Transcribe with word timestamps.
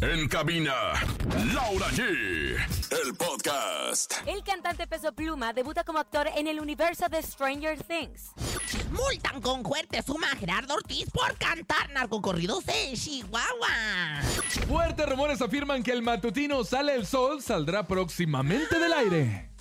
En 0.00 0.28
cabina, 0.28 0.74
Laura 1.52 1.86
G. 1.90 2.02
El 2.02 3.14
podcast. 3.14 4.14
El 4.26 4.42
cantante 4.42 4.86
Peso 4.86 5.12
Pluma 5.12 5.52
debuta 5.52 5.84
como 5.84 5.98
actor 5.98 6.28
en 6.36 6.46
el 6.46 6.60
universo 6.60 7.08
de 7.08 7.22
Stranger 7.22 7.82
Things. 7.82 8.32
Multan 8.90 9.40
con 9.40 9.64
fuerte 9.64 10.02
suma 10.02 10.30
a 10.32 10.36
Gerardo 10.36 10.74
Ortiz 10.74 11.08
por 11.10 11.36
cantar 11.38 11.90
narcocorridos 11.90 12.64
en 12.68 12.94
Chihuahua. 12.94 14.20
Fuertes 14.68 15.08
rumores 15.08 15.40
afirman 15.40 15.82
que 15.82 15.92
el 15.92 16.02
matutino 16.02 16.64
Sale 16.64 16.94
el 16.94 17.06
Sol 17.06 17.42
saldrá 17.42 17.86
próximamente 17.86 18.78
del 18.78 18.92
aire. 18.92 19.53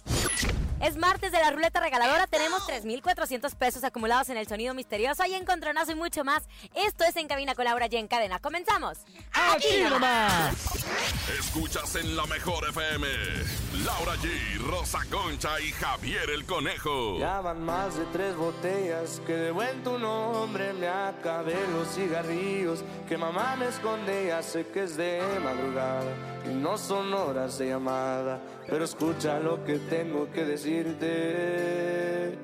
Es 0.84 0.98
martes 0.98 1.32
de 1.32 1.40
la 1.40 1.50
ruleta 1.50 1.80
regaladora. 1.80 2.28
Tenemos 2.28 2.68
3,400 2.68 3.56
pesos 3.56 3.86
acumulados 3.86 4.28
en 4.28 4.36
el 4.36 4.50
sonido 4.50 4.74
misterioso 4.74 5.24
y 5.26 5.34
encontronazo 5.34 5.94
y 5.94 5.96
mucho 5.96 6.26
más. 6.26 6.44
Esto 6.76 7.06
es 7.06 7.16
En 7.16 7.30
Cabina 7.30 7.56
con 7.56 7.64
Laura 7.64 7.88
G 7.88 8.00
en 8.00 8.10
cadena. 8.10 8.40
Comenzamos. 8.40 8.98
¡Aquí 9.32 9.82
nomás! 9.90 10.54
Escuchas 11.40 11.96
en 11.96 12.18
la 12.18 12.26
mejor 12.26 12.68
FM. 12.68 13.08
Laura 13.86 14.16
G, 14.18 14.60
Rosa 14.60 15.00
Concha 15.10 15.58
y 15.62 15.72
Javier 15.72 16.30
el 16.30 16.46
Conejo. 16.46 17.18
Ya 17.18 17.40
van 17.40 17.64
más 17.64 17.96
de 17.96 18.04
tres 18.08 18.36
botellas 18.36 19.22
que 19.26 19.34
de 19.38 19.52
buen 19.52 19.84
tu 19.86 19.98
nombre 19.98 20.74
me 20.74 20.90
acabé 20.90 21.56
los 21.72 21.96
cigarrillos 21.96 22.84
que 23.08 23.18
mamá 23.18 23.56
me 23.56 23.70
esconde. 23.70 24.28
Ya 24.28 24.44
sé 24.44 24.68
que 24.68 24.84
es 24.84 24.98
de 24.98 25.22
madrugada 25.42 26.12
y 26.46 26.54
no 26.54 26.78
son 26.78 27.14
horas 27.14 27.58
de 27.58 27.70
llamada, 27.70 28.42
pero 28.68 28.86
escucha 28.86 29.40
lo 29.40 29.64
que 29.64 29.78
tengo 29.80 30.32
que 30.32 30.46
decirte. 30.46 32.38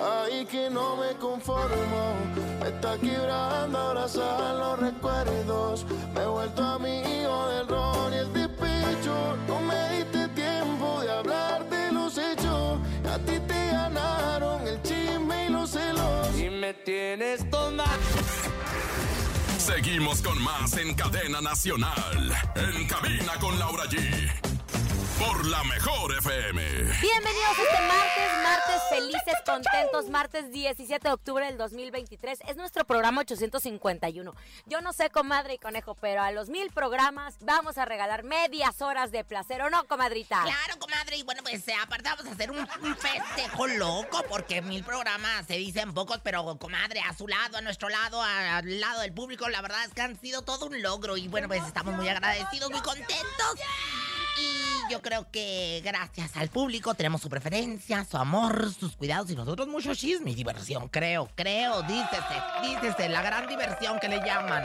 Ay, 0.00 0.44
que 0.46 0.70
no 0.70 0.96
me 0.96 1.14
conformo, 1.18 2.14
me 2.60 2.68
está 2.68 2.96
quebrando 2.98 3.78
abrazar 3.78 4.54
los 4.54 4.78
recuerdos. 4.80 5.86
Me 6.14 6.22
he 6.22 6.26
vuelto 6.26 6.62
amigo 6.62 7.48
del 7.48 7.68
ron 7.68 8.12
y 8.12 8.16
el 8.16 8.32
despecho. 8.32 9.36
No 9.46 9.60
me 9.60 9.96
diste 9.96 10.28
tiempo 10.28 11.00
de 11.00 11.10
hablar 11.10 11.68
de 11.68 11.92
los 11.92 12.18
hechos. 12.18 12.78
A 13.08 13.18
ti 13.18 13.38
te 13.46 13.70
ganaron 13.70 14.66
el 14.66 14.82
chisme 14.82 15.46
y 15.46 15.48
los 15.50 15.70
celos. 15.70 16.38
Y 16.38 16.50
me 16.50 16.74
tienes 16.74 17.48
tomando. 17.50 17.94
Seguimos 19.58 20.20
con 20.22 20.42
más 20.42 20.76
en 20.76 20.94
cadena 20.94 21.40
nacional. 21.40 22.32
En 22.54 22.86
cabina 22.86 23.32
con 23.40 23.58
Laura 23.58 23.84
G. 23.84 24.53
Por 25.18 25.46
la 25.46 25.62
mejor 25.64 26.12
FM. 26.18 26.60
Bienvenidos 26.62 27.58
este 27.58 27.80
martes, 27.86 28.42
martes 28.42 28.82
felices, 28.90 29.34
contentos, 29.46 30.08
martes 30.10 30.50
17 30.50 31.06
de 31.08 31.14
octubre 31.14 31.46
del 31.46 31.56
2023. 31.56 32.40
Es 32.48 32.56
nuestro 32.56 32.84
programa 32.84 33.20
851. 33.20 34.34
Yo 34.66 34.80
no 34.80 34.92
sé, 34.92 35.10
comadre 35.10 35.54
y 35.54 35.58
conejo, 35.58 35.94
pero 35.94 36.22
a 36.22 36.32
los 36.32 36.48
mil 36.48 36.70
programas 36.72 37.36
vamos 37.40 37.78
a 37.78 37.84
regalar 37.84 38.24
medias 38.24 38.82
horas 38.82 39.12
de 39.12 39.24
placer, 39.24 39.62
¿o 39.62 39.70
no, 39.70 39.84
comadrita? 39.84 40.42
Claro, 40.42 40.78
comadre, 40.78 41.16
y 41.16 41.22
bueno, 41.22 41.42
pues 41.42 41.66
eh, 41.68 41.74
aparte 41.80 42.08
vamos 42.10 42.26
a 42.26 42.30
hacer 42.32 42.50
un, 42.50 42.58
un 42.82 42.96
festejo 42.96 43.66
loco, 43.68 44.24
porque 44.28 44.62
mil 44.62 44.82
programas 44.84 45.46
se 45.46 45.54
dicen 45.54 45.94
pocos, 45.94 46.18
pero 46.22 46.58
comadre, 46.58 47.00
a 47.00 47.14
su 47.14 47.28
lado, 47.28 47.56
a 47.58 47.60
nuestro 47.60 47.88
lado, 47.88 48.20
a- 48.22 48.56
al 48.58 48.80
lado 48.80 49.00
del 49.00 49.12
público, 49.12 49.48
la 49.48 49.62
verdad 49.62 49.84
es 49.84 49.92
que 49.94 50.02
han 50.02 50.18
sido 50.20 50.42
todo 50.42 50.66
un 50.66 50.82
logro, 50.82 51.16
y 51.16 51.28
bueno, 51.28 51.46
pues 51.48 51.62
estamos 51.64 51.94
muy 51.94 52.08
agradecidos, 52.08 52.70
muy 52.70 52.80
contentos. 52.80 53.54
Y 54.38 54.92
yo 54.92 55.00
creo 55.00 55.30
que 55.30 55.80
gracias 55.84 56.36
al 56.36 56.48
público 56.48 56.94
tenemos 56.94 57.20
su 57.22 57.28
preferencia, 57.28 58.04
su 58.04 58.16
amor, 58.16 58.72
sus 58.72 58.96
cuidados 58.96 59.30
y 59.30 59.36
nosotros 59.36 59.68
mucho 59.68 59.94
chisme 59.94 60.32
y 60.32 60.34
diversión, 60.34 60.88
creo, 60.88 61.28
creo, 61.34 61.82
dícese, 61.82 62.42
dícese, 62.62 63.08
la 63.08 63.22
gran 63.22 63.46
diversión 63.46 63.98
que 64.00 64.08
le 64.08 64.18
llaman. 64.18 64.64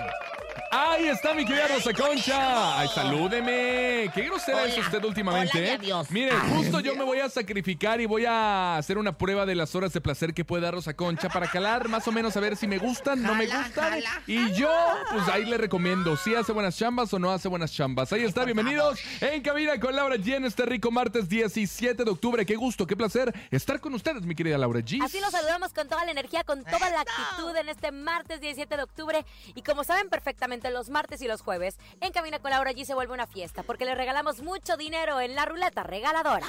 Ahí 0.72 1.08
está 1.08 1.34
mi 1.34 1.46
querida 1.46 1.68
Rosa 1.68 1.94
Concha. 1.94 2.80
Ay, 2.80 2.88
salúdeme. 2.90 4.12
Qué 4.14 4.24
grosera 4.24 4.66
es 4.66 4.74
Hola. 4.74 4.86
usted 4.86 5.04
últimamente. 5.06 5.58
Hola 5.58 5.68
¿eh? 5.68 5.78
adiós. 5.80 6.12
Mire, 6.12 6.32
justo 6.56 6.80
yo 6.80 6.96
me 6.96 7.04
voy 7.04 7.20
a 7.20 7.30
sacrificar 7.30 8.02
y 8.02 8.06
voy 8.06 8.26
a 8.26 8.78
hacer 8.78 8.98
una 8.98 9.18
prueba 9.18 9.46
de 9.46 9.56
las 9.56 9.76
horas 9.76 9.94
de 9.94 10.02
placer 10.02 10.34
que 10.34 10.44
puede 10.44 10.64
dar 10.64 10.74
Rosa 10.74 10.94
Concha 10.96 11.30
para 11.30 11.48
calar 11.48 11.88
más 11.88 12.08
o 12.08 12.12
menos 12.12 12.36
a 12.36 12.40
ver 12.40 12.56
si 12.58 12.68
me 12.68 12.78
gustan, 12.78 13.22
no 13.22 13.36
me 13.36 13.46
gustan. 13.46 13.92
jala, 13.92 14.22
y 14.28 14.52
yo, 14.54 14.72
pues 15.12 15.28
ahí 15.30 15.46
le 15.46 15.58
recomiendo 15.58 16.18
si 16.18 16.36
hace 16.36 16.52
buenas 16.52 16.78
chambas 16.78 17.14
o 17.14 17.20
no 17.20 17.32
hace 17.32 17.48
buenas 17.48 17.72
chambas. 17.72 18.12
Ahí 18.12 18.24
está, 18.24 18.44
bienvenidos 18.44 19.00
en 19.22 19.42
cabina 19.42 19.80
con 19.80 19.96
Laura 19.96 20.16
G 20.18 20.36
en 20.36 20.46
este 20.46 20.66
rico 20.66 20.92
martes 20.92 21.30
17 21.30 22.04
de 22.04 22.12
octubre. 22.12 22.46
Qué 22.46 22.56
gusto, 22.56 22.86
qué 22.86 22.96
placer 22.96 23.34
estar 23.52 23.80
con 23.80 23.94
ustedes, 23.94 24.24
mi 24.24 24.36
querida 24.36 24.58
Laura 24.58 24.82
G. 24.82 25.02
Así 25.04 25.20
los 25.20 25.32
saludamos 25.32 25.74
con 25.74 25.88
toda 25.88 26.04
la 26.06 26.12
energía, 26.12 26.44
con 26.44 26.64
toda 26.64 26.90
la 26.90 27.02
actitud 27.02 27.56
en 27.56 27.70
este 27.70 27.92
martes 27.92 28.42
17 28.42 28.76
de 28.76 28.84
octubre. 28.84 29.26
Y 29.56 29.62
como 29.62 29.84
saben 29.84 30.10
perfectamente, 30.10 30.49
los 30.50 30.90
martes 30.90 31.22
y 31.22 31.28
los 31.28 31.42
jueves, 31.42 31.78
en 32.02 32.12
Cabina 32.12 32.40
con 32.40 32.50
Laura 32.52 32.72
G 32.72 32.84
se 32.84 32.94
vuelve 32.96 33.14
una 33.14 33.28
fiesta, 33.28 33.62
porque 33.64 33.86
le 33.86 33.94
regalamos 33.96 34.42
mucho 34.42 34.76
dinero 34.78 35.22
en 35.22 35.36
la 35.36 35.46
ruleta 35.46 35.84
regaladora. 35.84 36.46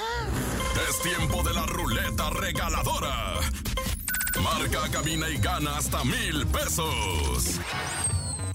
Es 0.88 1.00
tiempo 1.02 1.42
de 1.42 1.52
la 1.54 1.66
ruleta 1.66 2.30
regaladora. 2.30 3.34
Marca, 4.42 4.90
cabina 4.90 5.28
y 5.28 5.36
gana 5.36 5.76
hasta 5.76 6.02
mil 6.04 6.46
pesos. 6.46 7.60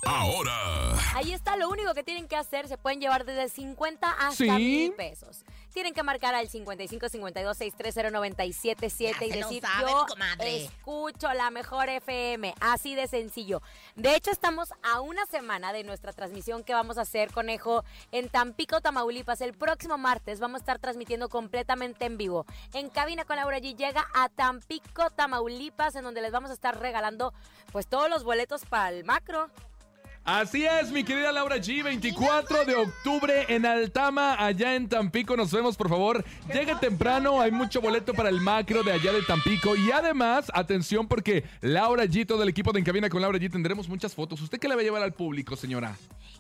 Ahora, 0.04 0.94
Ahí 1.16 1.34
está, 1.34 1.56
lo 1.58 1.70
único 1.70 1.94
que 1.94 2.04
tienen 2.04 2.28
que 2.28 2.36
hacer, 2.36 2.68
se 2.68 2.78
pueden 2.78 3.00
llevar 3.00 3.26
desde 3.26 3.50
50 3.50 4.10
hasta 4.12 4.36
Sí. 4.36 4.50
mil 4.52 4.92
pesos. 4.94 5.44
Tienen 5.76 5.94
que 5.94 6.04
marcar 6.04 6.34
al 6.34 6.48
55 6.48 7.10
52 7.10 7.58
630 7.58 8.10
977 8.10 9.26
y 9.26 9.30
decir 9.30 9.62
saben, 9.62 9.90
yo 9.90 10.06
comadre". 10.08 10.64
escucho 10.64 11.34
la 11.34 11.52
mejor 11.52 11.90
FM, 11.90 12.56
así 12.62 12.96
de 12.96 13.10
sencillo. 13.10 13.62
De 13.98 14.16
hecho, 14.16 14.32
estamos 14.32 14.70
a 14.84 15.02
una 15.02 15.26
semana 15.26 15.74
de 15.74 15.84
nuestra 15.84 16.14
transmisión 16.14 16.64
que 16.64 16.74
vamos 16.74 16.98
a 16.98 17.02
hacer, 17.02 17.30
conejo, 17.30 17.84
en 18.14 18.30
Tampico, 18.30 18.80
Tamaulipas. 18.80 19.42
El 19.42 19.54
próximo 19.54 19.98
martes 19.98 20.40
vamos 20.40 20.60
a 20.60 20.64
estar 20.64 20.80
transmitiendo 20.80 21.28
completamente 21.28 22.06
en 22.06 22.18
vivo. 22.18 22.46
En 22.72 22.88
cabina 22.90 23.26
con 23.26 23.36
Laura 23.36 23.58
G 23.58 23.76
llega 23.76 24.08
a 24.14 24.30
Tampico, 24.30 25.10
Tamaulipas, 25.10 25.96
en 25.96 26.06
donde 26.06 26.22
les 26.22 26.32
vamos 26.32 26.52
a 26.52 26.54
estar 26.54 26.80
regalando 26.80 27.34
pues 27.74 27.86
todos 27.88 28.10
los 28.10 28.24
boletos 28.24 28.64
para 28.64 28.92
el 28.96 29.04
macro. 29.04 29.50
Así 30.26 30.66
es, 30.66 30.90
mi 30.90 31.04
querida 31.04 31.32
Laura 31.32 31.58
G, 31.58 31.84
24 31.84 32.66
de 32.66 32.74
octubre 32.74 33.46
en 33.48 33.64
Altama, 33.64 34.34
allá 34.44 34.74
en 34.74 34.90
Tampico. 34.90 35.38
Nos 35.38 35.52
vemos, 35.52 35.78
por 35.78 35.88
favor. 35.88 36.26
Llegue 36.52 36.74
temprano, 36.78 37.40
hay 37.42 37.52
mucho 37.52 37.80
boleto 37.80 38.12
para 38.16 38.30
el 38.30 38.42
macro 38.42 38.82
de 38.82 38.92
allá 38.94 39.12
de 39.14 39.22
Tampico. 39.22 39.76
Y 39.76 39.92
además, 39.92 40.52
atención, 40.56 41.08
porque 41.08 41.44
Laura 41.62 42.06
G, 42.06 42.26
todo 42.26 42.42
el 42.42 42.50
equipo 42.50 42.72
de 42.74 42.80
Encabina 42.80 43.08
con 43.08 43.22
Laura 43.22 43.38
G, 43.38 43.52
tendremos 43.52 43.88
muchas 43.88 44.16
fotos. 44.16 44.42
¿Usted 44.42 44.58
qué 44.60 44.68
le 44.68 44.74
va 44.74 44.82
a 44.82 44.84
llevar 44.84 45.04
al 45.04 45.14
público, 45.14 45.56
señora? 45.56 45.96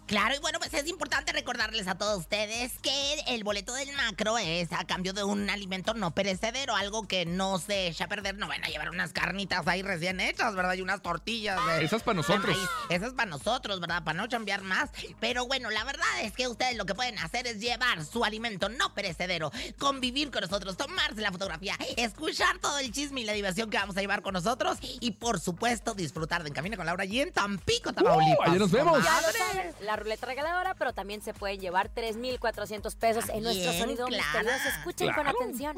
Claro, 0.07 0.35
y 0.35 0.39
bueno, 0.39 0.57
pues 0.59 0.73
es 0.73 0.87
importante 0.87 1.31
recordarles 1.31 1.87
a 1.87 1.95
todos 1.95 2.19
ustedes 2.19 2.73
que 2.79 2.91
el 3.27 3.43
boleto 3.43 3.73
del 3.73 3.91
macro 3.93 4.37
es 4.37 4.71
a 4.71 4.85
cambio 4.85 5.13
de 5.13 5.23
un 5.23 5.49
alimento 5.49 5.93
no 5.95 6.11
perecedero, 6.11 6.75
algo 6.75 7.07
que 7.07 7.25
no 7.25 7.57
se 7.59 7.87
echa 7.87 8.05
a 8.05 8.07
perder. 8.07 8.35
No 8.37 8.47
van 8.47 8.63
a 8.63 8.67
llevar 8.67 8.89
unas 8.89 9.13
carnitas 9.13 9.67
ahí 9.67 9.81
recién 9.83 10.19
hechas, 10.19 10.55
¿verdad? 10.55 10.73
Y 10.73 10.81
unas 10.81 11.01
tortillas. 11.03 11.59
de- 11.67 11.85
Esas 11.85 12.01
para 12.03 12.15
nosotros. 12.15 12.55
Esas 12.89 13.13
para 13.13 13.29
nosotros, 13.31 13.74
¿verdad? 13.79 14.03
Para 14.03 14.17
no 14.17 14.27
chambear 14.27 14.61
más. 14.61 14.89
Pero 15.19 15.45
bueno, 15.47 15.69
la 15.69 15.83
verdad 15.83 16.05
es 16.23 16.33
que 16.33 16.47
ustedes 16.47 16.75
lo 16.77 16.85
que 16.85 16.95
pueden 16.95 17.17
hacer 17.19 17.47
es 17.47 17.59
llevar 17.59 18.03
su 18.05 18.23
alimento 18.25 18.69
no 18.69 18.93
perecedero, 18.93 19.51
convivir 19.77 20.31
con 20.31 20.41
nosotros, 20.41 20.77
tomarse 20.77 21.21
la 21.21 21.31
fotografía, 21.31 21.77
escuchar 21.97 22.57
todo 22.59 22.77
el 22.79 22.91
chisme 22.91 23.21
y 23.21 23.25
la 23.25 23.33
diversión 23.33 23.69
que 23.69 23.77
vamos 23.77 23.97
a 23.97 24.01
llevar 24.01 24.21
con 24.21 24.33
nosotros 24.33 24.77
y, 24.81 25.11
por 25.11 25.39
supuesto, 25.39 25.93
disfrutar 25.93 26.43
de 26.43 26.49
En 26.49 26.53
Camino 26.53 26.77
con 26.77 26.85
Laura 26.85 27.05
y 27.05 27.19
en 27.21 27.31
Tampico, 27.31 27.91
Tamaulipas. 27.93 28.47
Uh, 28.47 28.49
allá 28.51 28.59
nos 28.59 28.71
vemos. 28.71 29.03
Ya 29.03 29.21
lo 29.21 29.27
comadre. 29.27 29.37
saben, 29.39 29.75
la 29.81 29.95
ruleta 29.95 30.25
regaladora, 30.25 30.73
pero 30.75 30.93
también 30.93 31.21
se 31.21 31.33
pueden 31.33 31.59
llevar 31.59 31.89
3,400 31.89 32.95
pesos 32.95 33.25
en 33.29 33.43
nuestro 33.43 33.73
sonido 33.73 34.07
misterioso. 34.07 34.67
Escuchen 34.77 35.07
con 35.13 35.23
Claro. 35.23 35.37
atención. 35.41 35.75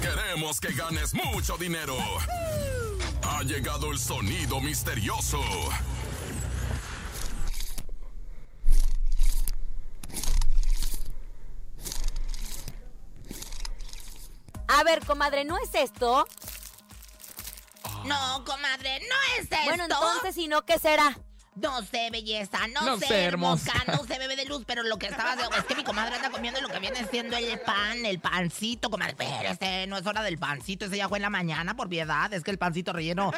queremos 0.00 0.60
que 0.60 0.72
ganes 0.72 1.12
mucho 1.14 1.56
dinero. 1.56 1.96
Ha 3.22 3.42
llegado 3.42 3.90
el 3.92 3.98
sonido 3.98 4.60
misterioso. 4.60 5.40
A 14.78 14.84
ver, 14.84 15.04
comadre, 15.04 15.44
¿no 15.44 15.58
es 15.58 15.74
esto? 15.74 16.24
No, 18.04 18.44
comadre, 18.44 19.00
no 19.08 19.16
es 19.34 19.42
esto. 19.42 19.56
Bueno, 19.64 19.84
entonces, 19.84 20.36
¿y 20.36 20.46
no 20.46 20.64
qué 20.64 20.78
será? 20.78 21.18
No 21.60 21.82
sé, 21.82 22.08
belleza, 22.10 22.58
no, 22.68 22.82
No 22.82 22.98
sé, 22.98 23.06
sé, 23.06 23.24
hermosa, 23.24 23.72
hermosa. 23.72 23.92
no 24.02 24.06
sé, 24.06 24.18
bebé 24.18 24.36
de 24.36 24.44
luz, 24.44 24.64
pero 24.66 24.82
lo 24.82 24.98
que 24.98 25.06
estaba 25.06 25.32
haciendo 25.32 25.56
es 25.56 25.64
que 25.64 25.74
mi 25.74 25.84
comadre 25.84 26.16
anda 26.16 26.30
comiendo 26.30 26.60
lo 26.60 26.68
que 26.68 26.78
viene 26.78 27.04
siendo 27.10 27.36
el 27.36 27.58
pan, 27.60 28.04
el 28.04 28.20
pancito, 28.20 28.90
comadre. 28.90 29.12
Espérese, 29.18 29.86
no 29.86 29.96
es 29.96 30.06
hora 30.06 30.22
del 30.22 30.38
pancito, 30.38 30.86
ese 30.86 30.96
ya 30.96 31.08
fue 31.08 31.18
en 31.18 31.22
la 31.22 31.30
mañana, 31.30 31.74
por 31.76 31.88
piedad. 31.88 32.32
Es 32.32 32.42
que 32.44 32.50
el 32.50 32.58
pancito 32.58 32.92
relleno 32.92 33.32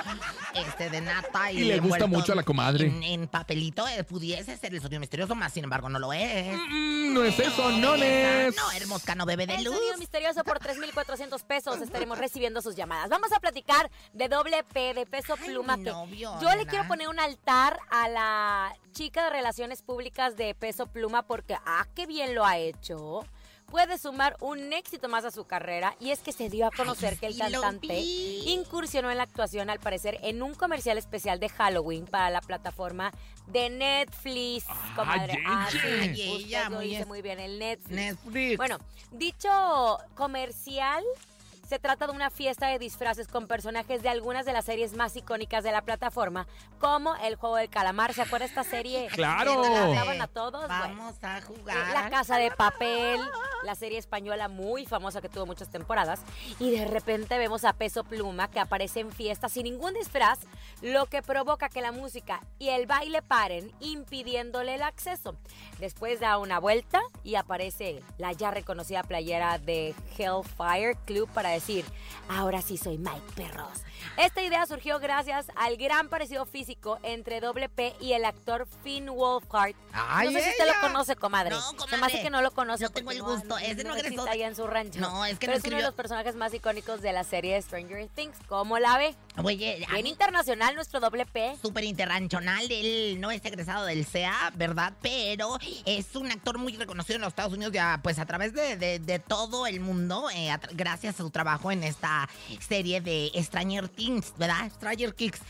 este, 0.54 0.90
de 0.90 1.00
nata 1.00 1.52
y, 1.52 1.58
Y 1.60 1.64
le 1.64 1.78
gusta 1.80 2.06
mucho 2.06 2.32
a 2.32 2.36
la 2.36 2.42
comadre. 2.42 2.86
En, 2.86 3.02
en 3.02 3.28
papelito 3.28 3.86
eh, 3.88 4.04
pudiese 4.04 4.56
ser 4.56 4.74
el 4.74 4.80
sonido 4.80 5.00
misterioso, 5.00 5.34
más 5.34 5.52
sin 5.52 5.64
embargo 5.64 5.88
no 5.88 5.98
lo 5.98 6.12
es. 6.12 6.52
Mm, 6.56 7.14
no 7.14 7.24
es 7.24 7.38
eso, 7.38 7.70
no 7.72 7.94
es. 7.94 8.54
No, 8.56 8.72
hermosa, 8.72 9.14
no, 9.14 9.24
bebé 9.26 9.46
de 9.46 9.54
El 9.56 9.64
luz. 9.64 9.74
sonido 9.76 9.96
misterioso 9.98 10.44
por 10.44 10.58
3,400 10.58 11.42
pesos. 11.44 11.80
Estaremos 11.80 12.18
recibiendo 12.18 12.60
sus 12.62 12.76
llamadas. 12.76 13.08
Vamos 13.08 13.32
a 13.32 13.40
platicar 13.40 13.90
de 14.12 14.28
doble 14.28 14.62
P, 14.72 14.94
de 14.94 15.06
peso 15.06 15.36
Ay, 15.40 15.48
pluma. 15.48 15.76
mi 15.76 15.84
que 15.84 15.90
novio, 15.90 16.38
yo 16.40 16.54
le 16.56 16.66
quiero 16.66 16.86
poner 16.86 17.08
un 17.08 17.18
altar 17.18 17.78
a 17.90 18.08
la 18.14 18.74
chica 18.92 19.24
de 19.24 19.30
relaciones 19.30 19.82
públicas 19.82 20.36
de 20.36 20.54
Peso 20.54 20.86
Pluma 20.86 21.22
porque, 21.22 21.56
ah, 21.66 21.86
qué 21.94 22.06
bien 22.06 22.34
lo 22.34 22.44
ha 22.44 22.58
hecho. 22.58 23.24
Puede 23.70 23.98
sumar 23.98 24.36
un 24.40 24.72
éxito 24.72 25.08
más 25.08 25.24
a 25.24 25.30
su 25.30 25.44
carrera 25.44 25.94
y 26.00 26.10
es 26.10 26.18
que 26.20 26.32
se 26.32 26.50
dio 26.50 26.66
a 26.66 26.72
conocer 26.72 27.12
Ay, 27.12 27.18
que 27.18 27.26
el 27.28 27.34
sí 27.34 27.40
cantante 27.40 28.00
incursionó 28.00 29.12
en 29.12 29.16
la 29.16 29.22
actuación 29.22 29.70
al 29.70 29.78
parecer 29.78 30.18
en 30.22 30.42
un 30.42 30.54
comercial 30.54 30.98
especial 30.98 31.38
de 31.38 31.48
Halloween 31.48 32.04
para 32.06 32.30
la 32.30 32.40
plataforma 32.40 33.12
de 33.46 33.70
Netflix, 33.70 34.64
comadre. 34.96 35.40
Ah, 35.46 35.68
sí, 35.70 35.76
usted 35.76 36.14
ella, 36.16 36.68
lo 36.68 36.76
muy 36.76 36.88
dice 36.88 37.06
muy 37.06 37.22
bien, 37.22 37.38
el 37.38 37.60
Netflix. 37.60 37.94
Netflix. 37.94 38.56
Bueno, 38.56 38.78
dicho 39.12 39.98
comercial 40.16 41.04
se 41.70 41.78
trata 41.78 42.08
de 42.08 42.12
una 42.12 42.30
fiesta 42.30 42.66
de 42.66 42.80
disfraces 42.80 43.28
con 43.28 43.46
personajes 43.46 44.02
de 44.02 44.08
algunas 44.08 44.44
de 44.44 44.52
las 44.52 44.64
series 44.64 44.96
más 44.96 45.14
icónicas 45.14 45.62
de 45.62 45.70
la 45.70 45.82
plataforma, 45.82 46.48
como 46.80 47.14
El 47.22 47.36
Juego 47.36 47.54
del 47.54 47.70
Calamar. 47.70 48.12
¿Se 48.12 48.22
acuerda 48.22 48.44
esta 48.44 48.64
serie? 48.64 49.06
Claro. 49.12 49.62
Que 49.62 50.20
a 50.20 50.26
todos. 50.26 50.66
Bueno, 50.66 50.96
Vamos 50.96 51.14
a 51.22 51.38
eh, 51.38 51.42
jugar. 51.42 51.94
La 51.94 52.10
Casa 52.10 52.38
de 52.38 52.50
Papel, 52.50 53.20
la 53.64 53.74
serie 53.74 53.98
española 53.98 54.48
muy 54.48 54.86
famosa 54.86 55.20
que 55.20 55.28
tuvo 55.28 55.46
muchas 55.46 55.70
temporadas. 55.70 56.20
Y 56.58 56.70
de 56.70 56.84
repente 56.86 57.38
vemos 57.38 57.64
a 57.64 57.72
Peso 57.72 58.04
Pluma 58.04 58.50
que 58.50 58.60
aparece 58.60 59.00
en 59.00 59.10
fiesta 59.12 59.48
sin 59.48 59.64
ningún 59.64 59.94
disfraz, 59.94 60.38
lo 60.82 61.06
que 61.06 61.22
provoca 61.22 61.68
que 61.68 61.80
la 61.80 61.92
música 61.92 62.42
y 62.58 62.68
el 62.70 62.86
baile 62.86 63.22
paren, 63.22 63.72
impidiéndole 63.80 64.74
el 64.74 64.82
acceso. 64.82 65.36
Después 65.78 66.20
da 66.20 66.38
una 66.38 66.58
vuelta 66.58 67.00
y 67.24 67.34
aparece 67.34 68.02
la 68.18 68.32
ya 68.32 68.50
reconocida 68.50 69.02
playera 69.02 69.58
de 69.58 69.94
Hellfire 70.16 70.96
Club 71.06 71.28
para 71.32 71.50
decir, 71.50 71.84
ahora 72.28 72.62
sí 72.62 72.76
soy 72.76 72.98
Mike 72.98 73.32
Perros. 73.36 73.82
Esta 74.16 74.42
idea 74.42 74.64
surgió 74.66 74.98
gracias 74.98 75.46
al 75.56 75.76
gran 75.76 76.08
parecido 76.08 76.46
físico 76.46 76.98
entre 77.02 77.40
WP 77.40 77.96
y 78.00 78.14
el 78.14 78.24
actor 78.24 78.66
Finn 78.82 79.06
Wolfhard. 79.10 79.74
Ay, 79.92 80.28
no 80.28 80.32
sé 80.32 80.42
si 80.44 80.50
usted 80.50 80.64
ella. 80.64 80.74
lo 80.74 80.80
conoce, 80.80 81.16
comadre. 81.16 81.50
No, 81.50 81.60
Se 81.60 81.72
me 81.72 81.78
comadre. 81.78 82.06
hace 82.06 82.22
que 82.22 82.30
no 82.30 82.40
lo 82.42 82.50
conoce. 82.50 82.84
No 82.84 82.90
tengo 82.90 83.06
porque 83.06 83.18
el 83.18 83.22
gusto. 83.24 83.49
Ese 83.58 83.84
no 83.84 83.94
egresó 83.94 84.14
existe 84.14 84.30
allá 84.30 84.46
en 84.46 84.56
su 84.56 84.66
rancho. 84.66 85.00
No, 85.00 85.24
es 85.24 85.38
que 85.38 85.46
Pero 85.46 85.52
no 85.52 85.58
es 85.58 85.64
uno 85.64 85.76
de 85.76 85.82
los 85.82 85.94
personajes 85.94 86.34
más 86.36 86.52
icónicos 86.54 87.00
de 87.02 87.12
la 87.12 87.24
serie 87.24 87.60
Stranger 87.62 88.08
Things. 88.14 88.36
¿Cómo 88.48 88.78
la 88.78 88.96
ve? 88.98 89.14
Oye, 89.42 89.84
Bien 89.90 90.02
mí 90.04 90.10
internacional 90.10 90.74
nuestro 90.74 91.00
WP. 91.00 91.56
súper 91.62 91.84
interranchonal. 91.84 92.70
Él 92.70 93.20
no 93.20 93.30
es 93.30 93.44
egresado 93.44 93.84
del 93.86 94.04
CEA, 94.04 94.52
¿verdad? 94.56 94.92
Pero 95.02 95.58
es 95.86 96.14
un 96.16 96.30
actor 96.30 96.58
muy 96.58 96.76
reconocido 96.76 97.16
en 97.16 97.22
los 97.22 97.28
Estados 97.28 97.52
Unidos, 97.52 97.72
ya 97.72 98.00
pues 98.02 98.18
a 98.18 98.26
través 98.26 98.52
de, 98.54 98.76
de- 98.76 98.98
de 98.98 99.18
todo 99.18 99.66
el 99.66 99.80
mundo, 99.80 100.28
eh, 100.30 100.50
a 100.50 100.58
gracias 100.72 101.14
a 101.14 101.18
su 101.18 101.30
trabajo 101.30 101.70
en 101.72 101.84
esta 101.84 102.28
serie 102.60 103.00
de 103.00 103.30
Stranger 103.42 103.88
Things, 103.88 104.32
¿verdad? 104.36 104.70
Stranger 104.74 105.14
Kicks. 105.14 105.40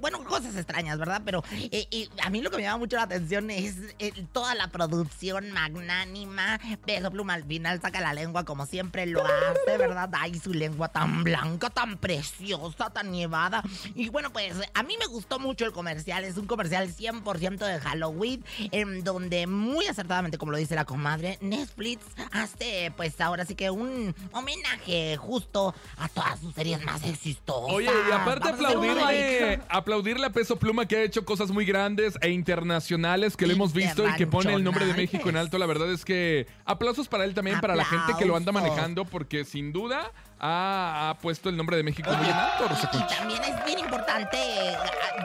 Bueno, 0.00 0.24
cosas 0.24 0.56
extrañas, 0.56 0.98
¿verdad? 0.98 1.22
Pero 1.24 1.44
eh, 1.52 1.86
eh, 1.90 2.08
a 2.24 2.30
mí 2.30 2.42
lo 2.42 2.50
que 2.50 2.56
me 2.56 2.62
llama 2.64 2.78
mucho 2.78 2.96
la 2.96 3.02
atención 3.02 3.50
es 3.50 3.76
eh, 3.98 4.12
toda 4.32 4.54
la 4.54 4.68
producción 4.68 5.52
magnánima. 5.52 6.58
Peso 6.84 7.10
Pluma 7.10 7.34
al 7.34 7.44
final 7.44 7.80
saca 7.80 8.00
la 8.00 8.12
lengua 8.12 8.44
como 8.44 8.66
siempre 8.66 9.06
lo 9.06 9.24
hace, 9.24 9.78
¿verdad? 9.78 10.10
Ay, 10.18 10.38
su 10.38 10.52
lengua 10.52 10.88
tan 10.88 11.22
blanca, 11.22 11.70
tan 11.70 11.96
preciosa, 11.98 12.90
tan 12.90 13.12
llevada. 13.12 13.62
Y 13.94 14.08
bueno, 14.08 14.32
pues 14.32 14.54
a 14.74 14.82
mí 14.82 14.96
me 14.98 15.06
gustó 15.06 15.38
mucho 15.38 15.64
el 15.64 15.72
comercial. 15.72 16.24
Es 16.24 16.36
un 16.38 16.46
comercial 16.46 16.88
100% 16.88 17.58
de 17.58 17.78
Halloween, 17.78 18.44
en 18.72 19.04
donde 19.04 19.46
muy 19.46 19.86
acertadamente, 19.86 20.38
como 20.38 20.52
lo 20.52 20.58
dice 20.58 20.74
la 20.74 20.86
comadre, 20.86 21.38
Netflix 21.40 22.04
hace 22.32 22.92
pues 22.96 23.20
ahora 23.20 23.44
sí 23.44 23.54
que 23.54 23.70
un 23.70 24.14
homenaje 24.32 25.16
justo 25.18 25.74
a 25.98 26.08
todas 26.08 26.40
sus 26.40 26.54
series 26.54 26.82
más 26.84 27.04
exitosas. 27.04 27.74
Oye, 27.74 27.90
y 28.08 28.12
aparte 28.12 28.48
aplaudirle, 28.48 29.57
aplaudirle 29.68 30.26
a 30.26 30.30
Peso 30.30 30.56
Pluma 30.56 30.86
que 30.86 30.96
ha 30.96 31.02
hecho 31.02 31.24
cosas 31.24 31.50
muy 31.50 31.64
grandes 31.64 32.18
e 32.20 32.30
internacionales 32.30 33.36
que 33.36 33.46
lo 33.46 33.52
hemos 33.52 33.72
visto 33.72 34.08
y 34.08 34.12
que 34.14 34.26
pone 34.26 34.54
el 34.54 34.64
nombre 34.64 34.86
de 34.86 34.94
México 34.94 35.28
en 35.28 35.36
alto. 35.36 35.58
La 35.58 35.66
verdad 35.66 35.92
es 35.92 36.04
que 36.04 36.46
aplausos 36.64 37.08
para 37.08 37.24
él 37.24 37.34
también, 37.34 37.60
para 37.60 37.76
la 37.76 37.84
gente 37.84 38.14
que 38.18 38.24
lo 38.24 38.36
anda 38.36 38.52
manejando, 38.52 39.04
porque 39.04 39.44
sin 39.44 39.72
duda 39.72 40.12
ha, 40.40 41.10
ha 41.10 41.18
puesto 41.18 41.48
el 41.48 41.56
nombre 41.56 41.76
de 41.76 41.82
México 41.82 42.10
muy 42.12 42.26
en 42.26 42.32
alto, 42.32 42.68
Rosa 42.68 42.90
Y 42.92 42.96
Concha. 42.98 43.16
también 43.18 43.42
es 43.44 43.64
bien 43.64 43.78
importante 43.78 44.36
eh, 44.38 44.76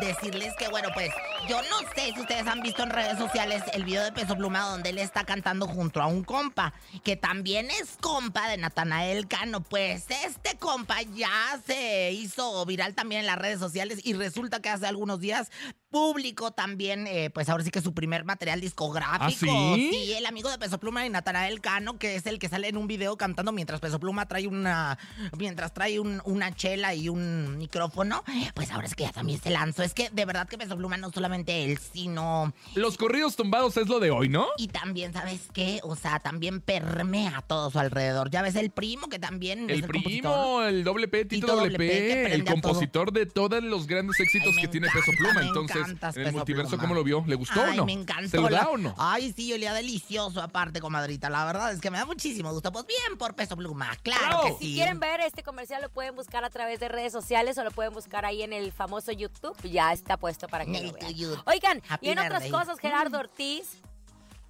decirles 0.02 0.54
que, 0.58 0.68
bueno, 0.70 0.90
pues 0.94 1.10
yo 1.48 1.62
no 1.64 1.80
sé 1.96 2.14
si 2.14 2.20
ustedes 2.22 2.48
han 2.48 2.62
visto 2.62 2.84
en 2.84 2.90
redes 2.90 3.18
sociales 3.18 3.64
el 3.74 3.84
video 3.86 4.04
de 4.04 4.12
Peso 4.12 4.36
Pluma 4.36 4.62
donde 4.62 4.90
él 4.90 4.98
está 4.98 5.24
cantando 5.24 5.68
junto 5.68 6.02
a 6.02 6.08
un 6.08 6.24
compa, 6.24 6.74
que 7.04 7.16
también 7.16 7.70
es 7.72 7.98
compa 8.02 8.48
de 8.50 8.58
Natanael 8.58 9.28
Cano. 9.28 9.62
Pues 9.62 10.06
este 10.26 10.58
compa 10.58 11.02
ya 11.02 11.60
se 11.66 12.12
hizo 12.12 12.66
viral 12.66 12.96
también 12.96 13.22
en 13.22 13.28
las 13.28 13.38
redes 13.38 13.60
sociales 13.60 14.00
y 14.04 14.14
resulta 14.14 14.62
que 14.62 14.70
hace 14.70 14.88
algunos 14.88 15.20
días 15.20 15.52
público 15.94 16.52
también, 16.52 17.08
eh, 17.08 17.30
pues 17.30 17.48
ahora 17.48 17.64
sí 17.64 17.72
que 17.72 17.80
su 17.80 17.94
primer 17.94 18.26
material 18.26 18.60
discográfico. 18.60 19.52
¿Ah, 19.54 19.76
sí? 19.78 19.90
Sí, 19.94 20.14
el 20.14 20.26
amigo 20.26 20.50
de 20.50 20.58
Peso 20.58 20.80
Pluma 20.80 21.06
y 21.06 21.10
Natanael 21.10 21.62
Cano, 21.62 21.98
que 21.98 22.16
es 22.16 22.26
el 22.26 22.40
que 22.40 22.50
sale 22.50 22.68
en 22.68 22.76
un 22.78 22.88
video 22.88 23.16
cantando 23.16 23.52
mientras 23.52 23.80
Peso 23.80 24.00
Pluma 24.00 24.28
trae 24.28 24.48
una, 24.48 24.98
mientras 25.38 25.74
trae 25.74 26.00
un- 26.00 26.22
una 26.26 26.54
chela 26.56 26.96
y 26.96 27.08
un 27.10 27.58
micrófono, 27.60 28.24
pues 28.56 28.72
ahora 28.72 28.88
es 28.88 28.96
que 28.96 29.04
ya 29.04 29.12
también 29.12 29.40
se 29.40 29.52
lanzó. 29.52 29.84
Es 29.84 29.94
que 29.94 30.10
de 30.10 30.26
verdad 30.26 30.48
que 30.50 30.58
Peso 30.58 30.76
Pluma 30.76 30.98
no 30.98 31.12
solamente 31.12 31.64
él, 31.64 31.78
sino 31.78 32.52
Los 32.76 32.98
corridos 32.98 33.36
tumbados 33.36 33.78
es 33.78 33.88
lo 33.88 34.00
de 34.00 34.10
hoy, 34.12 34.28
¿no? 34.30 34.48
y 34.58 34.68
también, 34.70 35.14
¿sabes 35.14 35.42
qué? 35.54 35.80
O 35.84 35.96
sea, 35.96 36.20
también 36.20 36.60
permea 36.60 37.38
a 37.38 37.42
todo 37.44 37.70
su 37.70 37.78
alrededor. 37.80 38.32
Ya 38.32 38.42
ves 38.42 38.56
el 38.56 38.72
primo 38.72 39.08
que 39.10 39.20
también 39.20 39.70
es 39.70 39.78
El 39.78 39.84
el 39.84 39.92
compositor. 39.92 40.12
primo, 40.34 40.64
el 40.64 40.84
doble 40.84 41.08
P, 41.08 41.26
Tito 41.26 41.56
doble 41.56 41.78
P, 41.78 42.34
el 42.34 42.44
compositor 42.46 43.12
de 43.14 43.28
todos 43.28 43.64
los 43.64 43.86
grandes 43.86 44.20
éxitos 44.20 44.56
Ay, 44.58 44.64
que 44.64 44.68
tiene 44.70 44.88
Peso 44.92 45.12
Pluma. 45.18 45.42
Entonces, 45.44 45.83
encantas, 45.84 46.18
en 46.18 46.28
el 46.28 46.32
multiverso, 46.34 46.70
Pluma. 46.72 46.84
¿cómo 46.84 46.96
lo 46.96 47.04
vio? 47.04 47.24
¿Le 47.28 47.36
gustó 47.36 47.62
Ay, 47.64 47.72
o 47.72 47.76
no? 47.76 47.86
me 47.86 47.94
encantó. 47.94 48.30
¿Se 48.30 48.38
lo 48.38 48.50
la- 48.50 48.70
o 48.70 48.78
no? 48.78 48.96
Ay, 48.98 49.34
sí, 49.36 49.52
olía 49.54 49.74
delicioso 49.74 50.42
aparte, 50.42 50.80
comadrita. 50.82 51.30
La 51.30 51.46
verdad 51.46 51.72
es 51.72 51.80
que 51.82 51.92
me 51.92 51.98
da 51.98 52.06
muchísimo 52.06 52.52
gusto. 52.54 52.72
Pues 52.72 52.86
bien 52.88 53.18
por 53.18 53.36
Peso 53.36 53.56
Pluma, 53.56 53.96
claro 54.04 54.26
Bravo. 54.28 54.44
que 54.44 54.52
sí. 54.66 54.70
Si 54.72 54.74
quieren 54.76 55.00
ver 55.00 55.22
este 55.22 55.44
comercial, 55.44 55.82
lo 55.82 55.90
pueden 55.90 56.16
buscar 56.16 56.44
a 56.44 56.50
través 56.50 56.80
de 56.80 56.88
redes 56.90 57.12
sociales 57.14 57.58
o 57.58 57.64
lo 57.64 57.72
pueden 57.72 57.94
buscar 57.94 58.26
ahí 58.26 58.42
en 58.44 58.54
el 58.54 58.72
famoso 58.72 59.12
YouTube. 59.12 59.56
Ya 59.64 59.92
está 59.94 60.18
puesto 60.18 60.48
para 60.48 60.66
que 60.66 60.72
lo 60.72 60.94
vean. 60.94 61.14
YouTube. 61.14 61.42
Oigan, 61.46 61.82
Happy 61.90 62.08
y 62.08 62.10
en 62.12 62.20
otras 62.20 62.48
cosas, 62.48 62.80
Gerardo 62.80 63.20
Ortiz, 63.20 63.78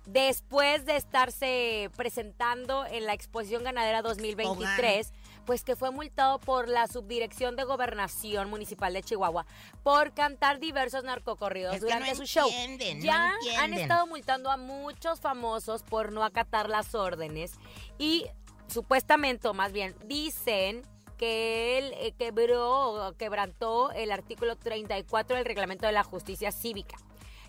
después 0.06 0.86
de 0.86 0.98
estarse 0.98 1.90
presentando 1.96 2.86
en 2.86 3.06
la 3.06 3.14
Exposición 3.14 3.64
Ganadera 3.64 4.02
2023, 4.02 5.12
pues 5.46 5.64
que 5.64 5.76
fue 5.76 5.92
multado 5.92 6.40
por 6.40 6.70
la 6.70 6.88
Subdirección 6.88 7.56
de 7.56 7.64
Gobernación 7.64 8.50
Municipal 8.50 8.94
de 8.94 9.04
Chihuahua 9.04 9.46
por 9.84 10.14
cantar 10.14 10.60
diversos 10.60 11.04
narcocorridos 11.04 11.76
Es 11.76 11.80
que 11.82 11.86
durante 11.86 12.10
no 12.10 12.16
su 12.16 12.26
show. 12.26 12.50
entienden, 12.50 13.00
no 13.00 13.06
ya 13.06 13.34
han 13.60 13.74
estado 13.74 14.08
multando 14.08 14.50
a 14.52 14.58
muchos 14.58 15.20
famosos 15.20 15.84
por 15.84 16.12
no 16.12 16.24
acatar 16.24 16.70
las 16.70 16.96
órdenes 16.96 17.54
y 17.98 18.26
supuestamente, 18.68 19.48
o 19.48 19.54
más 19.54 19.72
bien, 19.72 19.96
dicen 20.06 20.82
que 21.18 21.78
él 21.78 21.94
eh, 21.98 22.14
quebró, 22.18 23.08
o 23.08 23.14
quebrantó 23.14 23.92
el 23.92 24.12
artículo 24.12 24.56
34 24.56 25.38
del 25.38 25.46
reglamento 25.46 25.86
de 25.86 25.92
la 25.92 26.04
justicia 26.04 26.52
cívica. 26.52 26.98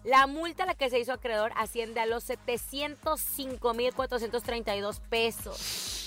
La 0.05 0.27
multa 0.27 0.65
a 0.65 0.67
la 0.67 0.75
que 0.75 0.91
se 0.91 0.99
hizo 0.99 1.15
acreedor 1.15 1.53
asciende 1.57 2.01
a 2.01 2.07
los 2.07 2.29
705.432 2.29 5.01
pesos. 5.09 6.04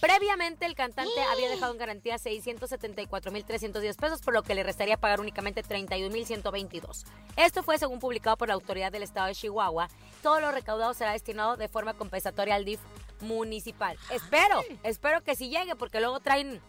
Previamente 0.00 0.66
el 0.66 0.74
cantante 0.74 1.22
había 1.32 1.48
dejado 1.48 1.72
en 1.72 1.78
garantía 1.78 2.16
674.310 2.16 3.96
pesos, 3.96 4.20
por 4.20 4.34
lo 4.34 4.42
que 4.42 4.54
le 4.54 4.62
restaría 4.62 4.96
pagar 4.96 5.20
únicamente 5.20 5.62
31.122. 5.62 7.04
Esto 7.36 7.62
fue 7.62 7.78
según 7.78 8.00
publicado 8.00 8.36
por 8.36 8.48
la 8.48 8.54
autoridad 8.54 8.92
del 8.92 9.02
estado 9.02 9.28
de 9.28 9.34
Chihuahua. 9.34 9.88
Todo 10.22 10.40
lo 10.40 10.52
recaudado 10.52 10.92
será 10.94 11.12
destinado 11.12 11.56
de 11.56 11.68
forma 11.68 11.94
compensatoria 11.94 12.54
al 12.54 12.64
DIF 12.64 12.80
municipal. 13.20 13.96
Espero, 14.10 14.62
espero 14.82 15.22
que 15.22 15.36
sí 15.36 15.48
llegue, 15.48 15.74
porque 15.76 16.00
luego 16.00 16.20
traen 16.20 16.60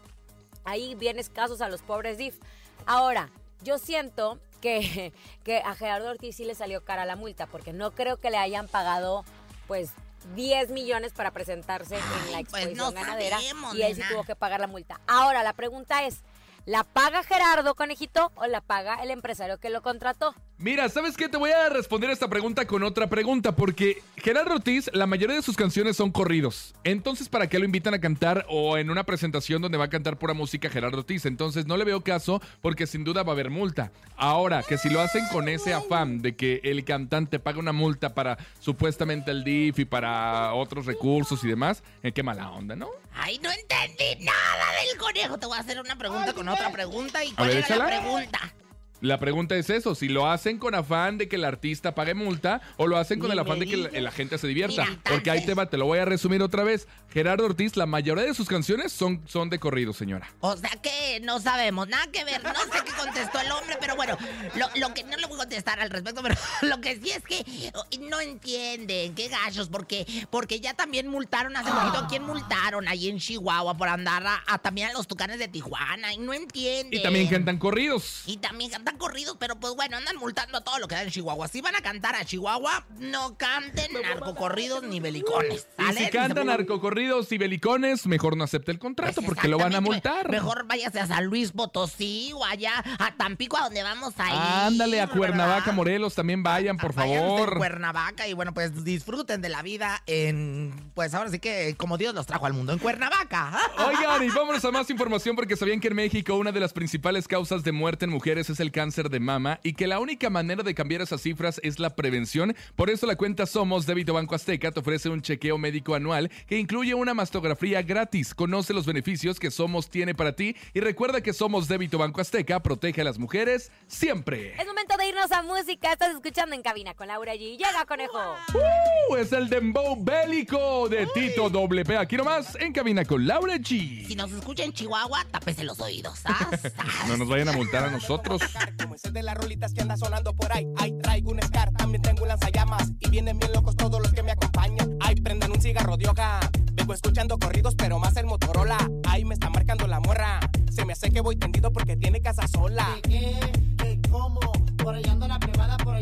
ahí 0.64 0.96
bien 0.96 1.20
escasos 1.20 1.62
a 1.62 1.70
los 1.70 1.82
pobres 1.82 2.18
DIF. 2.18 2.40
Ahora, 2.86 3.30
yo 3.62 3.78
siento 3.78 4.40
que, 4.62 5.14
que 5.44 5.58
a 5.58 5.76
Gerardo 5.76 6.10
Ortiz 6.10 6.38
sí 6.38 6.46
le 6.46 6.56
salió 6.56 6.84
cara 6.84 7.06
la 7.06 7.16
multa, 7.16 7.48
porque 7.48 7.74
no 7.74 7.92
creo 7.92 8.18
que 8.18 8.30
le 8.30 8.38
hayan 8.38 8.68
pagado, 8.68 9.26
pues, 9.68 9.92
10 10.34 10.72
millones 10.72 11.12
para 11.14 11.32
presentarse 11.32 11.96
en 11.96 12.02
la 12.32 12.40
pues, 12.40 12.64
exposición 12.64 12.78
no 12.78 12.92
ganadera 12.92 13.38
sabemos, 13.40 13.76
y 13.76 13.84
él 13.84 13.94
sí 13.96 14.02
nena. 14.02 14.12
tuvo 14.12 14.24
que 14.24 14.36
pagar 14.36 14.60
la 14.60 14.68
multa. 14.68 15.00
Ahora, 15.08 15.44
la 15.44 15.54
pregunta 15.54 16.04
es, 16.06 16.22
¿la 16.66 16.84
paga 16.84 17.24
Gerardo 17.24 17.76
Conejito 17.76 18.32
o 18.36 18.48
la 18.48 18.62
paga 18.62 18.96
el 19.04 19.12
empresario 19.12 19.58
que 19.60 19.70
lo 19.70 19.82
contrató? 19.82 20.36
Mira, 20.58 20.88
¿sabes 20.88 21.18
qué? 21.18 21.28
Te 21.28 21.36
voy 21.36 21.52
a 21.52 21.68
responder 21.68 22.10
esta 22.10 22.30
pregunta 22.30 22.66
con 22.66 22.82
otra 22.84 23.08
pregunta, 23.08 23.58
porque 23.58 24.02
Gerardo 24.16 24.56
Ortiz, 24.56 24.90
la 24.94 25.06
mayoría 25.06 25.36
de 25.36 25.42
sus 25.42 25.58
canciones 25.58 25.98
son 25.98 26.12
corridos. 26.12 26.74
Entonces, 26.86 27.28
¿para 27.28 27.48
qué 27.48 27.60
lo 27.60 27.66
invitan 27.66 27.94
a 27.94 28.00
cantar 28.00 28.46
o 28.50 28.78
en 28.78 28.90
una 28.90 29.04
presentación 29.04 29.62
donde 29.62 29.78
va 29.78 29.86
a 29.86 29.90
cantar 29.90 30.18
pura 30.18 30.34
música 30.34 30.70
Gerardo 30.70 31.00
Ortiz? 31.00 31.26
Entonces, 31.26 31.66
no 31.66 31.76
le 31.76 31.84
veo 31.84 32.02
caso 32.02 32.42
porque 32.62 32.88
sin 32.88 33.04
duda 33.04 33.24
va 33.24 33.32
a 33.32 33.34
haber 33.34 33.50
multa. 33.50 33.92
Ahora, 34.16 34.64
que 34.64 34.78
si 34.78 34.90
lo 34.90 35.02
hacen 35.02 35.26
con 35.34 35.50
ese 35.50 35.74
afán 35.74 36.22
de 36.22 36.38
que 36.38 36.62
el 36.64 36.86
cantante 36.86 37.38
paga 37.38 37.60
una 37.60 37.74
multa 37.74 38.14
para 38.14 38.38
supuestamente 38.60 39.32
el 39.32 39.44
DIF 39.44 39.80
y 39.80 39.86
para 39.86 40.54
otros 40.54 40.86
recursos 40.86 41.44
y 41.44 41.50
demás, 41.50 41.84
eh, 42.02 42.14
qué 42.14 42.24
mala 42.24 42.50
onda, 42.52 42.78
¿no? 42.78 42.88
Ay, 43.16 43.40
no 43.40 43.50
entendí 43.52 44.24
nada 44.24 44.72
del 44.82 44.98
conejo. 44.98 45.38
Te 45.38 45.46
voy 45.46 45.58
a 45.58 45.62
hacer 45.62 45.80
una 45.80 45.98
pregunta 45.98 46.34
con 46.34 46.48
otra 46.48 46.72
pregunta. 46.72 47.24
¿Y 47.24 47.32
cuál 47.32 47.50
ver, 47.50 47.66
era 47.66 47.76
la 47.78 47.86
pregunta? 47.86 48.54
La 49.02 49.20
pregunta 49.20 49.56
es 49.56 49.70
eso, 49.70 49.94
si 49.94 50.08
lo 50.08 50.30
hacen 50.30 50.58
con 50.58 50.74
afán 50.74 51.18
de 51.18 51.28
que 51.28 51.36
el 51.36 51.44
artista 51.44 51.94
pague 51.94 52.14
multa 52.14 52.62
o 52.78 52.88
lo 52.88 52.98
hacen 52.98 53.20
con 53.20 53.28
Ni 53.30 53.34
el 53.34 53.40
afán 53.40 53.60
de 53.60 53.68
que 53.68 53.78
la, 53.78 54.12
gente 54.12 54.38
se 54.38 54.48
divierta. 54.48 54.86
Mira, 54.86 55.00
Porque 55.04 55.30
ahí 55.30 55.46
te 55.46 55.54
va, 55.54 55.70
te 55.70 55.78
lo 55.78 55.86
voy 55.86 56.00
a 56.00 56.06
resumir 56.06 56.42
otra 56.42 56.64
vez. 56.64 56.88
Gerardo 57.12 57.46
Ortiz, 57.46 57.76
la 57.76 57.86
mayoría 57.86 58.24
de 58.24 58.34
sus 58.34 58.48
canciones 58.48 58.92
son, 58.92 59.22
son 59.28 59.50
de 59.50 59.60
corrido, 59.60 59.94
señora. 59.94 60.30
O 60.40 60.56
sea 60.56 60.72
que 60.82 61.20
no 61.22 61.40
sabemos, 61.40 61.88
nada 61.88 62.08
que 62.12 62.24
ver. 62.24 62.44
No 62.44 62.54
sé 62.54 62.84
qué 62.86 62.92
contestó 62.98 63.40
el 63.40 63.52
hombre, 63.52 63.78
pero 63.80 63.96
bueno, 63.96 64.18
lo, 64.56 64.68
lo 64.80 64.94
que 64.94 65.04
no 65.04 65.18
le 65.18 65.26
voy 65.28 65.36
a 65.36 65.40
contestar 65.40 65.80
al 65.80 65.90
respecto, 65.90 66.22
pero 66.22 66.36
lo 66.64 66.80
que 66.82 66.96
sí 67.00 67.12
es 67.12 67.24
que 67.24 67.72
oh, 67.76 67.86
no 68.10 68.20
entienden, 68.22 69.14
qué 69.14 69.28
gachos, 69.28 69.70
porque, 69.70 70.06
porque 70.30 70.60
ya 70.60 70.74
también 70.74 71.08
multaron 71.08 71.56
hace 71.58 71.70
poquito. 71.70 71.98
¿A 71.98 72.08
quién 72.08 72.24
multaron 72.24 72.88
ahí 72.88 73.10
en 73.10 73.20
Chihuahua 73.20 73.76
por 73.78 73.90
andar 73.90 74.26
a, 74.26 74.44
a- 74.48 74.58
también 74.58 74.90
a 74.90 74.94
los 74.94 75.08
tucanes 75.08 75.40
de 75.40 75.48
Tijuana? 75.48 76.14
Y 76.14 76.18
no 76.18 76.34
entienden. 76.34 77.00
Y 77.00 77.04
también 77.04 77.28
cantan 77.28 77.58
corridos. 77.58 78.24
Y 78.26 78.38
también 78.38 78.72
cantan 78.72 78.85
corridos, 78.94 79.38
pero 79.40 79.56
pues 79.60 79.76
bueno, 79.76 79.98
andan 79.98 80.16
multando 80.18 80.58
a 80.58 80.64
todo 80.64 80.80
lo 80.80 80.88
que 80.88 80.96
da 80.96 81.04
en 81.04 81.10
Chihuahua. 81.10 81.48
Si 81.48 81.62
van 81.62 81.76
a 81.76 81.82
cantar 81.82 82.16
a 82.16 82.24
Chihuahua, 82.24 82.86
no 83.00 83.38
canten 83.38 83.92
narcocorridos 84.02 84.84
ni 84.84 85.00
belicones. 85.00 85.68
Si 85.98 86.10
cantan 86.10 86.48
narcocorridos 86.48 87.32
y 87.32 87.38
belicones, 87.38 88.06
mejor 88.08 88.38
no 88.38 88.44
acepte 88.44 88.72
el 88.72 88.80
contrato 88.80 89.16
Pues 89.16 89.26
porque 89.26 89.48
lo 89.48 89.58
van 89.58 89.76
a 89.76 89.82
multar. 89.82 90.30
Mejor 90.30 90.66
váyase 90.68 91.00
a 91.00 91.08
San 91.08 91.26
Luis 91.26 91.52
Potosí 91.52 92.32
o 92.34 92.46
allá 92.46 92.84
a 93.00 93.16
Tampico, 93.16 93.58
a 93.58 93.66
donde 93.66 93.84
vamos 93.84 94.14
a 94.18 94.30
ir. 94.30 94.36
Ándale, 94.68 95.02
a 95.02 95.08
Cuernavaca, 95.08 95.60
¿verdad? 95.60 95.74
Morelos, 95.74 96.16
también 96.16 96.44
vayan, 96.44 96.78
por 96.78 96.94
Váyanse 96.94 97.18
a 97.18 97.28
favor. 97.28 97.58
Cuernavaca 97.58 98.28
y 98.28 98.34
bueno, 98.34 98.54
pues 98.54 98.84
disfruten 98.84 99.42
de 99.42 99.50
la 99.50 99.62
vida 99.62 100.02
en, 100.06 100.92
pues 100.94 101.14
ahora 101.14 101.30
sí 101.30 101.40
que 101.40 101.76
como 101.78 101.98
Dios 101.98 102.14
los 102.14 102.26
trajo 102.26 102.46
al 102.46 102.54
mundo, 102.54 102.74
en 102.74 102.80
Cuernavaca. 102.80 103.58
Oigan, 103.78 104.24
y 104.24 104.30
vámonos 104.30 104.64
a 104.64 104.72
más 104.72 104.90
información 104.90 105.36
porque 105.36 105.56
sabían 105.56 105.80
que 105.80 105.88
en 105.88 105.96
México 105.96 106.36
una 106.36 106.52
de 106.52 106.60
las 106.60 106.74
principales 106.74 107.28
causas 107.28 107.64
de 107.64 107.72
muerte 107.72 108.06
en 108.06 108.12
mujeres 108.12 108.50
es 108.50 108.60
el 108.60 108.72
cáncer 108.76 109.10
de 109.10 109.22
mama 109.22 109.62
y 109.64 109.72
que 109.72 109.88
la 109.88 110.02
única 110.02 110.30
manera 110.30 110.62
de 110.62 110.76
cambiar 110.76 111.02
esas 111.02 111.22
cifras 111.22 111.62
es 111.64 111.80
la 111.80 111.96
prevención. 111.96 112.54
Por 112.76 112.90
eso 112.90 113.08
la 113.08 113.16
cuenta 113.16 113.46
Somos 113.46 113.86
Débito 113.86 114.14
Banco 114.14 114.36
Azteca 114.36 114.70
te 114.70 114.82
ofrece 114.82 115.08
un 115.08 115.22
chequeo 115.22 115.58
médico 115.58 115.96
anual 115.96 116.30
que 116.46 116.60
incluye 116.60 116.94
una 116.94 117.14
mastografía 117.14 117.82
gratis. 117.84 118.36
Conoce 118.36 118.74
los 118.74 118.86
beneficios 118.86 119.40
que 119.40 119.50
Somos 119.50 119.90
tiene 119.90 120.14
para 120.14 120.36
ti 120.36 120.58
y 120.74 120.82
recuerda 120.82 121.22
que 121.22 121.32
Somos 121.32 121.70
Débito 121.70 121.98
Banco 121.98 122.20
Azteca 122.20 122.62
protege 122.62 123.00
a 123.00 123.06
las 123.06 123.18
mujeres 123.18 123.72
siempre. 123.88 124.56
Es 124.60 124.68
momento 124.68 124.98
de 124.98 125.08
irnos 125.08 125.32
a 125.32 125.42
música. 125.42 125.94
Estás 125.94 126.14
escuchando 126.14 126.54
en 126.54 126.62
cabina 126.62 126.94
con 126.96 127.08
Laura 127.08 127.34
G. 127.34 127.58
Llega, 127.58 127.86
conejo. 127.88 128.20
Uh, 128.54 129.16
es 129.16 129.32
el 129.32 129.48
dembow 129.48 129.96
bélico 130.04 130.90
de 130.90 131.08
Tito 131.14 131.50
WP. 131.50 131.92
Aquí 131.98 132.18
nomás 132.18 132.56
en 132.56 132.74
cabina 132.74 133.06
con 133.06 133.26
Laura 133.26 133.56
G. 133.56 134.06
Si 134.06 134.16
nos 134.16 134.34
escucha 134.34 134.66
en 134.66 134.74
Chihuahua, 134.74 135.26
tápese 135.32 135.64
los 135.64 135.80
oídos. 135.80 136.20
¿sas? 136.20 136.60
¿sas? 136.62 137.08
No 137.08 137.16
nos 137.16 137.30
vayan 137.30 137.48
a 137.48 137.54
multar 137.54 137.86
a 137.86 137.90
nosotros. 137.90 138.42
Como 138.82 138.96
ese 138.96 139.12
de 139.12 139.24
las 139.24 139.36
rolitas 139.36 139.74
que 139.74 139.82
anda 139.82 139.98
sonando 139.98 140.36
por 140.36 140.52
ahí. 140.52 140.68
Ay, 140.78 140.98
traigo 141.02 141.32
un 141.32 141.42
Scar, 141.42 141.72
también 141.74 142.02
tengo 142.02 142.24
un 142.24 142.30
lanzallamas. 142.30 142.92
Y 143.00 143.10
vienen 143.10 143.40
bien 143.40 143.52
locos 143.54 143.76
todos 143.76 144.02
los 144.02 144.14
que 144.14 144.24
me 144.24 144.32
acompañan. 144.32 144.98
Ay, 145.00 145.16
prendan 145.16 145.52
un 145.52 145.62
cigarro 145.62 145.98
de 145.98 146.08
hoja. 146.08 146.40
Vengo 146.74 146.94
escuchando 146.94 147.38
corridos, 147.40 147.76
pero 147.76 148.00
más 148.00 148.16
el 148.18 148.26
Motorola. 148.26 148.78
Ay, 149.08 149.26
me 149.26 149.34
está 149.34 149.50
marcando 149.50 149.88
la 149.88 150.00
morra. 150.00 150.40
Se 150.72 150.86
me 150.86 150.94
hace 150.94 151.10
que 151.10 151.22
voy 151.22 151.36
tendido 151.36 151.72
porque 151.72 151.96
tiene 151.96 152.22
casa 152.22 152.48
sola. 152.48 152.88
¿Qué? 153.04 153.40
¿Qué? 153.78 154.02
¿Cómo? 154.12 154.40
Por 154.78 154.96
allá 154.96 155.12
ando 155.12 155.28
la 155.28 155.40
privada, 155.40 155.78
por 155.78 155.95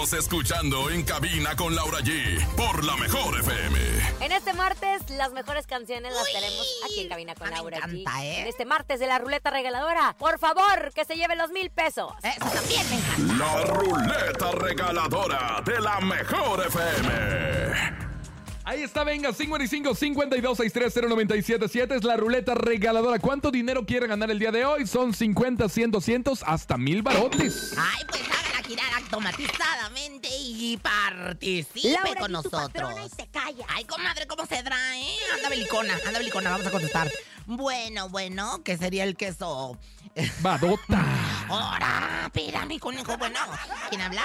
Seguimos 0.00 0.24
escuchando 0.24 0.88
en 0.88 1.02
cabina 1.02 1.54
con 1.54 1.74
Laura 1.74 1.98
G 1.98 2.46
por 2.56 2.82
la 2.84 2.96
mejor 2.96 3.38
FM. 3.38 3.78
En 4.20 4.32
este 4.32 4.54
martes, 4.54 5.02
las 5.10 5.30
mejores 5.32 5.66
canciones 5.66 6.14
las 6.14 6.22
Uy. 6.22 6.32
tenemos 6.32 6.66
aquí 6.86 7.00
en 7.00 7.08
Cabina 7.10 7.34
con 7.34 7.50
me 7.50 7.56
Laura 7.56 7.80
G. 7.80 8.04
¿eh? 8.22 8.40
En 8.40 8.46
este 8.46 8.64
martes 8.64 8.98
de 8.98 9.06
la 9.06 9.18
ruleta 9.18 9.50
regaladora. 9.50 10.16
Por 10.18 10.38
favor, 10.38 10.90
que 10.94 11.04
se 11.04 11.16
lleve 11.16 11.36
los 11.36 11.50
mil 11.50 11.68
pesos. 11.68 12.14
Eso 12.22 12.50
también 12.50 12.88
me 12.88 12.96
encanta. 12.96 13.44
La 13.44 13.64
ruleta 13.64 14.52
regaladora 14.52 15.62
de 15.66 15.80
la 15.80 16.00
mejor 16.00 16.66
FM. 16.66 18.00
Ahí 18.64 18.82
está, 18.82 19.04
venga, 19.04 19.34
55 19.34 19.94
52 19.94 20.56
630 20.56 21.08
977 21.10 21.96
es 21.96 22.04
la 22.04 22.16
ruleta 22.16 22.54
regaladora. 22.54 23.18
¿Cuánto 23.18 23.50
dinero 23.50 23.84
quiere 23.84 24.06
ganar 24.06 24.30
el 24.30 24.38
día 24.38 24.50
de 24.50 24.64
hoy? 24.64 24.86
Son 24.86 25.12
50, 25.12 25.68
100, 25.68 25.90
200, 25.90 26.42
hasta 26.46 26.78
mil 26.78 27.02
barotes. 27.02 27.74
Ay, 27.76 28.04
pues 28.08 28.39
girar 28.70 28.94
automatizadamente 29.02 30.28
y 30.30 30.76
participe 30.76 31.88
Laura 31.90 32.20
con 32.20 32.30
nosotros. 32.32 32.92
y 33.04 33.08
se 33.08 33.28
calla. 33.28 33.66
Ay, 33.68 33.84
comadre, 33.84 34.28
¿cómo 34.28 34.46
se 34.46 34.62
trae? 34.62 35.00
eh? 35.02 35.16
Anda 35.34 35.48
belicona, 35.48 35.94
anda 36.06 36.18
belicona, 36.20 36.50
vamos 36.50 36.66
a 36.68 36.70
contestar. 36.70 37.10
Bueno, 37.46 38.08
bueno, 38.10 38.62
¿qué 38.64 38.76
sería 38.76 39.02
el 39.02 39.16
queso? 39.16 39.76
Badota. 40.40 41.04
¡Hora! 41.48 42.30
Mira, 42.32 42.64
mi 42.66 42.78
conejo, 42.78 43.16
bueno. 43.18 43.40
¿Quién 43.88 44.02
habla? 44.02 44.22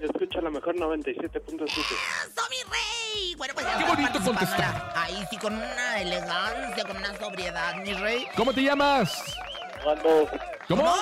Escucha 0.00 0.40
la 0.40 0.48
mejor 0.48 0.74
97.7. 0.76 1.68
¡Eso, 1.68 2.42
mi 2.48 2.62
rey! 2.72 3.34
Bueno, 3.36 3.52
pues 3.52 3.66
ya 3.66 3.76
Qué 3.76 3.84
bonito 3.84 4.20
contestar. 4.24 4.92
Ahí 4.96 5.22
sí, 5.28 5.36
con 5.36 5.52
una 5.54 6.00
elegancia, 6.00 6.82
con 6.84 6.96
una 6.96 7.14
sobriedad, 7.18 7.74
mi 7.76 7.92
rey. 7.92 8.26
¿Cómo 8.36 8.54
te 8.54 8.62
llamas? 8.62 9.22
Osvaldo, 9.80 10.30
¿Cómo? 10.66 10.94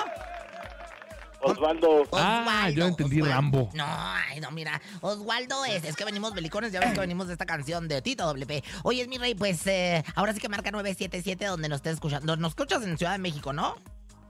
Osvaldo, 1.41 2.07
Ah, 2.13 2.69
yo 2.73 2.85
entendí 2.85 3.21
Osvaldo. 3.21 3.35
Rambo. 3.35 3.69
No, 3.73 3.85
ay, 3.87 4.39
no, 4.39 4.51
mira. 4.51 4.81
Osvaldo 5.01 5.63
es, 5.65 5.83
es 5.85 5.95
que 5.95 6.05
venimos 6.05 6.33
belicones, 6.33 6.71
ya 6.71 6.79
ves 6.79 6.93
que 6.93 6.99
venimos 6.99 7.27
de 7.27 7.33
esta 7.33 7.45
canción 7.45 7.87
de 7.87 8.01
Tito 8.01 8.25
WP. 8.25 8.63
Oye, 8.83 9.01
es 9.03 9.07
mi 9.07 9.17
rey, 9.17 9.35
pues 9.35 9.65
eh, 9.67 10.03
ahora 10.15 10.33
sí 10.33 10.39
que 10.39 10.49
marca 10.49 10.69
977 10.71 11.45
donde 11.45 11.69
nos 11.69 11.77
estés 11.77 11.93
escuchando. 11.93 12.35
Nos 12.35 12.49
escuchas 12.51 12.83
en 12.83 12.97
Ciudad 12.97 13.13
de 13.13 13.19
México, 13.19 13.53
¿no? 13.53 13.75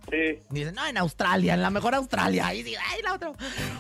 sí, 0.10 0.40
Dicen, 0.50 0.74
no, 0.74 0.86
en 0.88 0.98
Australia, 0.98 1.54
en 1.54 1.62
la 1.62 1.70
mejor 1.70 1.94
Australia. 1.96 2.48
Ahí 2.48 2.64
sí, 2.64 2.74
ay, 2.76 3.02
la 3.04 3.14
otra. 3.14 3.32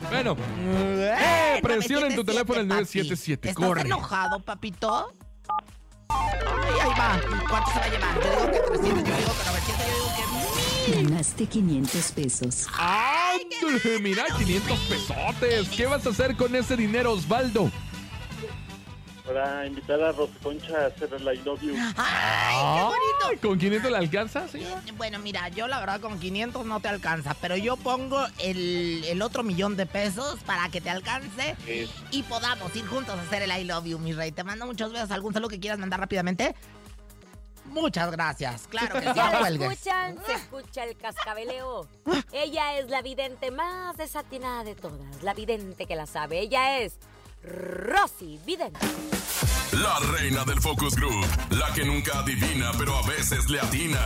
Bueno, 0.09 0.35
Eh, 0.59 1.59
presiona 1.63 2.07
en 2.07 2.15
tu 2.15 2.23
977, 2.23 2.23
teléfono 2.23 2.59
el 2.61 2.67
papi. 2.67 2.81
977, 2.83 3.49
¿Estás 3.49 3.65
corre. 3.65 3.81
enojado, 3.81 4.39
papito? 4.39 5.11
Ay, 6.09 6.79
ahí 6.81 6.89
va. 6.99 7.19
¿Cuánto 7.49 7.71
se 7.71 7.79
va 7.79 7.85
a 7.85 7.89
llevar? 7.89 8.15
Yo 8.15 8.29
digo 8.29 8.51
que 8.51 8.59
300, 8.59 8.83
yo 8.83 9.15
digo 9.17 9.33
que 9.33 9.45
900, 9.45 9.87
yo 9.87 9.93
digo 9.95 10.09
que 10.85 10.97
1000. 10.97 11.09
Ganaste 11.09 11.45
500 11.47 12.11
pesos. 12.11 12.67
¡Ándale! 12.77 12.98
Mira, 14.01 14.25
500 14.37 14.79
pesotes. 14.79 15.69
¿Qué 15.69 15.85
vas 15.85 16.05
a 16.05 16.09
hacer 16.09 16.35
con 16.35 16.55
ese 16.55 16.75
dinero, 16.75 17.11
Osvaldo? 17.13 17.71
para 19.25 19.63
invitar 19.67 20.01
a 20.01 20.11
Rosconcha 20.11 20.75
a 20.75 20.85
hacer 20.87 21.07
el 21.13 21.21
I 21.21 21.39
Love 21.43 21.61
You. 21.61 21.75
¡Ay, 21.97 22.55
qué 22.77 22.83
bonito! 22.83 23.47
¿Con 23.47 23.59
500 23.59 23.91
le 23.91 23.97
alcanza, 23.97 24.47
señor? 24.47 24.79
Bueno, 24.97 25.19
mira, 25.19 25.49
yo 25.49 25.67
la 25.67 25.79
verdad 25.79 26.01
con 26.01 26.19
500 26.19 26.65
no 26.65 26.79
te 26.79 26.87
alcanza, 26.87 27.35
pero 27.39 27.55
yo 27.55 27.77
pongo 27.77 28.25
el, 28.39 29.03
el 29.07 29.21
otro 29.21 29.43
millón 29.43 29.75
de 29.77 29.85
pesos 29.85 30.39
para 30.47 30.69
que 30.69 30.81
te 30.81 30.89
alcance 30.89 31.55
Sí. 31.63 31.87
y 32.09 32.23
podamos 32.23 32.75
ir 32.75 32.87
juntos 32.87 33.19
a 33.19 33.21
hacer 33.21 33.43
el 33.43 33.51
I 33.51 33.65
love 33.65 33.85
you, 33.85 33.99
mi 33.99 34.13
rey. 34.13 34.31
Te 34.31 34.43
mando 34.43 34.65
muchos 34.65 34.91
besos. 34.91 35.11
¿Algún 35.11 35.31
saludo 35.31 35.49
que 35.49 35.59
quieras 35.59 35.77
mandar 35.77 35.99
rápidamente? 35.99 36.55
Muchas 37.69 38.11
gracias. 38.11 38.67
Claro 38.67 38.99
que 38.99 39.07
sí, 39.07 39.13
Ya 39.15 39.31
no 39.31 39.49
lo 39.49 39.71
escuchan, 39.71 40.17
se 40.25 40.33
escucha 40.33 40.83
el 40.83 40.97
cascabeleo. 40.97 41.87
Ella 42.31 42.77
es 42.77 42.89
la 42.89 43.01
vidente 43.01 43.51
más 43.51 43.97
desatinada 43.97 44.63
de 44.63 44.75
todas, 44.75 45.23
la 45.23 45.33
vidente 45.33 45.85
que 45.85 45.95
la 45.95 46.05
sabe. 46.05 46.39
Ella 46.39 46.79
es 46.79 46.97
Rosy 47.43 48.39
Vidente. 48.45 48.79
La 49.71 49.97
reina 50.17 50.43
del 50.43 50.59
Focus 50.61 50.95
Group. 50.95 51.25
La 51.51 51.71
que 51.73 51.85
nunca 51.85 52.19
adivina, 52.19 52.71
pero 52.77 52.97
a 52.97 53.01
veces 53.07 53.49
le 53.49 53.59
atina. 53.59 54.03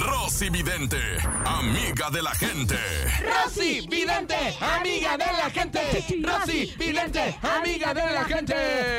Rosy 0.00 0.48
Vidente. 0.50 0.98
Amiga 1.44 2.08
de 2.10 2.22
la 2.22 2.30
gente. 2.34 2.76
Rosy, 3.22 3.86
vidente, 3.88 4.36
amiga 4.60 5.16
de 5.16 5.24
la 5.26 5.50
gente. 5.50 5.80
Rosy, 6.22 6.74
vidente, 6.78 7.38
amiga 7.42 7.94
de 7.94 8.12
la 8.12 8.24
gente. 8.24 8.54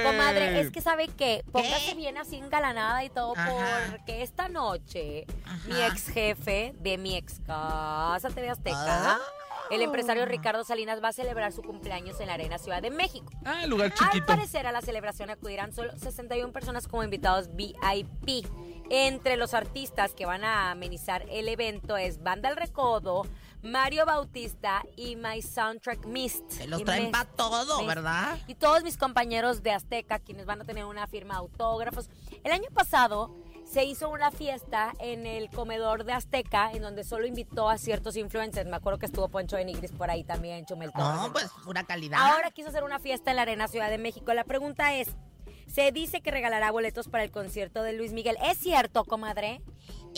Comadre, 0.05 0.59
es 0.61 0.71
que 0.71 0.81
sabe 0.81 1.07
que 1.07 1.43
póngase 1.51 1.93
bien 1.95 2.17
así 2.17 2.37
engalanada 2.37 3.03
y 3.03 3.09
todo 3.09 3.33
Ajá. 3.37 3.51
porque 3.91 4.23
esta 4.23 4.49
noche 4.49 5.25
mi 5.67 5.79
ex 5.81 6.07
jefe 6.09 6.73
de 6.79 6.97
mi 6.97 7.15
ex 7.15 7.39
casa 7.45 8.29
TV 8.29 8.49
Azteca, 8.49 9.13
Ah. 9.13 9.19
El 9.71 9.81
empresario 9.81 10.25
Ricardo 10.25 10.63
Salinas 10.63 11.01
va 11.03 11.09
a 11.09 11.13
celebrar 11.13 11.51
su 11.51 11.61
cumpleaños 11.61 12.19
en 12.19 12.27
la 12.27 12.33
Arena 12.35 12.57
Ciudad 12.57 12.81
de 12.81 12.89
México. 12.91 13.31
Ah, 13.45 13.65
lugar 13.65 13.91
Al 13.91 13.97
chiquito. 13.97 14.25
parecer 14.25 14.67
a 14.67 14.71
la 14.71 14.81
celebración 14.81 15.29
acudirán 15.29 15.73
solo 15.73 15.97
61 15.97 16.53
personas 16.53 16.87
como 16.87 17.03
invitados 17.03 17.49
VIP. 17.55 18.47
Entre 18.89 19.35
los 19.35 19.53
artistas 19.53 20.13
que 20.13 20.25
van 20.25 20.43
a 20.43 20.71
amenizar 20.71 21.25
el 21.29 21.49
evento 21.49 21.97
es 21.97 22.23
Banda 22.23 22.49
El 22.49 22.55
Recodo, 22.55 23.23
Mario 23.61 24.05
Bautista 24.05 24.83
y 24.95 25.17
My 25.17 25.41
Soundtrack 25.41 26.05
Mist. 26.05 26.49
Se 26.51 26.67
los 26.67 26.83
traen 26.85 27.11
para 27.11 27.25
todo, 27.25 27.77
Mist. 27.79 27.87
¿verdad? 27.87 28.37
Y 28.47 28.55
todos 28.55 28.83
mis 28.83 28.97
compañeros 28.97 29.61
de 29.61 29.71
Azteca, 29.71 30.19
quienes 30.19 30.45
van 30.45 30.61
a 30.61 30.63
tener 30.65 30.85
una 30.85 31.05
firma 31.07 31.33
de 31.33 31.39
autógrafos. 31.39 32.09
El 32.43 32.51
año 32.53 32.69
pasado 32.73 33.35
se 33.69 33.83
hizo 33.83 34.09
una 34.09 34.31
fiesta 34.31 34.93
en 34.99 35.25
el 35.25 35.49
comedor 35.49 36.05
de 36.05 36.13
Azteca, 36.13 36.71
en 36.71 36.81
donde 36.81 37.03
solo 37.03 37.27
invitó 37.27 37.69
a 37.69 37.77
ciertos 37.77 38.15
influencers. 38.15 38.69
Me 38.69 38.77
acuerdo 38.77 38.97
que 38.99 39.05
estuvo 39.05 39.27
Poncho 39.27 39.57
de 39.57 39.65
Nigris 39.65 39.91
por 39.91 40.09
ahí 40.09 40.23
también, 40.23 40.65
Chumel. 40.65 40.91
No, 40.95 41.29
pues 41.33 41.49
pura 41.63 41.83
calidad. 41.83 42.19
Ahora 42.19 42.51
quiso 42.51 42.69
hacer 42.69 42.83
una 42.83 42.99
fiesta 42.99 43.31
en 43.31 43.35
la 43.35 43.41
Arena 43.43 43.67
Ciudad 43.67 43.89
de 43.89 43.97
México. 43.97 44.33
La 44.33 44.45
pregunta 44.45 44.95
es, 44.95 45.09
se 45.67 45.91
dice 45.91 46.21
que 46.21 46.31
regalará 46.31 46.71
boletos 46.71 47.09
para 47.09 47.23
el 47.23 47.31
concierto 47.31 47.83
de 47.83 47.93
Luis 47.93 48.13
Miguel. 48.13 48.37
¿Es 48.41 48.57
cierto, 48.57 49.03
comadre? 49.03 49.61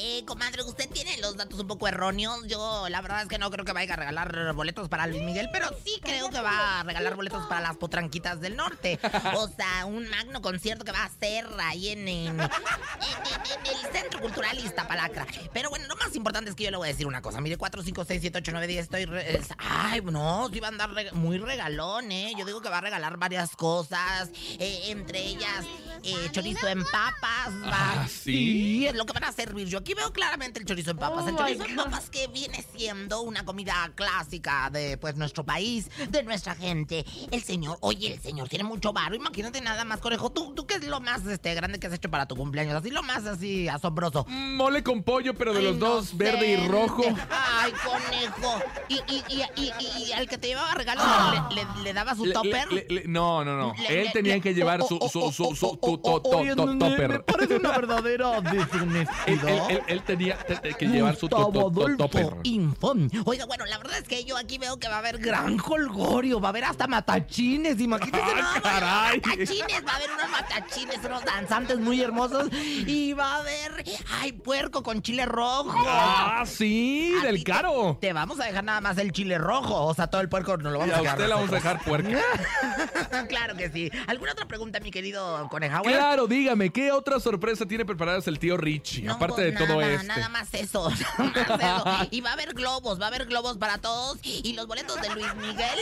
Eh, 0.01 0.23
comadre, 0.25 0.63
usted 0.63 0.89
tiene 0.89 1.17
los 1.17 1.35
datos 1.35 1.59
un 1.59 1.67
poco 1.67 1.87
erróneos. 1.87 2.47
Yo, 2.47 2.87
la 2.89 3.01
verdad 3.01 3.23
es 3.23 3.27
que 3.27 3.37
no 3.37 3.51
creo 3.51 3.65
que 3.65 3.73
vaya 3.73 3.93
a 3.93 3.97
regalar 3.97 4.53
boletos 4.53 4.87
para 4.87 5.07
Luis 5.07 5.21
Miguel, 5.23 5.49
pero 5.51 5.67
sí 5.83 5.99
creo 6.01 6.29
que 6.29 6.39
va 6.39 6.79
a 6.79 6.83
regalar 6.83 7.15
boletos 7.15 7.45
para 7.47 7.59
las 7.61 7.75
potranquitas 7.77 8.39
del 8.39 8.55
norte. 8.55 8.97
O 9.35 9.47
sea, 9.49 9.85
un 9.85 10.07
magno 10.09 10.41
concierto 10.41 10.85
que 10.85 10.91
va 10.93 10.99
a 11.03 11.05
hacer 11.05 11.45
ahí 11.59 11.89
en, 11.89 12.07
en- 12.07 12.39
en- 12.39 12.39
en 12.39 13.75
el 13.75 13.91
Centro 13.93 14.21
Cultural 14.21 14.57
Iztapalacra. 14.59 15.27
Pero 15.53 15.69
bueno, 15.69 15.85
lo 15.87 15.95
más 15.97 16.15
importante 16.15 16.49
es 16.49 16.55
que 16.55 16.63
yo 16.63 16.71
le 16.71 16.77
voy 16.77 16.87
a 16.87 16.91
decir 16.91 17.05
una 17.07 17.21
cosa. 17.21 17.41
Mire, 17.41 17.57
4, 17.57 17.83
5, 17.83 18.05
6, 18.05 18.21
7, 18.21 18.37
8, 18.39 18.51
9, 18.53 18.67
10, 18.67 18.83
estoy... 18.83 19.05
re- 19.05 19.35
es- 19.37 19.49
ay, 19.57 20.01
no, 20.01 20.49
sí 20.53 20.59
va 20.59 20.67
a 20.67 20.71
andar 20.71 20.89
muy 21.13 21.37
regalón, 21.39 22.11
¿eh? 22.11 22.33
Yo 22.37 22.45
digo 22.45 22.61
que 22.61 22.69
va 22.69 22.77
a 22.77 22.81
regalar 22.81 23.17
varias 23.17 23.55
cosas, 23.55 24.29
eh, 24.59 24.83
entre 24.87 25.19
ellas 25.25 25.65
eh, 26.03 26.29
chorizo 26.31 26.67
en 26.67 26.83
papas. 26.85 27.49
Va, 27.63 27.89
Ah, 28.01 28.07
¿sí? 28.07 28.85
es 28.87 28.93
lo 28.95 29.05
que 29.05 29.13
van 29.13 29.23
a 29.25 29.31
servir. 29.31 29.67
Yo 29.67 29.79
aquí 29.79 29.88
veo 29.93 30.12
claramente 30.13 30.60
el 30.60 30.65
chorizo 30.65 30.91
en 30.91 30.98
papas. 30.98 31.27
el 31.27 31.36
chorizo 31.36 31.65
en 31.65 31.75
papas 31.75 32.10
que 32.10 32.27
viene 32.27 32.63
siendo 32.75 33.22
una 33.22 33.46
comida 33.46 33.91
clásica 33.96 34.69
de 34.72 34.98
pues 34.98 35.15
nuestro 35.15 35.43
país, 35.43 35.89
de 36.10 36.24
nuestra 36.24 36.55
gente. 36.55 37.05
El 37.31 37.43
señor, 37.43 37.77
oye, 37.81 38.13
el 38.13 38.19
señor 38.22 38.50
tiene 38.50 38.63
mucho 38.63 38.93
varo. 38.93 39.15
Imagínate 39.15 39.62
nada 39.62 39.86
más, 39.86 40.00
conejo. 40.00 40.31
¿Tú, 40.31 40.53
tú 40.55 40.65
qué 40.65 40.75
es 40.75 40.84
lo 40.88 41.00
más 41.01 41.25
este, 41.25 41.53
grande 41.55 41.79
que 41.79 41.88
has 41.88 41.93
hecho 41.93 42.10
para 42.10 42.27
tu 42.27 42.36
cumpleaños? 42.36 42.75
Así 42.75 42.89
lo 42.91 43.03
más 43.03 43.25
así 43.25 43.67
asombroso. 43.67 44.25
Mm, 44.27 44.55
Mole 44.55 44.84
con 44.84 45.03
pollo, 45.03 45.34
pero 45.34 45.53
de 45.53 45.62
los 45.62 45.79
dos, 45.79 46.17
verde 46.17 46.48
y 46.51 46.67
rojo. 46.67 47.03
Ay, 47.29 47.72
conejo. 47.84 48.62
Y, 48.89 48.96
y, 48.96 49.24
y, 49.29 49.41
y, 49.55 49.74
y- 50.08 50.12
al 50.13 50.27
que 50.27 50.38
te 50.38 50.48
llevaba 50.48 50.74
regalos 50.74 51.05
le, 51.51 51.55
le- 51.63 51.84
le 51.84 51.93
daba 51.93 52.15
su 52.15 52.25
Le- 52.25 52.34
topper. 52.34 52.67
no, 53.08 53.43
no, 53.46 53.55
no. 53.58 53.74
Él 53.88 54.10
tenía 54.13 54.39
que 54.39 54.53
llevar 54.53 54.81
oh, 54.81 54.88
su, 54.88 54.96
oh, 54.96 55.10
oh, 55.13 55.34
oh, 55.39 55.77
oh, 55.81 56.00
oh, 56.01 56.22
oh, 56.24 56.77
topper. 56.77 57.10
Me 57.10 57.19
parece 57.19 57.55
una 57.55 57.72
verdadera 57.72 58.41
deshonestidad. 58.41 59.68
Él- 59.69 59.81
él- 59.88 60.01
tenía 60.03 60.38
te- 60.39 60.55
te- 60.57 60.73
que 60.73 60.85
llevar 60.88 61.15
su 61.15 61.27
topper. 61.29 62.27
Info. 62.43 62.93
Oiga, 63.25 63.45
bueno, 63.45 63.65
la 63.65 63.77
verdad 63.77 63.97
es 63.99 64.07
que 64.07 64.23
yo 64.23 64.35
aquí 64.38 64.57
veo 64.57 64.77
que 64.79 64.88
va 64.88 64.95
a 64.95 64.99
haber 64.99 65.19
gran 65.19 65.57
colgorio, 65.57 66.39
va 66.39 66.47
a 66.47 66.51
haber 66.51 66.65
hasta 66.65 66.88
matachines, 66.88 67.79
imagínense. 67.79 68.19
¡Ah, 68.33 68.41
más, 68.41 68.61
caray! 68.61 69.21
Matachines, 69.23 69.83
va 69.88 69.91
a 69.91 69.95
haber 69.95 70.09
unos 70.11 70.29
matachines, 70.31 70.99
unos 71.05 71.23
danzantes 71.25 71.79
muy 71.79 72.01
hermosos 72.01 72.49
y 72.51 73.13
va 73.13 73.35
a 73.35 73.39
haber, 73.39 73.83
ay, 74.21 74.31
puerco 74.33 74.81
con 74.83 75.01
chile 75.01 75.25
rojo. 75.25 75.73
Ah, 75.88 76.43
sí, 76.45 77.13
A 77.21 77.25
del 77.25 77.35
ti 77.38 77.43
te- 77.43 77.51
caro. 77.51 77.97
Te, 78.01 78.11
vamos 78.13 78.39
a 78.39 78.45
dejar 78.45 78.63
nada 78.63 78.81
más 78.81 78.97
el 78.97 79.11
chile 79.11 79.38
rojo, 79.38 79.85
o 79.85 79.93
sea, 79.93 80.07
todo 80.07 80.21
el 80.21 80.29
puerco 80.29 80.57
nos 80.57 80.73
lo 80.73 80.79
Y 80.85 80.89
vamos 80.89 80.95
a 80.95 80.97
a 80.97 81.01
dejar. 81.01 81.17
usted 81.17 81.29
la 81.29 81.35
vamos 81.35 81.51
a 81.51 81.55
dejar 81.55 81.83
puerca. 81.83 82.19
claro 83.29 83.55
que 83.55 83.69
sí. 83.69 83.91
¿Alguna 84.07 84.31
otra 84.33 84.47
pregunta, 84.47 84.79
mi 84.79 84.91
querido 84.91 85.47
Conejauer? 85.49 85.91
Claro, 85.93 86.27
dígame, 86.27 86.69
¿qué 86.71 86.91
otra 86.91 87.19
sorpresa 87.19 87.65
tiene 87.65 87.85
preparadas 87.85 88.27
el 88.27 88.39
tío 88.39 88.57
Richie? 88.57 89.03
No, 89.03 89.13
aparte 89.13 89.35
pues 89.35 89.45
de 89.53 89.58
todo 89.65 89.81
nada, 89.81 89.93
este. 89.93 90.07
Nada 90.07 90.29
más 90.29 90.53
eso, 90.53 90.89
nada 91.17 91.83
más 91.83 92.01
eso. 92.01 92.07
Y 92.11 92.21
va 92.21 92.31
a 92.31 92.33
haber 92.33 92.53
globos, 92.53 92.99
va 92.99 93.05
a 93.05 93.07
haber 93.09 93.25
globos 93.25 93.57
para 93.57 93.77
todos. 93.77 94.17
Y 94.23 94.53
los 94.53 94.67
boletos 94.67 95.01
de 95.01 95.09
Luis 95.09 95.35
Miguel. 95.35 95.79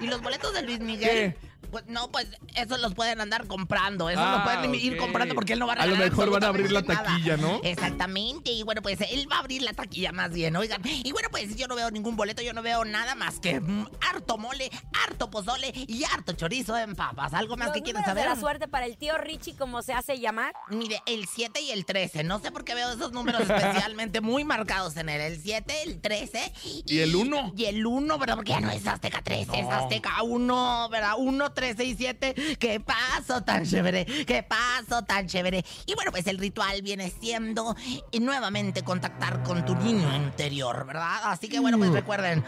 Y 0.00 0.06
los 0.06 0.22
boletos 0.22 0.52
de 0.54 0.62
Luis 0.62 0.80
Miguel. 0.80 1.34
¿Qué? 1.34 1.36
Pues 1.70 1.84
no, 1.86 2.10
pues 2.10 2.26
esos 2.54 2.80
los 2.80 2.94
pueden 2.94 3.20
andar 3.20 3.46
comprando. 3.46 4.08
Esos 4.10 4.22
Ah, 4.24 4.32
los 4.36 4.42
pueden 4.54 4.74
ir 4.74 4.94
ok. 4.94 4.98
comprando 4.98 5.34
porque 5.34 5.52
él 5.54 5.58
no 5.58 5.66
va 5.66 5.74
a 5.74 5.76
A 5.76 5.86
lo 5.86 5.92
regalar 5.92 6.10
mejor 6.10 6.30
van 6.30 6.44
a 6.44 6.48
abrir 6.48 6.72
la 6.72 6.82
taquilla, 6.82 7.36
nada. 7.36 7.48
¿no? 7.48 7.60
Exactamente. 7.62 8.50
Y 8.52 8.62
bueno, 8.62 8.82
pues 8.82 8.98
él 9.00 9.30
va 9.30 9.36
a 9.36 9.38
abrir 9.40 9.62
la 9.62 9.72
taquilla 9.72 10.12
más 10.12 10.30
bien, 10.32 10.54
oigan. 10.56 10.80
Y 10.84 11.12
bueno, 11.12 11.28
pues 11.30 11.56
yo 11.56 11.66
no 11.68 11.74
veo 11.76 11.90
ningún 11.90 12.16
boleto, 12.16 12.42
yo 12.42 12.52
no 12.52 12.62
veo 12.62 12.84
nada 12.84 13.14
más 13.14 13.38
que 13.40 13.60
mm, 13.60 13.86
harto 14.10 14.38
mole, 14.38 14.70
harto 15.06 15.30
pozole 15.30 15.72
y 15.74 16.04
harto 16.04 16.32
chorizo 16.32 16.76
en 16.78 16.94
papas. 16.94 17.34
¿Algo 17.34 17.56
más 17.56 17.68
Los 17.68 17.74
que 17.76 17.82
quieres 17.82 18.02
números 18.02 18.10
saber? 18.18 18.24
de 18.30 18.34
la 18.34 18.40
suerte 18.40 18.68
para 18.68 18.86
el 18.86 18.96
tío 18.96 19.16
Richie, 19.18 19.56
como 19.56 19.82
se 19.82 19.92
hace 19.92 20.18
llamar. 20.18 20.52
Mire, 20.68 21.02
el 21.06 21.26
7 21.26 21.60
y 21.60 21.70
el 21.70 21.84
13. 21.84 22.24
No 22.24 22.38
sé 22.38 22.50
por 22.52 22.64
qué 22.64 22.74
veo 22.74 22.90
esos 22.92 23.12
números 23.12 23.42
especialmente 23.42 24.20
muy 24.20 24.44
marcados 24.44 24.96
en 24.96 25.08
él. 25.08 25.20
El 25.20 25.40
7, 25.42 25.82
el 25.84 26.00
13. 26.00 26.52
¿Y 26.86 26.98
el 27.00 27.14
uno? 27.16 27.52
Y 27.56 27.64
el 27.66 27.86
1, 27.86 28.18
¿verdad? 28.18 28.36
Porque 28.36 28.52
ya 28.52 28.60
no 28.60 28.70
es 28.70 28.86
Azteca 28.86 29.22
13, 29.22 29.60
es 29.60 29.66
Azteca 29.68 30.22
1, 30.22 30.88
¿verdad? 30.90 31.12
1, 31.18 31.52
13 31.56 31.84
y 31.84 31.94
7. 31.96 32.34
¿Qué 32.60 32.80
paso 32.80 33.42
tan 33.42 33.64
chévere? 33.64 34.04
¿Qué 34.04 34.42
paso 34.44 35.02
tan 35.02 35.26
chévere? 35.26 35.64
Y 35.86 35.94
bueno, 35.94 36.12
pues 36.12 36.26
el 36.26 36.38
ritual 36.38 36.82
viene 36.82 37.10
siendo 37.10 37.74
eh, 38.12 38.20
nuevamente 38.20 38.84
contactar 38.84 39.42
con 39.42 39.64
tu 39.64 39.74
niño 39.74 40.14
interior, 40.14 40.86
¿verdad? 40.86 41.20
Así 41.24 41.48
que 41.48 41.58
bueno, 41.58 41.78
pues 41.78 41.90
recuerden, 41.90 42.44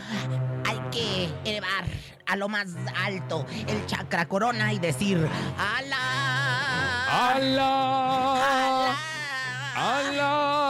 hay 0.66 0.78
que 0.92 1.28
elevar 1.44 1.86
a 2.26 2.36
lo 2.36 2.48
más 2.48 2.68
alto 2.94 3.46
el 3.66 3.86
chakra 3.86 4.28
corona 4.28 4.72
y 4.74 4.78
decir, 4.78 5.26
¡Ala! 5.56 7.34
¡Ala! 7.34 8.96
¡Ala! 9.74 10.67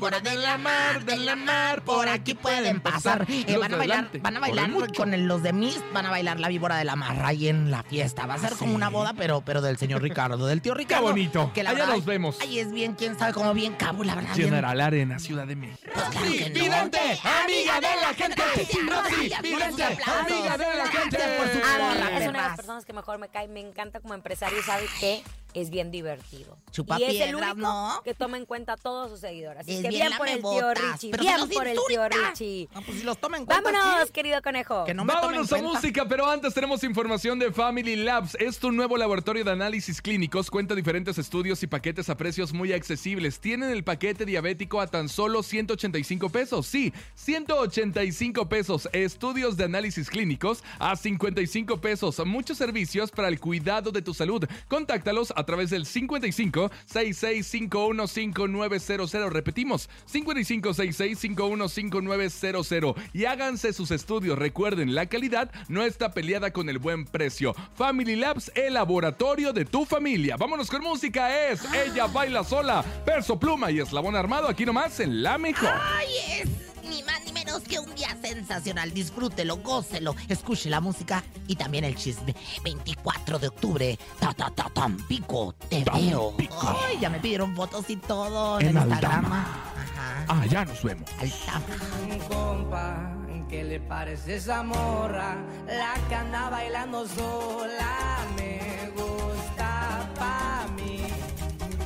Víbora, 0.00 0.20
de 0.20 0.34
la 0.36 0.56
mar, 0.56 1.04
de 1.04 1.16
la 1.18 1.36
mar, 1.36 1.82
por 1.82 2.08
aquí 2.08 2.32
pueden 2.32 2.80
pasar. 2.80 3.26
Eh, 3.28 3.56
van 3.58 3.74
a 3.74 3.76
bailar, 3.76 4.08
van 4.22 4.36
a 4.38 4.40
bailar 4.40 4.70
mucho. 4.70 4.94
con 4.94 5.12
el- 5.12 5.26
los 5.26 5.42
de 5.42 5.52
Mist, 5.52 5.82
van 5.92 6.06
a 6.06 6.10
bailar 6.10 6.40
la 6.40 6.48
víbora 6.48 6.76
de 6.78 6.84
la 6.84 6.96
mar 6.96 7.18
ahí 7.22 7.48
en 7.48 7.70
la 7.70 7.82
fiesta. 7.82 8.24
Va 8.24 8.34
a 8.34 8.38
ser 8.38 8.54
como 8.56 8.74
una 8.74 8.88
boda, 8.88 9.12
pero, 9.12 9.42
pero 9.42 9.60
del 9.60 9.76
señor 9.76 10.00
Ricardo, 10.00 10.46
del 10.46 10.62
tío 10.62 10.72
Ricardo. 10.72 11.02
bonito. 11.04 11.52
Que 11.52 11.62
la 11.62 11.70
Allá 11.70 11.80
verdad, 11.80 11.94
nos 11.96 12.04
vemos. 12.06 12.40
Ahí 12.40 12.58
es 12.60 12.72
bien, 12.72 12.94
quién 12.94 13.18
sabe 13.18 13.34
cómo 13.34 13.52
bien 13.52 13.74
cabo, 13.74 14.02
la 14.02 14.14
verdad. 14.14 14.34
bien- 14.34 14.48
General 14.48 14.80
Arena, 14.80 15.18
Ciudad 15.18 15.46
de 15.46 15.56
México. 15.56 15.90
Pues 15.92 16.04
claro 16.08 16.26
que 16.30 16.48
no. 16.48 16.54
vidente, 16.60 16.98
amiga 17.44 17.74
de 17.74 17.96
la 18.00 18.14
gente. 18.16 18.42
Rosy, 18.88 19.32
vidente, 19.42 19.84
amiga 19.84 20.56
de 20.56 20.76
la 20.78 20.86
gente. 20.86 21.18
Por 21.36 21.46
su 21.48 21.58
A 21.58 21.76
mí 21.76 21.78
porra, 21.78 21.92
es 21.92 21.98
una 22.00 22.18
de 22.20 22.26
perras. 22.26 22.46
las 22.48 22.56
personas 22.56 22.84
que 22.86 22.92
mejor 22.94 23.18
me 23.18 23.28
cae. 23.28 23.48
Me 23.48 23.60
encanta 23.60 24.00
como 24.00 24.14
empresario 24.14 24.58
y 24.58 24.62
sabe 24.62 24.86
que 24.98 25.22
es 25.54 25.70
bien 25.70 25.90
divertido. 25.90 26.56
Chupa 26.70 26.98
y 27.00 27.04
es 27.04 27.20
el 27.20 27.34
único 27.34 27.54
¿no? 27.56 28.00
que 28.04 28.14
toma 28.14 28.36
en 28.36 28.46
cuenta 28.46 28.74
a 28.74 28.76
todos 28.76 29.10
sus 29.10 29.20
seguidores. 29.20 29.62
Así 29.62 29.72
Es 29.76 29.82
que 29.82 29.88
bien 29.88 30.00
bien 30.08 30.18
por 30.18 30.28
el 30.28 30.40
tío 30.40 30.74
Richie. 30.74 31.12
Bien 31.18 31.36
si 31.48 31.54
por 31.54 31.66
el 31.66 31.78
tío. 31.88 32.08
Richie. 32.08 32.68
No, 32.74 32.82
pues 32.82 32.98
si 32.98 33.04
los 33.04 33.18
toman 33.18 33.40
en 33.40 33.46
cuenta, 33.46 33.70
Vámonos, 33.72 34.06
sí. 34.06 34.12
querido 34.12 34.40
conejo. 34.42 34.84
Que 34.84 34.94
no 34.94 35.04
me 35.04 35.12
tomen 35.14 35.24
en 35.24 35.30
Vámonos 35.30 35.52
a 35.52 35.56
cuenta. 35.58 35.72
música, 35.80 36.08
pero 36.08 36.30
antes 36.30 36.54
tenemos 36.54 36.84
información 36.84 37.38
de 37.38 37.52
Family 37.52 37.96
Labs. 37.96 38.36
Es 38.36 38.58
tu 38.58 38.70
nuevo 38.72 38.96
laboratorio 38.96 39.44
de 39.44 39.50
análisis 39.50 40.00
clínicos. 40.00 40.50
Cuenta 40.50 40.74
diferentes 40.74 41.18
estudios 41.18 41.62
y 41.62 41.66
paquetes 41.66 42.08
a 42.08 42.16
precios 42.16 42.52
muy 42.52 42.72
accesibles. 42.72 43.40
Tienen 43.40 43.70
el 43.70 43.82
paquete 43.84 44.24
diabético 44.24 44.80
a 44.80 44.86
tan 44.86 45.08
solo 45.08 45.42
185 45.42 46.28
pesos. 46.30 46.66
Sí, 46.66 46.92
185 47.14 48.48
pesos. 48.48 48.88
Estudios 48.92 49.56
de 49.56 49.64
análisis 49.64 50.08
clínicos 50.08 50.62
a 50.78 50.96
55 50.96 51.80
pesos. 51.80 52.24
Muchos 52.24 52.58
servicios 52.58 53.10
para 53.10 53.28
el 53.28 53.40
cuidado 53.40 53.90
de 53.90 54.02
tu 54.02 54.14
salud. 54.14 54.44
Contáctalos 54.68 55.32
a 55.36 55.39
través 55.44 55.70
del 55.70 55.86
55 55.86 56.70
6651 56.86 58.06
5900. 58.06 59.32
Repetimos, 59.32 59.88
55 60.06 60.74
6651 60.74 61.68
5900. 61.68 62.96
Y 63.12 63.24
háganse 63.24 63.72
sus 63.72 63.90
estudios. 63.90 64.38
Recuerden, 64.38 64.94
la 64.94 65.06
calidad 65.06 65.50
no 65.68 65.82
está 65.84 66.12
peleada 66.12 66.52
con 66.52 66.68
el 66.68 66.78
buen 66.78 67.04
precio. 67.04 67.54
Family 67.74 68.16
Labs, 68.16 68.52
el 68.54 68.74
laboratorio 68.74 69.52
de 69.52 69.64
tu 69.64 69.84
familia. 69.84 70.36
Vámonos 70.36 70.70
con 70.70 70.82
música. 70.82 71.48
Es 71.48 71.62
Ella 71.72 72.06
Baila 72.06 72.44
Sola, 72.44 72.84
Perso 73.04 73.38
Pluma 73.38 73.70
y 73.70 73.80
Eslabón 73.80 74.16
Armado. 74.16 74.48
Aquí 74.48 74.64
nomás 74.64 75.00
en 75.00 75.22
La 75.22 75.38
Mejor. 75.38 75.70
Ay, 75.96 76.08
es 76.40 76.48
ni 76.88 77.02
más 77.02 77.29
que 77.62 77.78
un 77.78 77.94
día 77.94 78.16
sensacional. 78.20 78.92
Disfrútelo, 78.92 79.58
gócelo, 79.58 80.14
escuche 80.28 80.70
la 80.70 80.80
música 80.80 81.22
y 81.46 81.56
también 81.56 81.84
el 81.84 81.96
chisme. 81.96 82.34
24 82.64 83.38
de 83.38 83.48
octubre, 83.48 83.98
ta 84.18 84.32
ta 84.32 84.50
ta 84.50 84.70
Tampico, 84.70 85.54
te 85.68 85.84
veo. 85.84 86.34
Ay, 86.38 86.98
ya 87.00 87.10
me 87.10 87.20
pidieron 87.20 87.54
fotos 87.54 87.88
y 87.90 87.96
todo 87.96 88.58
en, 88.60 88.68
En 88.68 88.76
Instagram. 88.76 89.24
Ajá. 89.26 90.24
Ah, 90.28 90.46
ya 90.46 90.64
nos 90.64 90.82
vemos. 90.82 91.08
Aldama. 91.18 91.64
Un 92.08 92.18
compa, 92.20 93.12
¿qué 93.48 93.64
le 93.64 93.80
parece 93.80 94.36
esa 94.36 94.62
morra? 94.62 95.36
La 95.66 95.94
que 96.08 96.14
anda 96.14 96.48
bailando 96.50 97.06
sola 97.08 98.24
me 98.36 98.90
gusta 98.94 100.08
pa' 100.16 100.66
mí. 100.76 101.02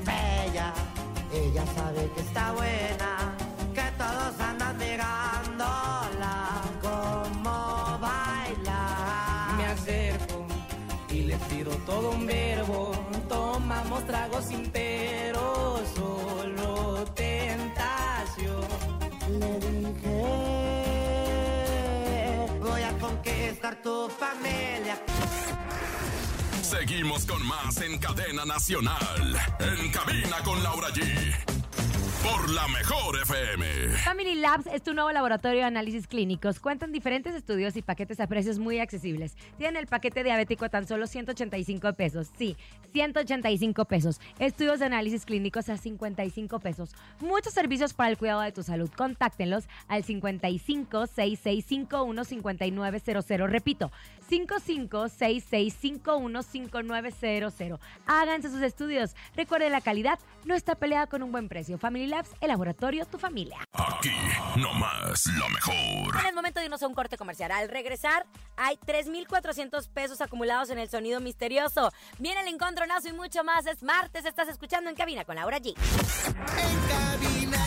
Bella, 0.05 0.73
ella 1.33 1.65
sabe 1.75 2.11
que 2.15 2.21
está 2.21 2.53
buena, 2.53 3.35
que 3.75 3.83
todos 3.99 4.41
todo 11.87 12.11
un 12.11 12.27
verbo. 12.27 12.93
Tomamos 13.29 14.07
tragos 14.07 14.45
sin 14.47 14.71
pero, 14.71 15.83
solo 15.95 17.05
tentación. 17.15 18.67
Le 19.29 19.59
dije, 19.61 20.19
voy 22.61 22.83
a 22.83 22.99
conquistar 22.99 23.83
tu 23.83 24.09
familia. 24.09 24.99
Seguimos 26.63 27.25
con 27.27 27.47
más 27.47 27.81
en 27.81 27.99
cadena 27.99 28.45
nacional. 28.45 29.37
En 29.59 29.91
cabina 29.91 30.43
con 30.45 30.63
Laura 30.63 30.89
G. 30.89 31.64
Por 32.25 32.51
la 32.51 32.67
mejor 32.69 33.21
FM. 33.21 33.67
Family 34.03 34.37
Labs 34.37 34.67
es 34.69 34.83
tu 34.83 34.95
nuevo 34.95 35.13
laboratorio 35.13 35.61
de 35.61 35.67
análisis 35.67 36.07
clínicos. 36.07 36.59
Cuentan 36.59 36.91
diferentes 36.91 37.35
estudios 37.35 37.77
y 37.77 37.83
paquetes 37.83 38.19
a 38.19 38.27
precios 38.27 38.59
muy 38.59 38.79
accesibles. 38.79 39.37
Tienen 39.59 39.77
el 39.77 39.87
paquete 39.87 40.25
diabético 40.25 40.65
a 40.65 40.71
tan 40.71 40.87
solo 40.87 41.07
185 41.07 41.93
pesos. 41.93 42.31
Sí, 42.39 42.57
185 42.95 43.85
pesos. 43.85 44.23
Estudios 44.39 44.79
de 44.79 44.87
análisis 44.87 45.27
clínicos 45.27 45.69
a 45.69 45.77
55 45.77 46.61
pesos. 46.61 46.95
Muchos 47.21 47.53
servicios 47.53 47.93
para 47.93 48.09
el 48.09 48.17
cuidado 48.17 48.41
de 48.41 48.53
tu 48.53 48.63
salud. 48.63 48.89
Contáctenlos 48.97 49.65
al 49.89 50.03
55 50.03 51.07
6651 51.07 52.25
5900. 52.25 53.27
Repito, 53.51 53.93
55 54.29 55.09
6651 55.09 56.43
5900. 56.43 57.81
Háganse 58.07 58.51
sus 58.51 58.63
estudios. 58.63 59.15
Recuerde 59.37 59.71
la 59.71 59.81
calidad 59.81 60.19
no 60.45 60.55
está 60.55 60.75
peleada 60.75 61.07
con 61.07 61.23
un 61.23 61.33
buen 61.33 61.49
precio. 61.49 61.79
Family 61.79 62.07
Labs, 62.07 62.31
el 62.41 62.49
laboratorio, 62.49 63.07
tu 63.07 63.19
familia. 63.19 63.59
Aquí, 63.73 64.11
nomás, 64.57 65.25
lo 65.27 65.49
mejor. 65.49 66.21
En 66.21 66.27
el 66.27 66.35
momento 66.35 66.61
de 66.61 66.67
irnos 66.67 66.83
a 66.83 66.87
un 66.87 66.95
corte 66.95 67.17
comercial. 67.17 67.51
Al 67.53 67.69
regresar, 67.69 68.27
hay 68.57 68.77
3,400 68.85 69.89
pesos 69.89 70.21
acumulados 70.21 70.71
en 70.71 70.79
el 70.79 70.89
sonido 70.89 71.21
misterioso. 71.21 71.93
Viene 72.19 72.43
el 72.43 72.49
encontronazo 72.49 73.09
y 73.09 73.13
mucho 73.13 73.43
más. 73.45 73.67
Es 73.67 73.83
martes, 73.83 74.25
estás 74.25 74.49
escuchando 74.49 74.91
en 74.91 74.97
cabina 74.97 75.25
con 75.25 75.37
Laura 75.37 75.59
G. 75.59 75.75
En 75.77 76.79
cabina 76.89 77.54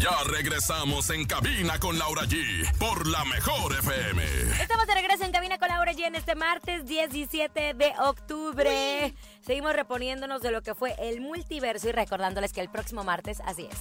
Ya 0.00 0.16
regresamos 0.26 1.10
en 1.10 1.26
cabina 1.26 1.78
con 1.78 1.98
Laura 1.98 2.22
G. 2.22 2.76
Por 2.78 3.06
la 3.06 3.24
mejor 3.24 3.72
FM. 3.72 4.22
Estamos 4.60 4.86
de 4.86 4.94
regreso 4.94 5.24
en 5.24 5.32
cabina 5.32 5.58
con 5.58 5.68
Laura 5.68 5.92
G 5.92 6.06
en 6.06 6.14
este 6.14 6.34
martes 6.34 6.86
17 6.86 7.74
de 7.74 7.92
octubre. 8.00 9.14
Seguimos 9.40 9.74
reponiéndonos 9.74 10.42
de 10.42 10.50
lo 10.50 10.62
que 10.62 10.74
fue 10.74 10.94
el 10.98 11.20
multiverso 11.20 11.88
y 11.88 11.92
recordándoles 11.92 12.52
que 12.52 12.60
el 12.60 12.68
próximo 12.68 13.04
martes, 13.04 13.40
así 13.44 13.68
es. 13.70 13.78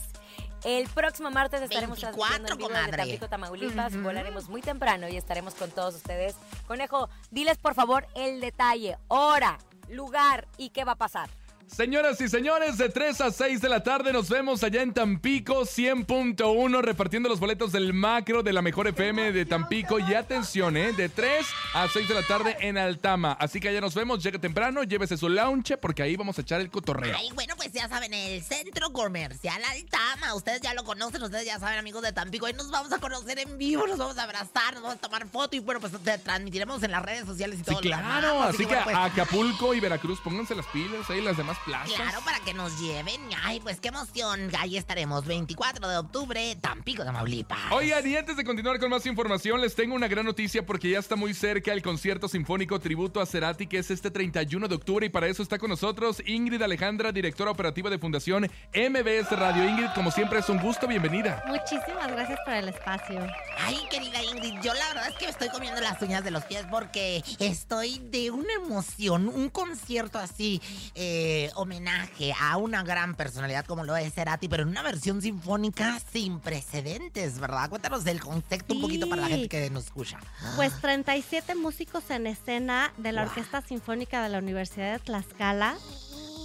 El 0.63 0.88
próximo 0.89 1.30
martes 1.30 1.62
estaremos 1.62 2.00
24, 2.00 2.46
transmitiendo 2.46 2.52
en 2.54 2.58
vivo 2.58 2.70
desde 2.70 2.82
comadre. 2.82 2.98
Tampico, 2.98 3.30
Tamaulipas. 3.30 4.02
Volaremos 4.02 4.50
muy 4.50 4.62
temprano 4.62 5.10
y 5.10 5.18
estaremos 5.18 5.56
con 5.56 5.72
todos 5.72 5.96
ustedes. 5.96 6.36
Conejo, 6.68 7.10
diles 7.32 7.58
por 7.58 7.76
favor 7.76 8.08
el 8.16 8.39
detalle, 8.39 8.98
hora, 9.08 9.58
lugar 9.89 10.48
y 10.58 10.70
qué 10.70 10.84
va 10.86 10.94
a 10.94 10.98
pasar. 10.98 11.30
Señoras 11.67 12.21
y 12.21 12.30
señores, 12.30 12.78
de 12.78 12.89
3 12.89 13.21
a 13.21 13.32
6 13.32 13.60
de 13.62 13.69
la 13.69 13.82
tarde 13.82 14.13
nos 14.13 14.30
vemos 14.30 14.63
allá 14.63 14.82
en 14.84 14.93
Tampico 14.93 15.62
100.1 15.62 16.82
repartiendo 16.82 17.30
los 17.30 17.39
boletos 17.39 17.71
del 17.71 17.93
macro 17.93 18.43
de 18.43 18.54
la 18.54 18.62
mejor 18.62 18.88
FM 18.88 19.32
de 19.32 19.45
Tampico. 19.45 19.97
Y 19.97 20.13
atención, 20.13 20.78
¿eh? 20.78 20.93
De 20.93 21.10
3 21.10 21.45
a 21.73 21.88
6 21.88 22.08
de 22.08 22.13
la 22.13 22.21
tarde 22.23 22.56
en 22.60 22.78
Altama. 22.78 23.32
Así 23.39 23.60
que 23.60 23.69
allá 23.69 23.82
nos 23.82 23.95
vemos, 23.95 24.21
llegue 24.23 24.38
temprano, 24.38 24.84
llévese 24.84 25.17
su 25.17 25.30
lounge 25.30 25.78
porque 25.78 26.04
ahí 26.04 26.15
vamos 26.15 26.38
a 26.38 26.41
echar 26.41 26.62
el 26.62 26.69
cotorreo. 26.69 27.15
Ay, 27.17 27.30
bueno, 27.34 27.56
pues 27.56 27.71
ya 27.71 27.88
saben, 27.89 28.13
el 28.13 28.43
Centro 28.43 28.91
Comercial 28.91 29.62
Altama. 29.63 30.36
Ustedes 30.36 30.62
ya 30.62 30.73
lo 30.76 30.84
conocen, 30.84 31.23
ustedes 31.23 31.45
ya 31.45 31.60
saben, 31.60 31.80
amigos 31.80 32.04
de 32.04 32.12
Tampico. 32.13 32.45
Hoy 32.45 32.54
nos 32.54 32.69
vamos 32.69 32.91
a 32.93 32.99
conocer 32.99 33.39
en 33.39 33.58
vivo, 33.58 33.88
nos 33.88 33.97
vamos 33.97 34.17
a 34.19 34.23
abrazar, 34.23 34.73
nos 34.76 34.84
vamos 34.84 34.97
a 34.97 35.02
tomar 35.02 35.28
foto 35.28 35.56
y 35.56 35.60
bueno, 35.60 35.80
pues 35.80 35.93
te 36.04 36.17
transmitiremos 36.19 36.84
en 36.84 36.91
las 36.91 37.02
redes 37.02 37.26
sociales 37.26 37.56
y 37.56 37.63
Sí, 37.63 37.65
todo. 37.65 37.76
lo 37.76 37.82
claro. 37.82 38.43
Así 38.43 38.58
que 38.65 38.76
bueno, 38.76 38.82
pues, 38.84 38.95
Acapulco 38.97 39.73
y 39.73 39.80
Veracruz, 39.80 40.19
pónganse 40.21 40.54
las 40.56 40.65
pilas 40.67 41.10
ahí, 41.10 41.21
las 41.21 41.38
demás 41.38 41.53
plazas. 41.60 41.94
Claro, 41.96 42.20
para 42.26 42.39
que 42.39 42.54
nos 42.54 42.80
lleven. 42.80 43.22
Ay, 43.44 43.60
pues 43.60 43.80
qué 43.80 43.89
emoción. 43.89 44.50
Ahí 44.60 44.78
estaremos, 44.78 45.26
24 45.26 45.88
de 45.88 45.98
octubre, 45.98 46.56
Tampico, 46.62 47.04
Tamaulipas. 47.04 47.72
Oigan, 47.72 48.08
y 48.08 48.16
antes 48.16 48.38
de 48.38 48.44
continuar 48.44 48.80
con 48.80 48.89
más 48.89 49.06
información, 49.06 49.62
les 49.62 49.76
tengo 49.76 49.96
una 49.96 50.08
gran 50.08 50.26
noticia 50.26 50.66
porque 50.66 50.89
ya 50.89 51.00
está 51.00 51.16
muy 51.16 51.34
cerca 51.34 51.74
el 51.74 51.82
concierto 51.82 52.28
sinfónico 52.28 52.80
tributo 52.80 53.22
a 53.22 53.26
Cerati, 53.26 53.68
que 53.68 53.80
es 53.80 53.92
este 53.92 54.12
31 54.12 54.68
de 54.68 54.76
octubre, 54.76 55.06
y 55.06 55.10
para 55.10 55.28
eso 55.28 55.44
está 55.44 55.58
con 55.58 55.70
nosotros 55.70 56.22
Ingrid 56.26 56.62
Alejandra, 56.62 57.12
directora 57.12 57.52
operativa 57.52 57.89
de 57.89 58.00
Fundación 58.00 58.50
MBS 58.74 59.32
Radio. 59.32 59.68
Ingrid, 59.68 59.89
como 59.96 60.12
siempre, 60.12 60.39
es 60.39 60.50
un 60.50 60.60
gusto, 60.60 60.88
bienvenida. 60.88 61.44
Muchísimas 61.48 62.08
gracias 62.12 62.39
por 62.46 62.54
el 62.54 62.70
espacio. 62.70 63.28
Ay, 63.60 63.78
querida 63.89 64.22
Ingrid, 64.22 64.54
yo 64.62 64.74
la 64.74 64.88
verdad 64.89 65.10
es 65.10 65.16
que 65.16 65.26
me 65.26 65.32
estoy 65.32 65.50
comiendo 65.50 65.82
las 65.82 66.02
uñas 66.02 66.24
de 66.24 66.32
los 66.32 66.44
pies 66.46 66.66
porque 66.70 67.24
estoy 67.39 68.00
de 68.00 68.32
una 68.32 68.54
emoción, 68.54 69.28
un 69.28 69.50
concierto 69.50 70.20
así, 70.20 70.62
eh, 70.96 71.43
homenaje 71.56 72.34
a 72.40 72.58
una 72.58 72.84
gran 72.84 73.16
personalidad 73.16 73.66
como 73.66 73.84
lo 73.84 73.96
es 73.96 74.14
Cerati, 74.14 74.48
pero 74.48 74.64
en 74.64 74.70
una 74.70 74.82
versión 74.82 75.22
sinfónica 75.22 76.00
sin 76.12 76.40
precedentes, 76.40 77.40
¿verdad? 77.40 77.70
Cuéntanos 77.70 78.04
del 78.04 78.20
concepto 78.20 78.74
un 78.74 78.82
poquito 78.82 79.08
para 79.10 79.24
la 79.24 79.28
gente 79.28 79.50
que 79.50 79.70
nos 79.70 79.86
escucha. 79.86 80.20
Pues 80.56 80.74
37 80.82 81.56
músicos 81.56 82.10
en 82.10 82.28
escena 82.28 82.94
de 82.98 83.12
la 83.12 83.24
Orquesta 83.24 83.62
Sinfónica 83.62 84.24
de 84.24 84.30
la 84.30 84.40
Universidad 84.40 84.94
de 84.94 85.00
Tlaxcala, 85.00 85.76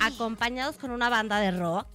acompañados 0.01 0.77
con 0.77 0.91
una 0.91 1.09
banda 1.09 1.39
de 1.41 1.51
rock, 1.51 1.87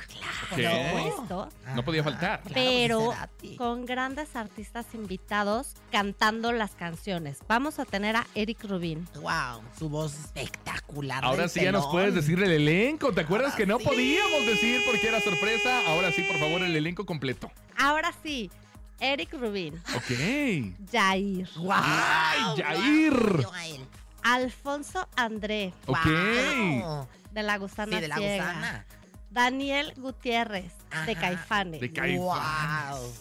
por 0.50 0.58
¿Qué? 0.58 0.92
supuesto, 1.06 1.50
No 1.76 1.84
podía 1.84 2.04
faltar. 2.04 2.42
pero 2.54 3.14
pues, 3.40 3.58
con 3.58 3.86
grandes 3.86 4.36
artistas 4.36 4.86
invitados 4.94 5.74
cantando 5.92 6.52
las 6.52 6.72
canciones. 6.72 7.40
Vamos 7.48 7.80
a 7.80 7.86
tener 7.86 8.16
a 8.16 8.28
Eric 8.36 8.64
Rubin. 8.66 9.08
Wow, 9.16 9.62
su 9.78 9.90
voz 9.90 10.14
espectacular. 10.16 11.24
Ahora 11.26 11.48
sí 11.48 11.62
ya 11.62 11.72
nos 11.72 11.88
puedes 11.88 12.14
decir 12.16 12.42
el 12.44 12.52
elenco. 12.52 13.12
¿Te 13.14 13.22
acuerdas 13.22 13.52
Ahora 13.54 13.58
que 13.58 13.66
no 13.66 13.80
sí. 13.80 13.86
podíamos 13.86 14.46
decir 14.46 14.82
porque 14.86 15.08
era 15.08 15.20
sorpresa? 15.22 15.82
Ahora 15.88 16.12
sí, 16.12 16.24
por 16.24 16.38
favor, 16.40 16.62
el 16.62 16.76
elenco 16.76 17.06
completo. 17.06 17.52
Ahora 17.78 18.14
sí, 18.24 18.52
Eric 19.00 19.34
Rubin, 19.34 19.76
Ok. 19.96 20.86
Jair, 20.92 21.50
¡Guau! 21.58 21.82
¡Ay. 21.84 22.62
Jair! 22.62 23.14
Él. 23.66 23.86
Alfonso 24.24 25.08
André, 25.18 25.74
Ok. 25.86 25.98
¡Guau! 26.06 27.08
De 27.34 27.44
la 27.44 27.58
Gusana 27.58 27.96
Sí, 27.96 28.02
de 28.02 28.08
la 28.08 28.16
Ciega, 28.18 28.46
gusana. 28.46 28.86
Daniel 29.30 29.94
Gutiérrez, 29.98 30.74
de. 31.06 31.16
Caifanes. 31.16 31.82
De 31.82 31.92
Caifanes. 31.92 32.20
¡Wow! 32.20 33.14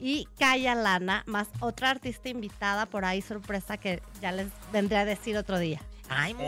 y 0.00 0.26
Kaya 0.38 0.74
Lana, 0.74 1.22
más 1.26 1.48
otra 1.60 1.90
artista 1.90 2.30
invitada 2.30 2.86
por 2.86 3.04
ahí, 3.04 3.20
sorpresa 3.20 3.76
que 3.76 4.02
ya 4.22 4.32
les 4.32 4.48
vendré 4.72 4.96
a 4.96 5.04
decir 5.04 5.36
otro 5.36 5.58
día. 5.58 5.80
Ay, 6.08 6.34
muy 6.34 6.46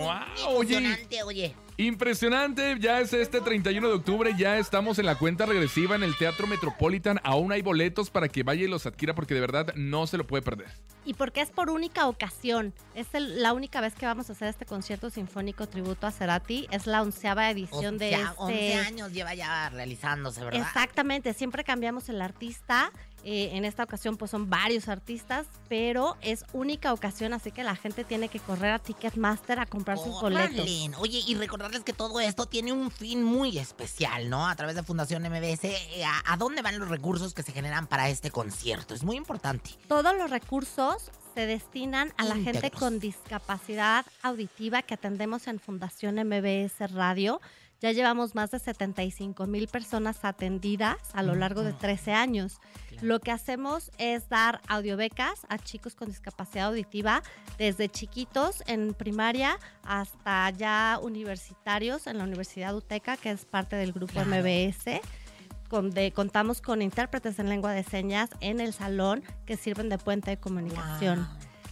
oye. 0.49 1.09
oye. 1.25 1.55
Impresionante, 1.79 2.77
ya 2.79 3.01
es 3.01 3.13
este 3.13 3.41
31 3.41 3.89
de 3.89 3.95
octubre, 3.95 4.33
ya 4.37 4.59
estamos 4.59 4.99
en 4.99 5.07
la 5.07 5.17
cuenta 5.19 5.47
regresiva 5.47 5.97
en 5.97 6.03
el 6.03 6.17
Teatro 6.17 6.47
Metropolitan. 6.47 7.19
Aún 7.25 7.51
hay 7.51 7.63
boletos 7.63 8.11
para 8.11 8.29
que 8.29 8.43
vaya 8.43 8.65
y 8.65 8.69
los 8.69 8.87
adquiera 8.87 9.15
porque 9.15 9.35
de 9.35 9.41
verdad 9.41 9.75
no 9.75 10.07
se 10.07 10.17
lo 10.19 10.27
puede 10.27 10.43
perder. 10.43 10.69
Y 11.05 11.15
porque 11.15 11.41
es 11.41 11.51
por 11.51 11.71
única 11.71 12.07
ocasión, 12.07 12.73
es 12.95 13.13
el- 13.15 13.43
la 13.43 13.53
única 13.53 13.81
vez 13.81 13.95
que 13.95 14.07
vamos 14.07 14.29
a 14.29 14.35
hacer 14.35 14.49
este 14.49 14.67
concierto 14.67 15.11
sinfónico 15.11 15.67
tributo 15.67 16.07
a 16.07 16.13
Cerati, 16.13 16.69
es 16.71 16.87
la 16.87 17.03
onceava 17.03 17.51
edición 17.51 17.99
de 17.99 18.11
ya 18.13 18.35
11 18.37 18.55
este... 18.77 18.87
años 18.87 19.13
lleva 19.13 19.35
ya 19.35 19.69
realizándose, 19.71 20.45
¿verdad? 20.45 20.61
Exactamente, 20.61 21.33
siempre 21.35 21.65
cambiamos 21.65 22.09
el 22.09 22.23
artista. 22.23 22.93
Eh, 23.25 23.51
en 23.53 23.65
esta 23.65 23.85
ocasión 23.85 24.17
pues 24.17 24.31
son 24.31 24.51
varios 24.51 24.89
artistas, 24.89 25.47
pero 25.69 26.17
es 26.23 26.45
única 26.53 26.93
ocasión, 26.93 27.33
así 27.33 27.53
que 27.53 27.63
la 27.63 27.77
gente 27.77 28.05
tiene 28.05 28.29
que 28.29 28.41
correr 28.41 28.73
a 28.73 28.79
Ticketmaster 28.79 29.61
a 29.61 29.67
comprar 29.67 29.99
sus 29.99 30.21
boletos. 30.21 30.69
Oye, 30.99 31.23
y 31.27 31.35
recordarles 31.35 31.83
que 31.83 31.93
todo 31.93 32.21
esto 32.21 32.47
tiene 32.47 32.73
un 32.73 32.91
fin 32.91 33.23
muy 33.23 33.59
especial, 33.59 34.29
¿no? 34.29 34.49
A 34.49 34.57
través 34.57 34.75
de 34.75 34.83
Fundación 34.83 35.23
MBS, 35.23 35.65
eh, 35.65 36.05
¿a, 36.05 36.33
a 36.33 36.37
dónde 36.37 36.63
van 36.63 36.79
los 36.79 36.89
recursos 36.89 37.35
que 37.35 37.43
se 37.43 37.53
generan 37.53 37.87
para 37.87 38.09
este 38.09 38.31
concierto? 38.31 38.95
Es 38.95 39.05
muy 39.05 39.17
importante. 39.17 39.71
Todos 39.87 40.17
los 40.17 40.31
recursos 40.31 41.11
se 41.35 41.47
destinan 41.47 42.13
a 42.17 42.25
la 42.25 42.37
gente 42.37 42.71
con 42.71 42.99
discapacidad 42.99 44.05
auditiva 44.23 44.83
que 44.83 44.95
atendemos 44.95 45.47
en 45.47 45.61
Fundación 45.61 46.17
MBS 46.17 46.93
Radio. 46.93 47.41
Ya 47.83 47.91
llevamos 47.91 48.37
más 48.37 48.53
de 48.53 48.61
75 48.61 49.47
mil 49.49 49.67
personas 49.67 50.25
atendidas 50.25 50.97
a 51.15 51.23
lo 51.25 51.35
largo 51.35 51.63
de 51.65 51.73
13 51.73 52.13
años. 52.13 52.61
Lo 53.01 53.19
que 53.19 53.33
hacemos 53.33 53.91
es 53.99 54.29
dar 54.29 54.61
audiobecas 54.69 55.41
a 55.49 55.59
chicos 55.59 55.97
con 55.97 56.07
discapacidad 56.09 56.69
auditiva 56.69 57.25
desde 57.59 57.89
chiquitos 57.89 58.63
en 58.69 58.95
primaria 58.95 59.59
hasta 59.83 60.49
ya 60.51 61.01
universitarios 61.03 62.07
en 62.07 62.19
la 62.19 62.25
Universidad 62.25 62.73
UTECA, 62.77 63.17
que 63.17 63.33
es 63.33 63.45
parte 63.47 63.75
del 63.75 63.93
grupo 63.93 64.13
Claro. 64.13 64.31
MBS. 64.31 65.01
Con- 65.69 65.91
de- 65.91 66.13
contamos 66.13 66.61
con 66.61 66.83
intérpretes 66.83 67.41
en 67.41 67.49
lengua 67.49 67.73
de 67.73 67.83
señas 67.83 68.31
en 68.41 68.61
el 68.61 68.73
salón 68.75 69.25
que 69.45 69.57
sirven 69.57 69.89
de 69.89 69.99
puente 69.99 70.31
de 70.31 70.37
comunicación. 70.37 71.27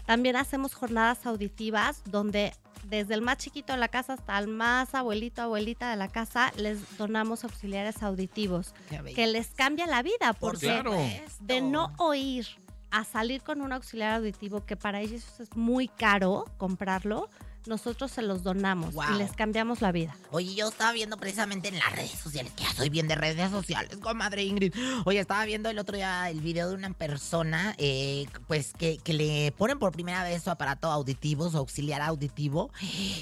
También 0.06 0.36
hacemos 0.36 0.74
jornadas 0.74 1.26
auditivas 1.26 2.02
donde 2.04 2.52
desde 2.84 3.14
el 3.14 3.22
más 3.22 3.36
chiquito 3.36 3.72
de 3.72 3.78
la 3.78 3.88
casa 3.88 4.14
hasta 4.14 4.38
el 4.38 4.48
más 4.48 4.94
abuelito, 4.94 5.42
abuelita 5.42 5.90
de 5.90 5.96
la 5.96 6.08
casa, 6.08 6.52
les 6.56 6.96
donamos 6.96 7.44
auxiliares 7.44 8.02
auditivos 8.02 8.74
que 9.14 9.26
les 9.26 9.48
cambia 9.48 9.86
la 9.86 10.02
vida 10.02 10.32
Por 10.32 10.52
porque 10.52 10.66
Claro. 10.66 10.96
de 11.40 11.60
no 11.60 11.92
oír 11.98 12.46
a 12.90 13.04
salir 13.04 13.42
con 13.42 13.60
un 13.60 13.72
auxiliar 13.72 14.14
auditivo 14.14 14.64
que 14.64 14.76
para 14.76 15.00
ellos 15.00 15.24
es 15.38 15.54
muy 15.54 15.86
caro 15.88 16.46
comprarlo, 16.56 17.28
nosotros 17.66 18.11
se 18.11 18.23
los 18.23 18.42
donamos 18.42 18.94
Wow. 18.94 19.05
y 19.14 19.18
les 19.18 19.33
cambiamos 19.33 19.81
la 19.81 19.92
vida. 19.92 20.16
Oye, 20.31 20.55
yo 20.55 20.68
estaba 20.68 20.92
viendo 20.92 21.16
precisamente 21.16 21.68
en 21.68 21.79
las 21.79 21.92
redes 21.92 22.11
sociales, 22.12 22.53
que 22.57 22.64
ya 22.64 22.73
soy 22.73 22.88
bien 22.88 23.07
de 23.09 23.14
redes 23.14 23.51
sociales, 23.51 23.96
comadre 23.99 24.44
Ingrid. 24.44 24.75
Oye, 25.05 25.18
estaba 25.20 25.44
viendo 25.44 25.68
el 25.70 25.79
otro 25.79 25.96
día 25.96 26.29
el 26.31 26.40
video 26.40 26.68
de 26.68 26.75
una 26.75 26.90
persona, 26.92 27.75
eh, 27.79 28.27
pues, 28.46 28.73
que, 28.77 28.99
que 28.99 29.12
le 29.12 29.53
ponen 29.57 29.79
por 29.79 29.92
primera 29.92 30.23
vez 30.25 30.42
su 30.42 30.51
aparato 30.51 30.90
auditivo, 30.90 31.51
su 31.51 31.59
auxiliar 31.59 32.01
auditivo, 32.03 32.70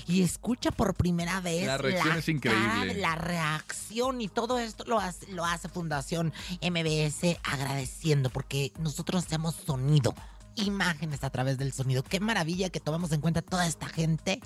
y 0.07 0.23
escucha 0.23 0.71
por 0.71 0.95
primera 0.95 1.41
vez 1.41 1.67
La 1.67 1.79
reacción 1.79 2.17
es 2.19 2.29
increíble. 2.29 2.67
cara 2.69 2.95
la 2.95 3.15
reacción 3.17 4.21
y 4.21 4.29
todo 4.29 4.59
esto 4.59 4.85
lo 4.87 4.99
hace, 4.99 5.27
lo 5.33 5.45
hace 5.45 5.69
Fundación 5.69 6.33
MBS 6.63 7.39
agradeciendo 7.43 8.31
porque 8.31 8.73
nosotros 8.79 9.25
hacemos 9.25 9.55
sonido. 9.55 10.15
Imágenes 10.65 11.23
a 11.25 11.31
través 11.31 11.57
del 11.59 11.73
sonido. 11.73 12.03
Qué 12.03 12.21
maravilla 12.21 12.69
que 12.71 12.81
tomemos 12.81 13.13
en 13.13 13.21
cuenta 13.21 13.43
toda 13.43 13.67
esta 13.67 13.89
gente 13.89 14.41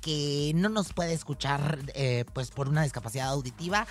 que 0.00 0.52
no 0.54 0.70
nos 0.70 0.92
puede 0.94 1.12
escuchar 1.12 1.78
eh, 1.94 2.24
pues 2.32 2.50
por 2.50 2.68
una 2.68 2.82
discapacidad 2.82 3.28
auditiva 3.28 3.86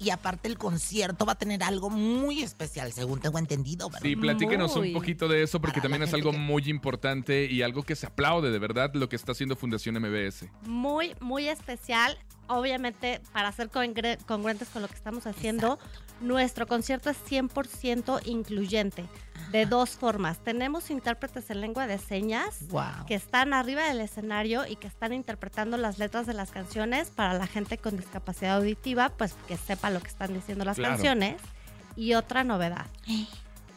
y 0.00 0.10
aparte 0.10 0.48
el 0.48 0.58
concierto 0.58 1.24
va 1.24 1.32
a 1.34 1.38
tener 1.38 1.62
algo 1.62 1.88
muy 1.88 2.42
especial 2.42 2.92
según 2.92 3.20
tengo 3.20 3.38
entendido 3.38 3.88
¿verdad? 3.88 4.02
Sí, 4.08 4.16
platíquenos 4.16 4.74
un 4.74 4.80
Muy. 4.82 4.92
poquito 4.92 5.28
de 5.28 5.44
eso 5.44 5.60
porque 5.60 5.74
Para 5.80 5.82
también 5.90 6.02
es 6.02 6.12
algo 6.14 6.32
que- 6.32 6.38
muy 6.38 6.68
importante 6.68 7.44
y 7.44 7.62
algo 7.62 7.84
que 7.84 7.94
se 7.94 8.06
aplaude 8.06 8.50
de 8.50 8.58
verdad 8.58 8.90
lo 8.94 9.08
que 9.08 9.14
está 9.14 9.30
haciendo 9.32 9.54
Fundación 9.54 9.94
MBS. 10.00 10.48
Muy, 10.66 11.14
muy 11.20 11.48
especial. 11.48 12.18
Obviamente, 12.48 13.20
para 13.32 13.50
ser 13.52 13.70
congruentes 13.70 14.68
con 14.68 14.82
lo 14.82 14.88
que 14.88 14.94
estamos 14.94 15.26
haciendo, 15.28 15.78
nuestro 16.22 16.66
concierto 16.66 17.10
es 17.10 17.16
100% 17.28 18.20
incluyente. 18.26 19.04
De 19.50 19.66
dos 19.66 19.90
formas. 19.90 20.38
Tenemos 20.38 20.90
intérpretes 20.90 21.50
en 21.50 21.60
lengua 21.60 21.86
de 21.86 21.98
señas 21.98 22.66
Wow. 22.68 23.04
que 23.06 23.14
están 23.14 23.52
arriba 23.52 23.82
del 23.86 24.00
escenario 24.00 24.66
y 24.66 24.76
que 24.76 24.86
están 24.86 25.12
interpretando 25.12 25.76
las 25.76 25.98
letras 25.98 26.26
de 26.26 26.32
las 26.32 26.50
canciones 26.50 27.10
para 27.10 27.34
la 27.34 27.46
gente 27.46 27.76
con 27.76 27.98
discapacidad 27.98 28.56
auditiva, 28.56 29.10
pues 29.10 29.34
que 29.46 29.58
sepa 29.58 29.90
lo 29.90 30.00
que 30.00 30.08
están 30.08 30.32
diciendo 30.32 30.64
las 30.64 30.76
Claro. 30.76 30.94
canciones. 30.94 31.40
Y 31.96 32.14
otra 32.14 32.44
novedad, 32.44 32.86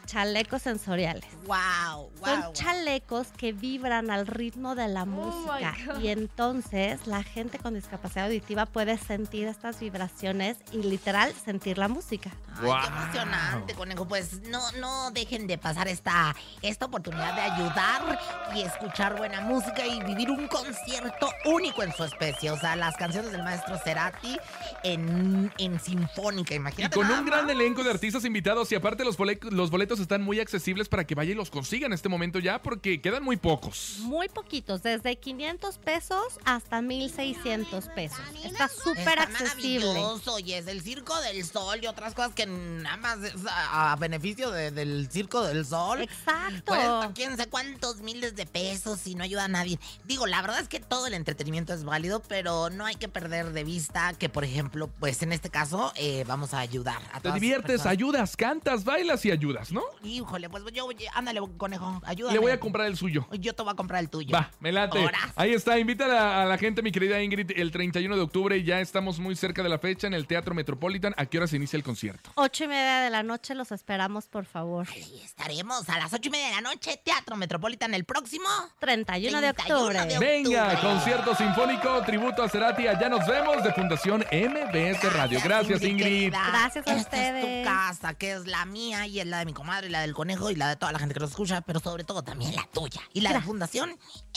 chalecos 0.06 0.62
sensoriales. 0.62 1.24
Wow, 1.46 2.10
Son 2.24 2.40
wow. 2.42 2.52
chalecos 2.52 3.28
que 3.36 3.52
vibran 3.52 4.10
al 4.10 4.26
ritmo 4.26 4.74
de 4.74 4.88
la 4.88 5.04
música 5.04 5.74
y 6.00 6.08
entonces 6.08 7.06
la 7.06 7.22
gente 7.22 7.58
con 7.58 7.74
discapacidad 7.74 8.26
auditiva 8.26 8.66
puede 8.66 8.96
sentir 8.98 9.46
estas 9.48 9.78
vibraciones 9.80 10.56
y 10.72 10.78
literal 10.78 11.32
sentir 11.44 11.78
la 11.78 11.88
música. 11.88 12.30
Ay, 12.56 12.64
Guau. 12.64 12.80
qué 12.82 12.86
emocionante, 12.88 13.74
conejo. 13.74 14.08
Pues 14.08 14.40
no, 14.48 14.60
no 14.80 15.10
dejen 15.10 15.46
de 15.46 15.58
pasar 15.58 15.88
esta, 15.88 16.34
esta 16.62 16.86
oportunidad 16.86 17.34
de 17.34 17.40
ayudar 17.42 18.18
y 18.54 18.62
escuchar 18.62 19.16
buena 19.18 19.40
música 19.40 19.84
y 19.86 20.00
vivir 20.04 20.30
un 20.30 20.48
concierto 20.48 21.28
único 21.44 21.82
en 21.82 21.92
su 21.92 22.04
especie. 22.04 22.50
O 22.50 22.58
sea, 22.58 22.76
las 22.76 22.96
canciones 22.96 23.32
del 23.32 23.42
maestro 23.42 23.76
Cerati 23.78 24.38
en, 24.84 25.52
en 25.58 25.80
sinfónica, 25.80 26.54
Y 26.54 26.56
imagínate. 26.56 26.94
con 26.96 27.06
nada 27.08 27.20
un 27.20 27.26
gran 27.26 27.50
elenco 27.50 27.82
de 27.82 27.90
artistas 27.90 28.24
invitados 28.24 28.70
y 28.72 28.74
aparte 28.74 29.04
los, 29.04 29.16
bole- 29.18 29.38
los 29.50 29.70
boletos 29.96 30.00
están 30.00 30.22
muy 30.22 30.40
accesibles 30.40 30.88
para 30.88 31.06
que 31.06 31.14
vaya 31.14 31.32
y 31.32 31.34
los 31.34 31.50
consigan 31.50 31.90
en 31.90 31.94
este 31.94 32.08
momento 32.08 32.38
ya 32.38 32.60
porque 32.62 33.00
quedan 33.00 33.22
muy 33.22 33.36
pocos. 33.36 33.96
Muy 34.00 34.28
poquitos, 34.28 34.82
desde 34.82 35.16
500 35.16 35.78
pesos 35.78 36.38
hasta 36.44 36.82
1600 36.82 37.88
pesos. 37.88 38.18
Está 38.44 38.68
súper 38.68 39.18
accesible. 39.18 39.86
maravilloso 39.86 40.38
y 40.38 40.52
es 40.52 40.66
el 40.66 40.82
Circo 40.82 41.18
del 41.22 41.44
Sol 41.44 41.80
y 41.82 41.86
otras 41.86 42.14
cosas 42.14 42.32
que 42.34 42.46
nada 42.46 42.96
más 42.96 43.18
es 43.22 43.34
a, 43.48 43.92
a 43.92 43.96
beneficio 43.96 44.50
de- 44.50 44.70
del 44.70 45.08
Circo 45.10 45.42
del 45.42 45.64
Sol. 45.64 46.02
Exacto. 46.02 46.64
Cuesta 46.66 47.10
quién 47.14 47.36
sabe 47.36 47.48
cuántos 47.50 48.00
miles 48.00 48.36
de 48.36 48.46
pesos 48.46 49.06
y 49.06 49.14
no 49.14 49.24
ayuda 49.24 49.44
a 49.44 49.48
nadie. 49.48 49.78
Digo, 50.04 50.26
la 50.26 50.42
verdad 50.42 50.60
es 50.60 50.68
que 50.68 50.80
todo 50.80 51.06
el 51.06 51.14
entretenimiento 51.14 51.72
es 51.74 51.84
válido, 51.84 52.22
pero 52.28 52.70
no 52.70 52.84
hay 52.86 52.96
que 52.96 53.08
perder 53.08 53.52
de 53.52 53.64
vista 53.64 54.12
que, 54.14 54.28
por 54.28 54.44
ejemplo, 54.44 54.88
pues 55.00 55.22
en 55.22 55.32
este 55.32 55.50
caso 55.50 55.92
eh, 55.96 56.24
vamos 56.26 56.54
a 56.54 56.58
ayudar 56.58 57.00
a 57.12 57.16
Te 57.16 57.22
todas 57.28 57.34
diviertes, 57.40 57.66
personas. 57.66 57.92
ayudas, 57.92 58.36
cantas, 58.36 58.84
bailas 58.84 59.24
y 59.24 59.30
ayudas, 59.30 59.72
¿no? 59.72 59.82
Híjole, 60.02 60.48
pues 60.48 60.64
yo, 60.72 60.88
ándale, 61.14 61.40
conejo, 61.56 62.00
ayúdame. 62.04 62.34
Le 62.34 62.40
voy 62.40 62.52
a 62.52 62.60
comprar 62.60 62.86
el 62.86 62.96
suyo. 62.96 63.26
Yo 63.32 63.54
te 63.54 63.62
voy 63.62 63.72
a 63.72 63.74
comprar 63.74 64.00
el 64.00 64.10
tuyo. 64.10 64.32
Va, 64.34 64.50
me 64.60 64.72
late. 64.72 64.98
Horas. 64.98 65.32
Ahí 65.36 65.52
está, 65.52 65.78
invita 65.78 66.04
a 66.42 66.44
la, 66.44 66.58
gente, 66.58 66.82
mi 66.82 66.92
querida 66.92 67.22
Ingrid, 67.22 67.52
el 67.56 67.70
31 67.70 68.16
de 68.16 68.22
octubre. 68.22 68.62
Ya 68.62 68.80
estamos 68.80 69.18
muy 69.18 69.36
cerca 69.36 69.62
de 69.62 69.68
la 69.68 69.78
fecha 69.78 70.06
en 70.06 70.14
el 70.14 70.26
Teatro 70.26 70.54
Metropolitan. 70.54 71.14
¿A 71.16 71.26
qué 71.26 71.38
hora 71.38 71.46
se 71.46 71.56
inicia 71.56 71.76
el 71.76 71.82
concierto? 71.82 72.30
Ocho 72.34 72.64
y 72.64 72.68
media 72.68 73.00
de 73.00 73.10
la 73.10 73.22
noche 73.22 73.54
los 73.54 73.72
esperamos, 73.72 74.26
por 74.28 74.44
favor. 74.44 74.86
Ahí 74.92 75.20
estaremos 75.24 75.88
a 75.88 75.98
las 75.98 76.12
ocho 76.12 76.28
y 76.28 76.30
media 76.32 76.46
de 76.48 76.54
la 76.54 76.60
noche, 76.62 77.00
Teatro 77.04 77.36
Metropolitan, 77.36 77.94
el 77.94 78.04
próximo. 78.04 78.48
31 78.78 79.40
de 79.40 79.52
31 79.54 79.80
octubre. 79.86 80.06
de 80.06 80.18
Venga, 80.18 80.68
octubre. 80.72 80.92
concierto 80.94 81.34
sinfónico, 81.34 82.02
tributo 82.04 82.42
a 82.42 82.48
Cerati. 82.48 82.86
Allá 82.88 83.08
nos 83.08 83.26
vemos 83.26 83.62
de 83.62 83.72
Fundación 83.72 84.24
MBS 84.32 85.12
Radio. 85.12 85.40
Gracias, 85.42 85.82
Ingrid. 85.82 86.30
Gracias 86.32 86.86
a 86.86 86.92
Esta 86.92 86.92
es 86.94 87.00
ustedes. 87.02 87.64
tu 87.64 87.68
casa, 87.70 88.14
que 88.14 88.32
es 88.32 88.46
la 88.46 88.64
mía 88.64 89.06
y 89.06 89.20
es 89.20 89.26
la 89.26 89.38
de 89.40 89.46
mi 89.46 89.52
comadre 89.52 89.75
y 89.84 89.88
la 89.88 90.00
del 90.00 90.14
conejo 90.14 90.50
y 90.50 90.54
la 90.56 90.68
de 90.70 90.76
toda 90.76 90.92
la 90.92 90.98
gente 90.98 91.14
que 91.14 91.20
nos 91.20 91.30
escucha, 91.30 91.60
pero 91.60 91.80
sobre 91.80 92.04
todo 92.04 92.22
también 92.22 92.54
la 92.56 92.66
tuya 92.72 93.00
y 93.12 93.20
la 93.20 93.32
de 93.32 93.40
Fundación 93.42 93.90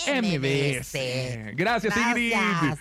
MBS. 0.07 0.21
MBS. 0.23 1.55
Gracias, 1.55 1.95
Ingrid. 1.97 2.33
Gracias. 2.33 2.79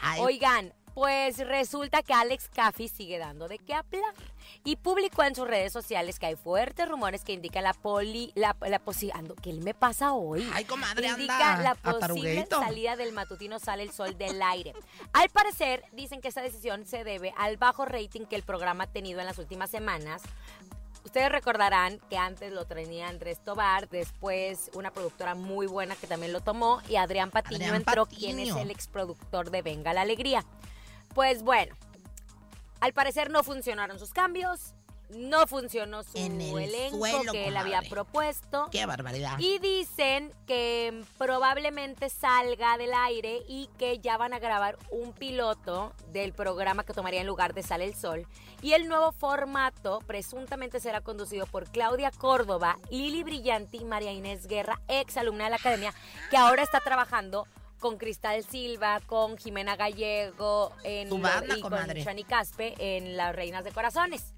Ay, 0.00 0.20
Oigan, 0.20 0.72
pues 0.94 1.36
resulta 1.38 2.02
que 2.02 2.14
Alex 2.14 2.48
Caffey 2.54 2.88
sigue 2.88 3.18
dando 3.18 3.48
de 3.48 3.58
qué 3.58 3.74
hablar. 3.74 4.14
Y 4.64 4.76
publicó 4.76 5.22
en 5.24 5.34
sus 5.34 5.46
redes 5.46 5.72
sociales 5.72 6.18
que 6.18 6.26
hay 6.26 6.36
fuertes 6.36 6.88
rumores 6.88 7.22
que 7.22 7.32
indican 7.32 7.62
la 7.64 7.74
poli, 7.74 8.32
la, 8.34 8.56
la 8.62 8.80
posi- 8.82 9.10
ando, 9.12 9.34
¿qué 9.34 9.52
me 9.52 9.74
pasa 9.74 10.12
hoy? 10.12 10.48
Ay, 10.54 10.64
comadre, 10.64 11.08
Indica 11.08 11.54
anda 11.56 11.62
la 11.62 11.74
posible 11.74 12.46
salida 12.48 12.96
del 12.96 13.12
matutino 13.12 13.58
Sale 13.58 13.82
el 13.82 13.92
Sol 13.92 14.16
del 14.16 14.40
aire. 14.40 14.72
Al 15.12 15.28
parecer, 15.28 15.84
dicen 15.92 16.20
que 16.20 16.28
esta 16.28 16.40
decisión 16.42 16.86
se 16.86 17.04
debe 17.04 17.34
al 17.36 17.56
bajo 17.58 17.84
rating 17.84 18.22
que 18.22 18.36
el 18.36 18.42
programa 18.42 18.84
ha 18.84 18.86
tenido 18.86 19.20
en 19.20 19.26
las 19.26 19.38
últimas 19.38 19.70
semanas. 19.70 20.22
Ustedes 21.06 21.30
recordarán 21.30 22.00
que 22.10 22.18
antes 22.18 22.52
lo 22.52 22.64
tenía 22.64 23.06
Andrés 23.06 23.38
Tobar, 23.38 23.88
después 23.88 24.72
una 24.74 24.90
productora 24.90 25.36
muy 25.36 25.68
buena 25.68 25.94
que 25.94 26.08
también 26.08 26.32
lo 26.32 26.40
tomó 26.40 26.82
y 26.88 26.96
Adrián 26.96 27.30
Patiño 27.30 27.58
Adrián 27.58 27.76
entró, 27.76 28.06
Patiño. 28.06 28.18
quien 28.18 28.40
es 28.40 28.56
el 28.56 28.72
exproductor 28.72 29.52
de 29.52 29.62
Venga 29.62 29.94
la 29.94 30.00
Alegría. 30.00 30.44
Pues 31.14 31.44
bueno, 31.44 31.76
al 32.80 32.92
parecer 32.92 33.30
no 33.30 33.44
funcionaron 33.44 34.00
sus 34.00 34.12
cambios, 34.12 34.74
no 35.10 35.46
funcionó 35.46 36.02
su 36.02 36.16
En 36.16 36.40
el 36.40 36.58
elenco 36.58 36.98
suelo, 36.98 37.32
que 37.32 37.48
él 37.48 37.56
había 37.56 37.82
propuesto. 37.82 38.68
qué 38.70 38.86
barbaridad. 38.86 39.38
Y 39.38 39.58
dicen 39.58 40.32
que 40.46 41.04
probablemente 41.18 42.10
salga 42.10 42.76
del 42.78 42.92
aire 42.94 43.42
y 43.48 43.68
que 43.78 43.98
ya 43.98 44.16
van 44.16 44.32
a 44.32 44.38
grabar 44.38 44.78
un 44.90 45.12
piloto 45.12 45.92
del 46.12 46.32
programa 46.32 46.84
que 46.84 46.92
tomaría 46.92 47.20
en 47.20 47.26
lugar 47.26 47.54
de 47.54 47.62
Sale 47.62 47.84
el 47.84 47.94
Sol. 47.94 48.26
Y 48.62 48.72
el 48.72 48.88
nuevo 48.88 49.12
formato 49.12 50.00
presuntamente 50.06 50.80
será 50.80 51.00
conducido 51.00 51.46
por 51.46 51.70
Claudia 51.70 52.10
Córdoba, 52.10 52.78
Lili 52.90 53.22
Brillanti 53.22 53.78
y 53.78 53.84
María 53.84 54.12
Inés 54.12 54.46
Guerra, 54.46 54.80
ex 54.88 55.16
alumna 55.16 55.44
de 55.44 55.50
la 55.50 55.56
academia, 55.56 55.94
que 56.30 56.36
ahora 56.36 56.62
está 56.62 56.80
trabajando 56.80 57.46
con 57.78 57.98
Cristal 57.98 58.44
Silva, 58.44 59.00
con 59.06 59.36
Jimena 59.36 59.76
Gallego 59.76 60.72
en 60.82 61.10
banda, 61.20 61.56
y 61.56 61.60
con. 61.60 61.72
Shani 61.72 62.24
Caspe 62.24 62.74
en 62.78 63.16
Las 63.16 63.34
Reinas 63.36 63.64
de 63.64 63.72
Corazones. 63.72 64.32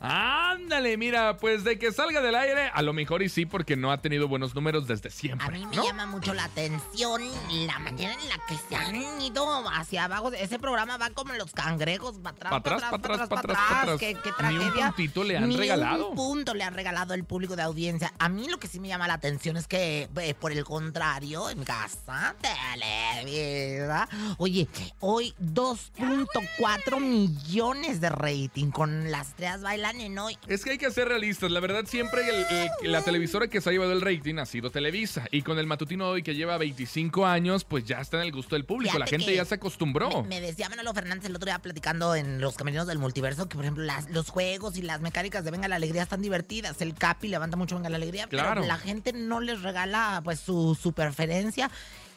Ándale, 0.00 0.96
mira, 0.96 1.36
pues 1.36 1.64
de 1.64 1.78
que 1.78 1.92
salga 1.92 2.20
del 2.20 2.34
aire, 2.34 2.70
a 2.72 2.82
lo 2.82 2.92
mejor 2.92 3.22
y 3.22 3.28
sí, 3.28 3.46
porque 3.46 3.76
no 3.76 3.92
ha 3.92 3.98
tenido 3.98 4.28
buenos 4.28 4.54
números 4.54 4.86
desde 4.86 5.10
siempre. 5.10 5.46
A 5.46 5.50
mí 5.50 5.66
me 5.66 5.76
¿no? 5.76 5.84
llama 5.84 6.06
mucho 6.06 6.34
la 6.34 6.44
atención 6.44 7.22
la 7.66 7.78
manera 7.78 8.12
en 8.12 8.28
la 8.28 8.36
que 8.46 8.56
se 8.68 8.76
han 8.76 9.20
ido 9.20 9.68
hacia 9.70 10.04
abajo. 10.04 10.32
Ese 10.32 10.58
programa 10.58 10.96
va 10.96 11.10
como 11.10 11.32
los 11.34 11.52
cangrejos, 11.52 12.18
para 12.18 12.30
atrás, 12.34 12.50
Pa' 12.50 12.56
atrás, 12.56 12.80
para 12.82 12.90
pa' 12.90 12.96
atrás, 12.96 13.18
pa' 13.20 13.28
pa' 13.28 13.40
atrás, 13.40 13.56
pa' 13.56 13.82
atrás. 13.82 13.98
Qué, 14.00 14.14
qué 14.22 14.30
Ni 14.48 14.58
un 14.58 14.72
puntito 14.72 15.24
le 15.24 15.36
han 15.36 15.48
Ni 15.48 15.56
regalado. 15.56 16.08
un 16.10 16.16
punto 16.16 16.54
le 16.54 16.64
han 16.64 16.74
regalado 16.74 17.14
el 17.14 17.24
público 17.24 17.56
de 17.56 17.62
audiencia. 17.62 18.12
A 18.18 18.28
mí 18.28 18.48
lo 18.48 18.58
que 18.58 18.68
sí 18.68 18.80
me 18.80 18.88
llama 18.88 19.06
la 19.08 19.14
atención 19.14 19.56
es 19.56 19.66
que, 19.66 20.08
eh, 20.16 20.34
por 20.34 20.52
el 20.52 20.64
contrario, 20.64 21.50
en 21.50 21.64
casa, 21.64 22.34
Televisa, 22.40 24.08
oye, 24.38 24.68
hoy 25.00 25.34
2.4 25.40 27.00
millones 27.00 28.00
de 28.00 28.08
rating 28.10 28.70
con 28.70 29.10
las 29.10 29.34
bailan 29.62 30.00
en 30.00 30.18
hoy. 30.18 30.36
Es 30.48 30.64
que 30.64 30.70
hay 30.72 30.78
que 30.78 30.90
ser 30.90 31.08
realistas. 31.08 31.50
La 31.50 31.60
verdad, 31.60 31.84
siempre 31.86 32.22
el- 32.28 32.46
el- 32.82 32.92
la 32.92 33.02
televisora 33.02 33.48
que 33.48 33.60
se 33.60 33.68
ha 33.68 33.72
llevado 33.72 33.92
el 33.92 34.00
rating 34.00 34.36
ha 34.38 34.46
sido 34.46 34.70
Televisa. 34.70 35.26
Y 35.30 35.42
con 35.42 35.58
el 35.58 35.66
matutino 35.66 36.08
hoy 36.08 36.22
que 36.22 36.34
lleva 36.34 36.56
25 36.58 37.26
años, 37.26 37.64
pues 37.64 37.84
ya 37.84 38.00
está 38.00 38.16
en 38.18 38.24
el 38.24 38.32
gusto 38.32 38.54
del 38.56 38.64
público. 38.64 38.98
la 38.98 39.06
gente 39.06 39.34
ya 39.34 39.44
se 39.44 39.54
acostumbró. 39.56 40.22
Me, 40.22 40.28
me 40.28 40.40
decía 40.40 40.68
Manolo 40.68 40.92
Fernández 40.94 41.26
el 41.26 41.36
otro 41.36 41.46
día 41.46 41.58
platicando 41.58 42.14
en 42.14 42.40
Los 42.40 42.56
Camerinos 42.56 42.86
del 42.86 42.98
Multiverso 42.98 43.48
que, 43.48 43.56
por 43.56 43.64
ejemplo, 43.64 43.84
las- 43.84 44.08
los 44.10 44.30
juegos 44.30 44.76
y 44.76 44.82
las 44.82 45.00
mecánicas 45.00 45.44
de 45.44 45.50
Venga 45.50 45.68
la 45.68 45.76
Alegría 45.76 46.02
están 46.02 46.22
divertidas. 46.22 46.80
El 46.80 46.94
Capi 46.94 47.28
levanta 47.28 47.56
mucho 47.56 47.76
Venga 47.76 47.88
la 47.90 47.96
Alegría, 47.96 48.26
Claro. 48.26 48.54
pero 48.62 48.66
la 48.66 48.78
gente 48.78 49.12
no 49.12 49.40
les 49.40 49.62
regala 49.62 50.20
pues 50.24 50.40
su, 50.40 50.76
su 50.80 50.92
preferencia. 50.92 51.70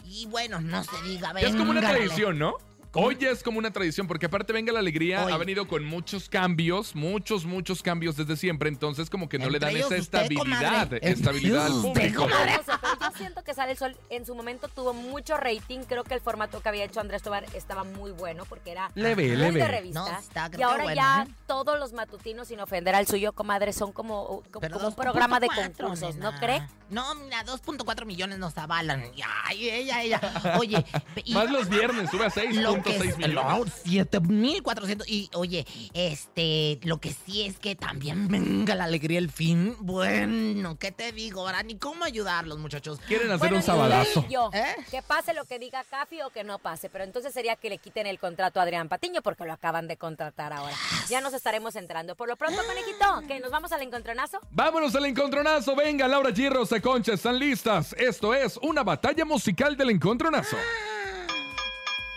Y 0.06 0.26
bueno, 0.28 0.62
no 0.62 0.84
se 0.84 1.02
diga 1.04 1.34
Ya 1.34 1.48
es 1.48 1.56
como 1.56 1.72
una 1.72 1.82
Venga 1.82 1.94
tradición, 1.94 2.40
¿no? 2.40 2.54
Hoy 2.94 3.18
ya 3.20 3.30
es 3.30 3.44
como 3.44 3.60
una 3.60 3.72
tradición, 3.72 4.08
porque 4.08 4.26
aparte 4.26 4.54
Venga 4.54 4.72
la 4.74 4.80
Alegría 4.80 5.26
Hoy. 5.26 5.32
ha 5.34 5.38
venido 5.38 5.68
con 5.68 5.86
muchos 5.86 6.30
cambios, 6.30 6.96
muchos, 6.96 7.46
muchos 7.46 7.84
cambios 7.84 8.16
desde 8.16 8.36
siempre, 8.38 8.70
entonces 8.70 9.10
como 9.10 9.30
que 9.30 9.38
no 9.38 9.50
le 9.50 9.60
dan 9.60 9.76
esa 9.76 9.86
usted, 9.86 9.98
estabilidad, 9.98 10.44
comadre. 10.44 11.00
estabilidad 11.04 11.66
al 11.68 11.82
público. 11.82 12.28
pero 12.28 12.64
yo 13.02 13.18
siento 13.18 13.44
que 13.44 13.54
Sale 13.54 13.72
el 13.74 13.78
Sol 13.78 13.98
en 14.10 14.26
su 14.26 14.34
momento 14.36 14.68
tuvo 14.68 14.94
mucho 14.94 15.38
rating. 15.38 15.80
Creo 15.88 16.04
que 16.04 16.14
el 16.14 16.22
formato 16.22 16.62
que 16.62 16.70
había 16.70 16.86
hecho 16.86 17.00
Andrés 17.00 17.22
Tobar 17.22 17.46
estaba 17.54 17.84
muy 17.84 18.12
bueno 18.12 18.46
porque 18.46 18.72
era 18.72 18.92
Leve, 18.96 19.28
muy 19.28 19.36
leve. 19.38 19.60
de 19.60 19.68
revista. 19.68 20.00
No, 20.00 20.08
está, 20.20 20.50
creo 20.50 20.60
y 20.60 20.64
ahora 20.64 20.84
bueno, 20.84 20.96
ya 21.02 21.26
¿eh? 21.28 21.34
todos 21.46 21.78
los 21.80 21.94
matutinos, 21.94 22.48
sin 22.48 22.60
ofender 22.60 22.96
al 22.96 23.06
suyo, 23.08 23.34
comadre, 23.34 23.74
son 23.74 23.92
como, 23.92 24.44
como, 24.52 24.66
un 24.66 24.74
2.4, 24.74 24.96
programa 24.96 25.40
de 25.40 25.48
concursos, 25.48 26.16
¿no 26.16 26.32
cree? 26.40 26.62
No, 26.90 27.16
mira, 27.16 27.44
2.4 27.46 28.06
millones 28.06 28.38
nos 28.40 28.58
avalan. 28.58 29.04
Ay, 29.44 29.70
ella, 29.70 30.02
ella. 30.02 30.22
Oye, 30.60 30.86
y- 31.26 31.34
Más 31.34 31.52
los 31.52 31.68
viernes, 31.70 32.10
sube 32.10 32.26
a 32.26 32.32
lo 32.62 32.77
que 32.84 33.00
6.6 33.00 33.10
es, 33.10 33.18
millones. 33.18 33.36
no, 33.36 33.66
7400 33.86 35.08
y 35.10 35.30
oye, 35.34 35.66
este, 35.94 36.80
lo 36.84 37.00
que 37.00 37.14
sí 37.14 37.44
es 37.44 37.60
que 37.60 37.76
también 37.76 38.28
venga 38.28 38.76
la 38.76 38.86
alegría 38.86 39.20
el 39.20 39.30
fin. 39.32 39.76
Bueno, 39.80 40.78
¿qué 40.80 40.92
te 40.92 41.12
digo? 41.12 41.42
Ahora 41.42 41.64
ni 41.64 41.76
cómo 41.78 42.04
ayudarlos, 42.04 42.58
muchachos. 42.60 43.00
Quieren 43.08 43.28
hacer 43.28 43.40
Bueno, 43.40 43.58
un 43.58 43.64
sabadazo. 43.64 44.26
yo, 44.30 44.50
¿Eh? 44.54 44.76
que 44.92 45.02
pase 45.02 45.34
lo 45.34 45.46
que 45.46 45.60
diga 45.60 45.84
Cafi 45.84 46.22
o 46.22 46.30
que 46.30 46.44
no 46.44 46.60
pase, 46.60 46.90
pero 46.90 47.04
entonces 47.04 47.34
sería 47.34 47.56
que 47.56 47.70
le 47.70 47.78
quiten 47.78 48.08
el 48.08 48.20
contrato 48.20 48.60
a 48.60 48.64
Adrián 48.64 48.90
Patiño 48.90 49.22
porque 49.22 49.46
lo 49.46 49.54
acaban 49.54 49.88
de 49.88 49.98
contratar 49.98 50.54
ahora. 50.54 50.76
Ya 51.10 51.22
nos 51.22 51.34
estaremos 51.34 51.76
entrando. 51.76 52.16
Por 52.16 52.28
lo 52.28 52.36
pronto, 52.36 52.62
conejito, 52.66 53.24
que 53.28 53.40
nos 53.40 53.52
vamos 53.52 53.72
al 53.72 53.82
encontronazo. 53.82 54.40
Vámonos 54.52 54.96
al 54.96 55.06
encontronazo. 55.06 55.76
Venga, 55.76 56.08
Laura 56.08 56.30
G. 56.32 56.50
Rosa 56.50 56.80
Concha, 56.82 57.14
¿están 57.14 57.40
listas? 57.40 57.94
Esto 57.98 58.34
es 58.34 58.58
una 58.62 58.84
batalla 58.84 59.26
musical 59.26 59.76
del 59.78 59.90
encontronazo. 59.92 60.58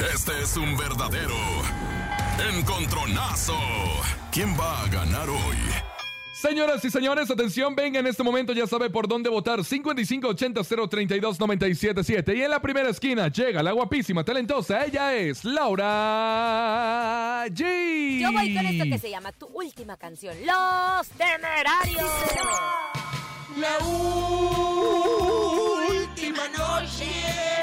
Este 0.01 0.33
es 0.43 0.57
un 0.57 0.77
verdadero 0.77 1.37
encontronazo. 2.55 3.57
¿Quién 4.33 4.59
va 4.59 4.83
a 4.83 4.89
ganar 4.89 5.29
hoy? 5.29 5.57
Señoras 6.33 6.83
y 6.87 6.91
señores, 6.91 7.31
atención, 7.31 7.75
venga, 7.75 8.01
en 8.01 8.07
este 8.07 8.23
momento 8.23 8.55
ya 8.55 8.67
sabe 8.67 8.89
por 8.89 9.07
dónde 9.07 9.29
votar. 9.29 9.59
5580-032-977. 9.59 12.35
Y 12.35 12.41
en 12.43 12.51
la 12.51 12.63
primera 12.63 12.89
esquina 12.89 13.29
llega 13.29 13.63
la 13.63 13.73
guapísima, 13.73 14.25
talentosa. 14.25 14.87
Ella 14.87 15.15
es 15.15 15.45
Laura 15.45 17.45
G. 17.49 18.21
Yo 18.21 18.33
voy 18.33 18.55
con 18.55 18.65
esto 18.65 18.85
que 18.85 18.99
se 18.99 19.11
llama 19.11 19.33
Tu 19.33 19.45
Última 19.53 19.99
Canción, 19.99 20.35
Los 20.47 21.09
Temerarios. 21.11 22.11
La 23.59 23.77
última 25.91 26.49
noche. 26.57 27.60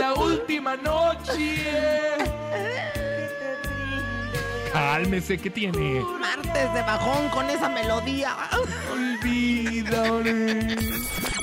La 0.00 0.14
última 0.14 0.76
noche. 0.76 1.62
Cálmese, 4.72 5.36
¿qué 5.36 5.50
tiene? 5.50 6.00
Martes 6.18 6.72
de 6.72 6.80
bajón 6.80 7.28
con 7.28 7.50
esa 7.50 7.68
melodía. 7.68 8.34
Olvídame. 8.90 10.74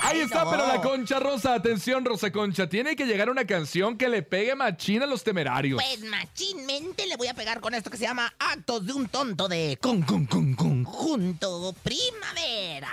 Ahí 0.01 0.21
está, 0.21 0.43
no. 0.43 0.49
pero 0.49 0.65
la 0.65 0.81
concha 0.81 1.19
rosa, 1.19 1.53
atención, 1.53 2.03
Rosa 2.03 2.31
Concha, 2.31 2.67
tiene 2.67 2.95
que 2.95 3.05
llegar 3.05 3.29
una 3.29 3.45
canción 3.45 3.95
que 3.95 4.09
le 4.09 4.23
pegue 4.23 4.55
machín 4.55 5.03
a 5.03 5.05
los 5.05 5.23
temerarios. 5.23 5.79
Pues 5.79 6.03
machinmente 6.09 7.05
le 7.05 7.15
voy 7.15 7.27
a 7.27 7.35
pegar 7.35 7.59
con 7.59 7.75
esto 7.75 7.91
que 7.91 7.97
se 7.97 8.05
llama 8.05 8.33
Actos 8.39 8.87
de 8.87 8.93
un 8.93 9.07
tonto 9.07 9.47
de 9.47 9.77
con 9.79 10.01
con 10.01 10.25
con 10.25 10.55
conjunto 10.55 11.75
primavera. 11.83 12.89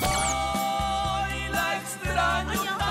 Hoy 0.00 1.50
la 1.50 1.76
extraño 1.76 2.85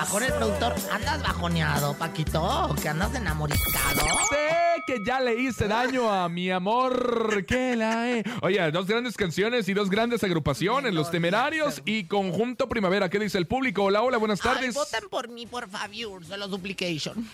bajón 0.00 0.22
el 0.24 0.32
productor. 0.32 0.74
¿Andas 0.92 1.22
bajoneado, 1.22 1.94
Paquito? 1.94 2.74
¿Que 2.80 2.88
andas 2.88 3.14
enamoriscado? 3.14 4.00
Sé 4.28 4.82
que 4.86 4.98
ya 5.06 5.20
le 5.20 5.40
hice 5.40 5.68
daño 5.68 6.10
a 6.12 6.28
mi 6.28 6.50
amor. 6.50 7.44
Que 7.46 7.76
la 7.76 8.10
he. 8.10 8.24
Oye, 8.42 8.70
dos 8.72 8.86
grandes 8.86 9.16
canciones 9.16 9.68
y 9.68 9.74
dos 9.74 9.90
grandes 9.90 10.24
agrupaciones, 10.24 10.94
Los 10.94 11.10
Temerarios 11.10 11.82
y 11.84 12.04
Conjunto 12.04 12.68
Primavera. 12.68 13.08
¿Qué 13.08 13.18
dice 13.18 13.38
el 13.38 13.46
público? 13.46 13.84
Hola, 13.84 14.02
hola, 14.02 14.18
buenas 14.18 14.40
Ay, 14.44 14.54
tardes. 14.54 14.74
voten 14.74 15.08
por 15.10 15.28
mí, 15.28 15.46
por 15.46 15.68
favor, 15.68 16.24
solo 16.24 16.48
suplication. 16.48 17.28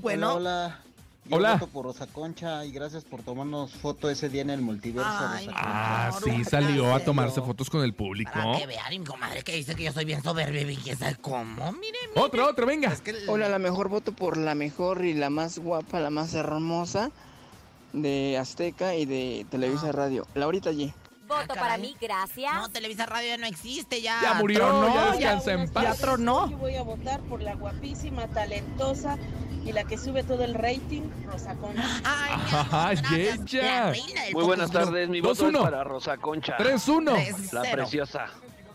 bueno. 0.00 0.34
Hola, 0.34 0.50
hola. 0.66 0.80
Yo 1.28 1.36
Hola. 1.36 1.54
voto 1.54 1.66
por 1.66 1.84
Rosa 1.86 2.06
Concha 2.06 2.64
y 2.64 2.70
gracias 2.70 3.04
por 3.04 3.22
tomarnos 3.22 3.72
foto 3.72 4.08
ese 4.08 4.28
día 4.28 4.42
en 4.42 4.50
el 4.50 4.60
multiverso. 4.60 5.10
Ay, 5.10 5.46
Rosa 5.46 5.58
Ah, 5.60 6.10
Por 6.12 6.22
sí, 6.22 6.44
salió 6.44 6.94
a 6.94 7.00
tomarse 7.00 7.40
fotos 7.42 7.68
con 7.68 7.82
el 7.82 7.94
público. 7.94 8.30
Para 8.32 8.58
que 8.58 8.66
vean, 8.66 8.84
mi 8.90 9.04
comadre 9.04 9.42
que 9.42 9.52
dice 9.56 9.74
que 9.74 9.82
yo 9.84 9.92
soy 9.92 10.04
bien 10.04 10.22
soberbia 10.22 10.62
y 10.70 10.76
quién 10.76 10.96
sabe 10.96 11.16
cómo. 11.16 11.72
Mire, 11.72 11.98
mire. 12.10 12.12
Otro, 12.14 12.46
otro, 12.48 12.64
venga. 12.66 12.92
Es 12.92 13.00
que 13.00 13.10
el- 13.10 13.28
Hola, 13.28 13.48
la 13.48 13.58
mejor 13.58 13.88
voto 13.88 14.12
por 14.12 14.36
la 14.36 14.54
mejor 14.54 15.04
y 15.04 15.14
la 15.14 15.28
más 15.30 15.58
guapa, 15.58 15.98
la 15.98 16.10
más 16.10 16.32
hermosa 16.34 17.10
de 17.92 18.38
Azteca 18.38 18.94
y 18.94 19.04
de 19.06 19.46
Televisa 19.50 19.90
Radio. 19.90 20.26
Laurita 20.34 20.70
G. 20.70 20.92
Voto 21.26 21.54
Ah, 21.54 21.54
para 21.58 21.76
mí, 21.76 21.96
gracias. 22.00 22.54
No, 22.54 22.68
Televisa 22.68 23.04
Radio 23.04 23.30
ya 23.30 23.36
no 23.36 23.46
existe, 23.46 24.00
ya. 24.00 24.20
Ya 24.22 24.34
murió, 24.34 24.58
tronó, 24.60 24.94
ya 24.94 25.10
descansa 25.32 25.52
en 25.54 25.68
paz. 25.72 25.82
Ya 25.82 25.94
tronó. 25.96 26.48
Yo 26.48 26.56
voy 26.56 26.76
a 26.76 26.82
votar 26.82 27.20
por 27.22 27.42
la 27.42 27.56
guapísima, 27.56 28.28
talentosa 28.28 29.18
y 29.66 29.72
la 29.72 29.84
que 29.84 29.98
sube 29.98 30.22
todo 30.22 30.44
el 30.44 30.54
rating, 30.54 31.02
Rosa 31.26 31.54
Concha. 31.56 31.82
Ay, 32.04 32.36
mi 32.36 32.42
Ah, 32.52 32.60
amor, 32.60 33.02
gracias. 33.02 33.44
Yeya. 33.46 33.62
La 33.84 33.90
reina 33.90 34.22
del 34.22 34.34
Muy 34.34 34.44
buenas 34.44 34.70
tardes, 34.70 35.08
mi 35.08 35.20
voto 35.20 35.46
uno. 35.46 35.58
es 35.58 35.64
para 35.64 35.84
Rosa 35.84 36.16
Concha. 36.18 36.56
3-1. 36.56 37.12
Tres, 37.14 37.52
La 37.52 37.62
preciosa. 37.62 38.26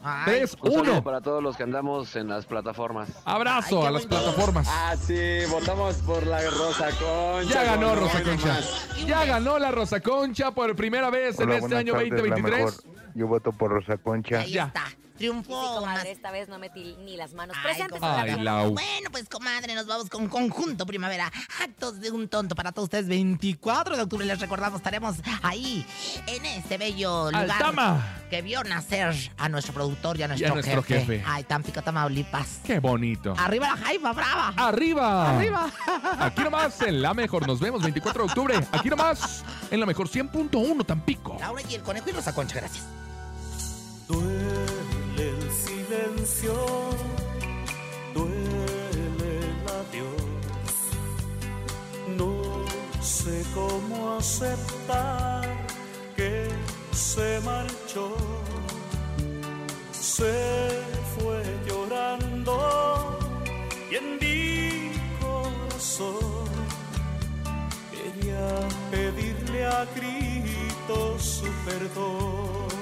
Ay, 0.03 0.23
3 0.25 0.55
Un 0.61 0.71
saludo 0.71 0.91
1. 0.93 1.03
para 1.03 1.21
todos 1.21 1.43
los 1.43 1.55
que 1.55 1.63
andamos 1.63 2.15
en 2.15 2.27
las 2.27 2.45
plataformas. 2.45 3.09
Abrazo 3.23 3.81
Ay, 3.81 3.87
a 3.87 3.91
las 3.91 4.05
plataformas. 4.07 4.67
Ah, 4.69 4.95
sí, 4.99 5.15
votamos 5.49 5.95
por 5.97 6.25
la 6.25 6.41
Rosa 6.49 6.89
Concha. 6.99 7.53
Ya 7.53 7.63
ganó 7.63 7.95
Rosa 7.95 8.23
Concha. 8.23 8.59
Ya 9.05 9.25
ganó 9.25 9.59
la 9.59 9.71
Rosa 9.71 9.99
Concha 10.01 10.51
por 10.51 10.75
primera 10.75 11.09
vez 11.09 11.39
en 11.39 11.51
este 11.51 11.75
año 11.75 11.93
2023. 11.93 12.83
Yo 13.15 13.27
voto 13.27 13.51
por 13.51 13.71
Rosa 13.71 13.97
Concha. 13.97 14.39
Ahí 14.39 14.51
Ya. 14.53 14.65
está. 14.65 14.83
Sí, 15.21 15.27
Triunfó. 15.27 15.61
sí, 15.73 15.79
comadre, 15.79 16.11
esta 16.11 16.31
vez 16.31 16.49
no 16.49 16.57
metí 16.57 16.95
ni 17.03 17.15
las 17.15 17.33
manos 17.33 17.55
Ay, 17.63 17.87
comadre. 17.87 18.33
Ay. 18.33 18.41
Lau. 18.41 18.71
Bueno, 18.71 19.09
pues 19.11 19.29
comadre, 19.29 19.75
nos 19.75 19.85
vamos 19.85 20.09
con 20.09 20.27
Conjunto 20.27 20.85
Primavera. 20.85 21.31
Actos 21.61 21.99
de 21.99 22.09
un 22.11 22.27
tonto 22.27 22.55
para 22.55 22.71
todos 22.71 22.85
ustedes. 22.87 23.07
24 23.07 23.95
de 23.97 24.01
octubre 24.03 24.25
les 24.25 24.39
recordamos, 24.39 24.77
estaremos 24.79 25.17
ahí 25.43 25.85
en 26.27 26.45
este 26.45 26.77
bello 26.77 27.25
lugar 27.31 27.51
Altama. 27.51 28.19
que 28.29 28.41
vio 28.41 28.63
nacer 28.63 29.13
a 29.37 29.49
nuestro 29.49 29.73
productor 29.73 30.17
y 30.17 30.23
a 30.23 30.27
nuestro, 30.27 30.47
Y 30.47 30.51
a 30.51 30.53
nuestro 30.53 30.83
jefe. 30.83 31.23
Ay, 31.25 31.43
Tampico, 31.43 31.81
Tamaulipas. 31.81 32.59
Qué 32.65 32.79
bonito. 32.79 33.33
Arriba 33.37 33.67
la 33.67 33.77
jaiba, 33.77 34.13
brava. 34.13 34.53
Arriba. 34.57 35.35
Arriba. 35.37 35.71
Aquí 36.19 36.41
nomás 36.43 36.81
en 36.81 37.01
La 37.01 37.13
Mejor. 37.13 37.45
Nos 37.47 37.59
vemos 37.59 37.81
24 37.83 38.23
de 38.23 38.29
octubre. 38.29 38.67
Aquí 38.71 38.89
nomás 38.89 39.43
en 39.69 39.79
La 39.79 39.85
Mejor 39.85 40.09
100.1 40.09 40.85
Tampico. 40.85 41.37
Laura 41.39 41.61
y 41.69 41.75
el 41.75 41.81
conejo 41.81 42.09
y 42.09 42.13
Rosa 42.13 42.33
Concha, 42.33 42.55
gracias. 42.55 42.83
Silencio, 45.91 46.55
duele 48.13 49.39
el 49.39 49.57
adiós. 49.81 50.71
No 52.15 52.31
sé 53.01 53.43
cómo 53.53 54.13
aceptar 54.13 55.43
que 56.15 56.47
se 56.93 57.41
marchó. 57.41 58.15
Se 59.91 60.79
fue 61.13 61.43
llorando 61.67 63.19
y 63.91 63.95
en 63.95 64.17
mi 64.21 64.93
corazón 65.19 66.47
quería 67.91 68.47
pedirle 68.91 69.65
a 69.65 69.85
gritos 69.93 71.21
su 71.21 71.47
perdón. 71.65 72.80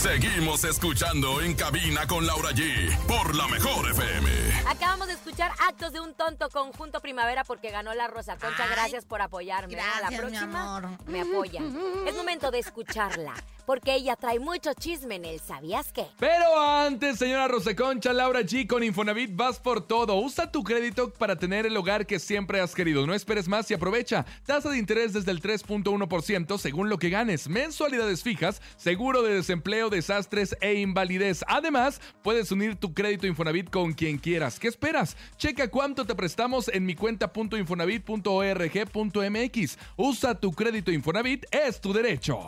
Seguimos 0.00 0.64
escuchando 0.64 1.42
en 1.42 1.52
cabina 1.52 2.06
con 2.06 2.26
Laura 2.26 2.52
G 2.52 2.96
por 3.06 3.36
la 3.36 3.46
mejor 3.48 3.90
FM. 3.90 4.49
Acabamos 4.68 5.08
de 5.08 5.14
escuchar 5.14 5.50
Actos 5.68 5.92
de 5.92 6.00
un 6.00 6.14
Tonto 6.14 6.48
Conjunto 6.50 7.00
Primavera 7.00 7.44
porque 7.44 7.70
ganó 7.70 7.92
la 7.94 8.06
Rosa 8.06 8.36
Concha. 8.36 8.64
Ay, 8.64 8.70
gracias 8.70 9.04
por 9.04 9.20
apoyarme. 9.20 9.74
¿eh? 9.74 9.80
A 9.80 10.00
la 10.00 10.10
gracias, 10.10 10.10
mi 10.10 10.18
próxima 10.38 10.76
amor. 10.76 10.98
me 11.06 11.20
apoya. 11.22 11.60
Es 12.06 12.14
momento 12.16 12.50
de 12.50 12.58
escucharla. 12.60 13.34
porque 13.66 13.94
ella 13.94 14.16
trae 14.16 14.40
mucho 14.40 14.72
chisme 14.74 15.14
en 15.16 15.24
el 15.24 15.38
¿Sabías 15.40 15.92
qué? 15.92 16.04
Pero 16.18 16.60
antes, 16.60 17.18
señora 17.18 17.46
Roseconcha, 17.46 18.12
Laura 18.12 18.40
G, 18.40 18.66
con 18.66 18.82
Infonavit 18.82 19.34
vas 19.34 19.60
por 19.60 19.86
todo. 19.86 20.16
Usa 20.16 20.50
tu 20.50 20.64
crédito 20.64 21.12
para 21.12 21.36
tener 21.36 21.66
el 21.66 21.76
hogar 21.76 22.04
que 22.06 22.18
siempre 22.18 22.60
has 22.60 22.74
querido. 22.74 23.06
No 23.06 23.14
esperes 23.14 23.46
más 23.48 23.70
y 23.70 23.74
aprovecha. 23.74 24.24
Tasa 24.44 24.70
de 24.70 24.78
interés 24.78 25.12
desde 25.12 25.30
el 25.30 25.40
3.1% 25.40 26.58
según 26.58 26.88
lo 26.88 26.98
que 26.98 27.10
ganes. 27.10 27.48
Mensualidades 27.48 28.22
fijas, 28.22 28.60
seguro 28.76 29.22
de 29.22 29.34
desempleo, 29.34 29.88
desastres 29.88 30.56
e 30.60 30.74
invalidez. 30.74 31.44
Además, 31.46 32.00
puedes 32.22 32.50
unir 32.50 32.76
tu 32.76 32.92
crédito 32.92 33.26
Infonavit 33.26 33.70
con 33.70 33.92
quien 33.92 34.18
quieras. 34.18 34.49
¿Qué 34.58 34.68
esperas? 34.68 35.16
Checa 35.36 35.68
cuánto 35.68 36.04
te 36.04 36.14
prestamos 36.14 36.68
en 36.68 36.86
mi 36.86 36.94
cuenta.infonavit.org.mx. 36.94 39.78
Usa 39.96 40.34
tu 40.34 40.52
crédito 40.52 40.90
Infonavit, 40.90 41.44
es 41.50 41.80
tu 41.80 41.92
derecho. 41.92 42.40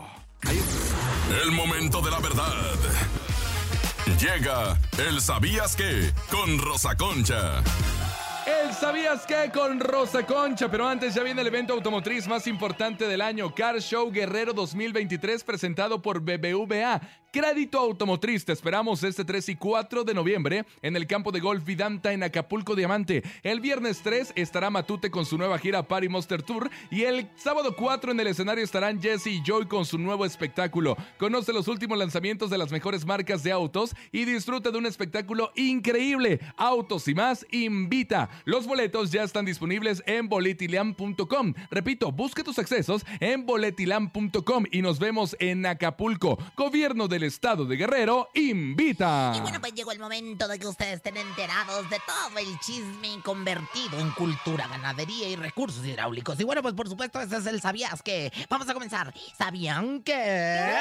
El 1.42 1.52
momento 1.52 2.00
de 2.00 2.10
la 2.10 2.18
verdad. 2.18 2.74
Llega 4.20 4.76
el 4.98 5.20
¿Sabías 5.20 5.76
qué? 5.76 6.10
Con 6.30 6.58
Rosa 6.58 6.96
Concha. 6.96 7.62
El 8.44 8.74
sabías 8.74 9.24
que 9.24 9.52
con 9.54 9.78
Rosa 9.78 10.26
Concha, 10.26 10.68
pero 10.68 10.88
antes 10.88 11.14
ya 11.14 11.22
viene 11.22 11.42
el 11.42 11.46
evento 11.46 11.74
automotriz 11.74 12.26
más 12.26 12.48
importante 12.48 13.06
del 13.06 13.20
año, 13.20 13.54
Car 13.54 13.80
Show 13.80 14.10
Guerrero 14.10 14.52
2023 14.52 15.44
presentado 15.44 16.02
por 16.02 16.20
BBVA. 16.20 17.00
Crédito 17.32 17.78
Automotriz, 17.78 18.44
te 18.44 18.52
esperamos 18.52 19.02
este 19.02 19.24
3 19.24 19.48
y 19.48 19.56
4 19.56 20.04
de 20.04 20.12
noviembre 20.12 20.66
en 20.82 20.96
el 20.96 21.06
campo 21.06 21.32
de 21.32 21.40
golf 21.40 21.64
Vidanta 21.64 22.12
en 22.12 22.22
Acapulco 22.22 22.76
Diamante. 22.76 23.22
El 23.42 23.60
viernes 23.60 24.02
3 24.02 24.34
estará 24.36 24.68
Matute 24.68 25.10
con 25.10 25.24
su 25.24 25.38
nueva 25.38 25.58
gira 25.58 25.88
Party 25.88 26.10
Monster 26.10 26.42
Tour 26.42 26.68
y 26.90 27.04
el 27.04 27.30
sábado 27.36 27.74
4 27.74 28.12
en 28.12 28.20
el 28.20 28.26
escenario 28.26 28.62
estarán 28.62 29.00
Jesse 29.00 29.28
y 29.28 29.42
Joy 29.42 29.64
con 29.64 29.86
su 29.86 29.96
nuevo 29.96 30.26
espectáculo. 30.26 30.94
Conoce 31.16 31.54
los 31.54 31.68
últimos 31.68 31.96
lanzamientos 31.96 32.50
de 32.50 32.58
las 32.58 32.70
mejores 32.70 33.06
marcas 33.06 33.42
de 33.42 33.50
autos 33.50 33.96
y 34.12 34.26
disfruta 34.26 34.70
de 34.70 34.76
un 34.76 34.84
espectáculo 34.84 35.52
increíble. 35.56 36.38
Autos 36.58 37.08
y 37.08 37.14
más, 37.14 37.46
invita. 37.50 38.28
Los 38.44 38.66
boletos 38.66 39.10
ya 39.10 39.22
están 39.22 39.46
disponibles 39.46 40.02
en 40.04 40.28
boletilam.com. 40.28 41.54
Repito, 41.70 42.12
busque 42.12 42.44
tus 42.44 42.58
accesos 42.58 43.06
en 43.20 43.46
boletilam.com 43.46 44.64
y 44.70 44.82
nos 44.82 44.98
vemos 44.98 45.34
en 45.40 45.64
Acapulco. 45.64 46.36
Gobierno 46.58 47.08
del 47.22 47.28
Estado 47.28 47.64
de 47.64 47.76
Guerrero 47.76 48.30
invita. 48.34 49.32
Y 49.36 49.40
bueno, 49.40 49.60
pues 49.60 49.72
llegó 49.74 49.92
el 49.92 50.00
momento 50.00 50.48
de 50.48 50.58
que 50.58 50.66
ustedes 50.66 50.96
estén 50.96 51.16
enterados 51.16 51.88
de 51.88 52.00
todo 52.04 52.38
el 52.38 52.58
chisme 52.58 53.22
convertido 53.22 54.00
en 54.00 54.10
cultura, 54.10 54.66
ganadería 54.66 55.28
y 55.28 55.36
recursos 55.36 55.86
hidráulicos. 55.86 56.40
Y 56.40 56.44
bueno, 56.44 56.62
pues 56.62 56.74
por 56.74 56.88
supuesto, 56.88 57.20
ese 57.20 57.36
es 57.36 57.46
el 57.46 57.60
¿Sabías 57.60 58.02
que? 58.02 58.32
Vamos 58.50 58.68
a 58.68 58.74
comenzar. 58.74 59.14
¿Sabían 59.38 60.02
que? 60.02 60.74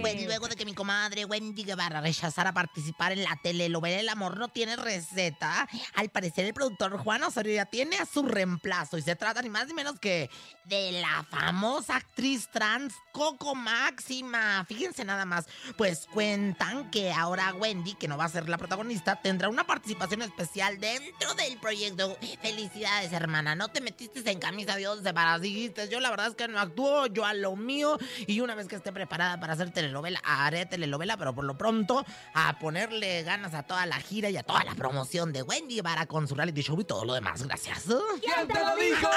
Pues 0.00 0.24
luego 0.24 0.48
de 0.48 0.56
que 0.56 0.64
mi 0.64 0.74
comadre 0.74 1.26
Wendy 1.26 1.62
Guevara 1.62 2.00
rechazara 2.00 2.52
participar 2.52 3.12
en 3.12 3.22
la 3.22 3.38
telenovela 3.42 4.00
El 4.00 4.08
amor 4.08 4.38
no 4.38 4.48
tiene 4.48 4.76
receta, 4.76 5.68
al 5.94 6.08
parecer 6.08 6.46
el 6.46 6.54
productor 6.54 6.96
Juan 6.98 7.22
Osorio 7.22 7.54
ya 7.54 7.66
tiene 7.66 7.98
a 7.98 8.06
su 8.06 8.22
reemplazo. 8.22 8.96
Y 8.96 9.02
se 9.02 9.14
trata 9.14 9.42
ni 9.42 9.50
más 9.50 9.66
ni 9.66 9.74
menos 9.74 10.00
que 10.00 10.30
de 10.64 10.92
la 10.92 11.24
famosa 11.30 11.96
actriz 11.96 12.48
trans 12.50 12.94
Coco 13.12 13.54
Máxima. 13.54 14.64
Fíjense 14.66 14.85
nada 15.04 15.24
más, 15.24 15.46
pues 15.76 16.06
cuentan 16.12 16.90
que 16.90 17.12
ahora 17.12 17.52
Wendy, 17.54 17.94
que 17.94 18.08
no 18.08 18.16
va 18.16 18.24
a 18.24 18.28
ser 18.28 18.48
la 18.48 18.58
protagonista, 18.58 19.16
tendrá 19.16 19.48
una 19.48 19.64
participación 19.64 20.22
especial 20.22 20.78
dentro 20.78 21.34
del 21.34 21.58
proyecto. 21.58 22.16
Felicidades, 22.40 23.12
hermana. 23.12 23.54
No 23.54 23.68
te 23.68 23.80
metiste 23.80 24.28
en 24.30 24.38
camisa 24.38 24.76
de 24.76 24.88
once 24.88 25.12
para 25.12 25.38
dijiste. 25.38 25.88
Yo 25.88 26.00
la 26.00 26.10
verdad 26.10 26.28
es 26.28 26.34
que 26.34 26.48
no 26.48 26.58
actúo, 26.58 27.06
yo 27.06 27.24
a 27.24 27.34
lo 27.34 27.56
mío. 27.56 27.98
Y 28.26 28.40
una 28.40 28.54
vez 28.54 28.68
que 28.68 28.76
esté 28.76 28.92
preparada 28.92 29.40
para 29.40 29.54
hacer 29.54 29.70
telenovela, 29.72 30.20
haré 30.24 30.66
telenovela, 30.66 31.16
pero 31.16 31.34
por 31.34 31.44
lo 31.44 31.58
pronto 31.58 32.04
a 32.34 32.58
ponerle 32.58 33.22
ganas 33.22 33.54
a 33.54 33.64
toda 33.64 33.86
la 33.86 34.00
gira 34.00 34.30
y 34.30 34.36
a 34.36 34.42
toda 34.42 34.64
la 34.64 34.74
promoción 34.74 35.32
de 35.32 35.42
Wendy 35.42 35.76
Guevara 35.76 36.06
con 36.06 36.28
su 36.28 36.34
reality 36.34 36.62
show 36.62 36.80
y 36.80 36.84
todo 36.84 37.04
lo 37.04 37.14
demás. 37.14 37.42
Gracias. 37.42 37.84
¿Quién 38.20 38.48
te 38.48 38.60
lo 38.60 38.76
dijo? 38.76 39.08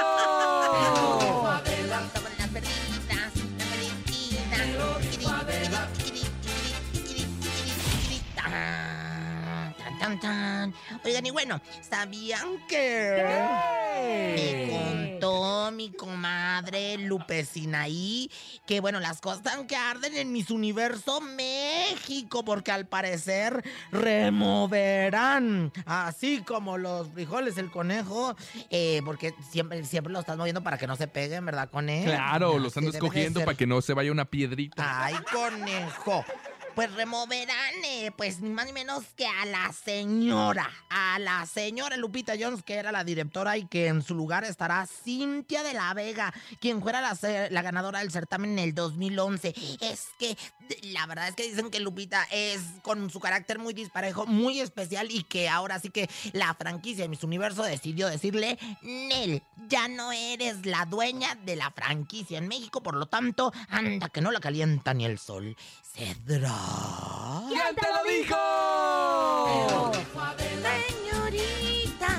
Tan, 5.20 5.59
tan, 10.18 10.20
tan. 10.20 10.74
Oigan, 11.04 11.26
y 11.26 11.32
bueno, 11.32 11.62
¿sabían 11.82 12.66
que 12.68 13.26
me 14.36 15.20
contó 15.20 15.72
mi 15.72 15.92
comadre 15.92 16.98
Lupe 16.98 17.46
Sinaí 17.46 18.32
que, 18.66 18.80
bueno, 18.80 19.00
las 19.00 19.22
cosas 19.22 19.40
están 19.40 19.68
que 19.68 19.76
arden 19.76 20.16
en 20.16 20.32
Miss 20.32 20.50
Universo 20.50 21.22
México 21.22 22.44
porque 22.44 22.72
al 22.72 22.88
parecer 22.88 23.64
removerán, 23.92 25.72
así 25.86 26.42
como 26.42 26.78
los 26.78 27.10
frijoles, 27.10 27.58
el 27.58 27.70
conejo, 27.70 28.36
eh, 28.70 29.02
porque 29.06 29.34
siempre, 29.52 29.84
siempre 29.86 30.14
lo 30.14 30.20
estás 30.20 30.38
moviendo 30.38 30.64
para 30.64 30.78
que 30.78 30.88
no 30.88 30.96
se 30.96 31.08
peguen, 31.08 31.46
¿verdad, 31.46 31.70
conejo? 31.70 32.06
Claro, 32.06 32.54
debe 32.60 32.70
de 32.70 32.90
escogiendo 32.90 33.40
para 33.42 33.56
que 33.56 33.68
no 33.68 33.82
se 33.82 33.94
vaya 33.94 34.12
una 34.12 34.26
piedrita. 34.26 35.06
Ay, 35.06 35.16
conejo. 35.32 36.26
Pues 36.76 36.94
removerán, 36.94 37.74
eh, 37.84 38.12
pues 38.16 38.40
ni 38.40 38.50
más 38.50 38.66
ni 38.66 38.74
menos 38.74 39.04
que 39.16 39.26
a 39.26 39.46
la 39.46 39.74
señora, 39.74 40.70
a 40.90 41.20
la 41.20 41.46
señora 41.46 41.98
Lupita 41.98 42.34
Jones, 42.40 42.64
que 42.64 42.76
era 42.76 42.92
la 42.92 43.04
directora 43.04 43.58
y 43.58 43.66
que 43.66 43.88
en 43.88 44.02
su 44.02 44.16
lugar 44.16 44.44
estará 44.44 44.86
Cintia 44.86 45.64
de 45.64 45.74
la 45.74 45.94
Vega, 45.94 46.34
quien 46.62 46.82
fuera 46.82 47.02
la, 47.02 47.62
ganadora 47.62 48.00
del 48.00 48.12
certamen 48.12 48.52
en 48.52 48.60
el 48.60 48.74
2011. 48.74 49.54
Es 49.82 50.08
que 50.18 50.38
la 50.84 51.06
verdad 51.08 51.30
es 51.30 51.36
que 51.36 51.50
dicen 51.50 51.70
que 51.70 51.80
Lupita 51.80 52.28
es 52.32 52.62
con 52.82 53.10
su 53.10 53.20
carácter 53.20 53.60
muy 53.60 53.74
disparejo, 53.74 54.26
muy 54.26 54.60
especial 54.60 55.10
y 55.12 55.24
que 55.24 55.50
ahora 55.50 55.80
sí 55.80 55.90
que 55.90 56.10
la 56.34 56.54
franquicia 56.54 57.04
de 57.04 57.10
Miss 57.10 57.24
Universo 57.24 57.64
decidió 57.64 58.08
decirle, 58.08 58.58
Nel, 58.82 59.42
ya 59.68 59.88
no 59.88 60.12
eres 60.12 60.66
la 60.66 60.86
dueña 60.86 61.36
de 61.36 61.56
la 61.56 61.72
franquicia 61.72 62.38
en 62.38 62.48
México, 62.48 62.82
por 62.82 62.96
lo 62.96 63.08
tanto, 63.08 63.52
anda 63.70 64.10
que 64.10 64.22
no 64.22 64.32
la 64.32 64.40
calienta 64.40 64.94
ni 64.94 65.06
el 65.06 65.20
sol. 65.20 65.56
Cedra. 65.94 66.59
¿Quién 67.50 67.76
te 67.76 67.88
lo 67.88 68.04
dijo? 68.10 68.36
Señorita, 71.10 72.12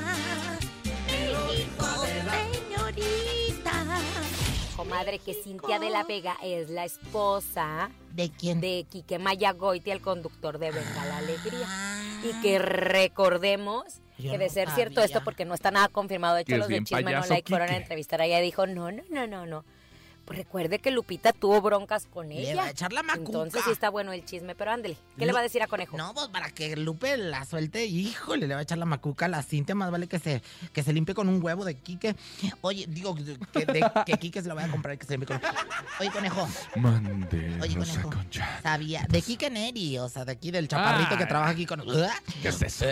me 1.06 1.18
dijo 1.54 1.86
señorita. 2.06 3.74
Comadre, 4.76 5.18
que 5.18 5.34
Cintia 5.34 5.78
de 5.78 5.90
la 5.90 6.04
Vega 6.04 6.36
es 6.42 6.70
la 6.70 6.84
esposa 6.84 7.90
¿De 8.12 8.30
quién? 8.30 8.60
de 8.60 8.86
Quique 8.88 9.18
Mayagoiti, 9.18 9.90
el 9.90 10.00
conductor 10.00 10.58
de 10.58 10.70
Venga 10.70 11.04
la 11.06 11.18
Alegría. 11.18 11.66
Y 12.22 12.40
que 12.42 12.58
recordemos 12.58 13.84
Yo 14.18 14.32
que 14.32 14.38
de 14.38 14.46
no 14.46 14.52
ser 14.52 14.70
cierto 14.70 15.00
esto, 15.02 15.22
porque 15.24 15.44
no 15.44 15.54
está 15.54 15.70
nada 15.70 15.88
confirmado, 15.88 16.34
de 16.34 16.42
hecho 16.42 16.56
los 16.56 16.68
de 16.68 16.82
Chisme 16.84 17.12
no 17.12 17.24
like 17.26 17.48
fueron 17.48 17.70
a 17.70 17.76
entrevistar 17.76 18.20
a 18.20 18.26
ella, 18.26 18.40
dijo, 18.40 18.66
no, 18.66 18.90
no, 18.90 19.02
no, 19.10 19.26
no, 19.26 19.46
no. 19.46 19.64
Pues 20.30 20.38
recuerde 20.38 20.78
que 20.78 20.92
Lupita 20.92 21.32
tuvo 21.32 21.60
broncas 21.60 22.06
con 22.06 22.28
Le 22.28 22.52
ella. 22.52 22.54
va 22.62 22.64
a 22.68 22.70
echar 22.70 22.92
la 22.92 23.02
macuca. 23.02 23.26
Entonces 23.26 23.62
sí 23.64 23.72
está 23.72 23.90
bueno 23.90 24.12
el 24.12 24.24
chisme, 24.24 24.54
pero 24.54 24.70
ándele. 24.70 24.96
¿Qué 25.18 25.26
le 25.26 25.32
va 25.32 25.40
a 25.40 25.42
decir 25.42 25.60
a 25.60 25.66
Conejo? 25.66 25.96
No, 25.96 26.14
pues 26.14 26.28
para 26.28 26.50
que 26.50 26.76
Lupe 26.76 27.16
la 27.16 27.44
suelte, 27.44 27.84
híjole, 27.86 28.46
le 28.46 28.54
va 28.54 28.60
a 28.60 28.62
echar 28.62 28.78
la 28.78 28.84
macuca 28.84 29.24
a 29.24 29.28
la 29.28 29.42
Cintia, 29.42 29.74
más 29.74 29.90
vale 29.90 30.06
que 30.06 30.20
se, 30.20 30.40
que 30.72 30.84
se 30.84 30.92
limpie 30.92 31.16
con 31.16 31.28
un 31.28 31.42
huevo 31.42 31.64
de 31.64 31.74
Quique. 31.74 32.14
Oye, 32.60 32.86
digo, 32.88 33.16
que, 33.16 33.22
de, 33.24 33.90
que 34.06 34.12
Quique 34.18 34.40
se 34.40 34.46
lo 34.46 34.54
voy 34.54 34.62
a 34.62 34.68
comprar 34.70 34.94
y 34.94 34.98
que 34.98 35.06
se 35.06 35.18
limpie 35.18 35.36
con... 35.36 35.40
Oye, 35.98 36.10
conejo, 36.12 36.48
Mande, 36.76 37.58
Oye, 37.60 37.74
Rosa 37.74 38.00
conejo. 38.00 38.10
Concha. 38.10 38.60
sabía, 38.62 39.04
de 39.08 39.22
Quique 39.22 39.50
Neri, 39.50 39.98
o 39.98 40.08
sea, 40.08 40.24
de 40.24 40.30
aquí 40.30 40.52
del 40.52 40.68
chaparrito 40.68 41.16
Ah. 41.16 41.18
que 41.18 41.26
trabaja 41.26 41.50
aquí 41.50 41.66
con... 41.66 41.80
¿Qué 42.40 42.48
es 42.50 42.62
eso? 42.62 42.84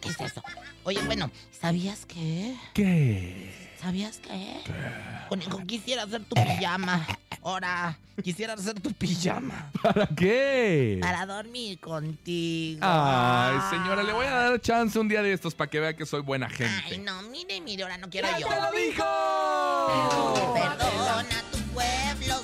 ¿Qué 0.00 0.08
es 0.08 0.20
eso? 0.20 0.42
Oye, 0.82 1.00
bueno, 1.02 1.30
¿sabías 1.52 2.04
qué? 2.04 2.56
¿Qué? 2.74 3.67
¿Sabías 3.80 4.18
qué? 4.18 4.60
Conejo, 5.28 5.58
quisiera 5.66 6.02
hacer 6.02 6.22
tu 6.24 6.34
pijama. 6.34 7.06
Ahora, 7.42 7.96
quisiera 8.24 8.54
hacer 8.54 8.80
tu 8.80 8.92
pijama. 8.92 9.70
¿Para 9.82 10.06
qué? 10.08 10.98
Para 11.00 11.24
dormir 11.26 11.78
contigo. 11.78 12.80
Ay, 12.82 13.58
señora, 13.70 14.02
le 14.02 14.12
voy 14.12 14.26
a 14.26 14.30
dar 14.30 14.60
chance 14.60 14.98
un 14.98 15.06
día 15.08 15.22
de 15.22 15.32
estos 15.32 15.54
para 15.54 15.70
que 15.70 15.78
vea 15.78 15.94
que 15.96 16.04
soy 16.04 16.22
buena 16.22 16.48
Ay, 16.50 16.56
gente. 16.56 16.98
no, 16.98 17.22
mire, 17.22 17.60
mire, 17.60 17.84
ahora 17.84 17.98
no 17.98 18.10
quiero 18.10 18.28
yo. 18.38 18.48
te 18.48 18.56
lo 18.60 18.72
dijo? 18.72 19.04
Perdona 20.54 21.42
tu 21.52 21.58
pueblo, 21.72 22.42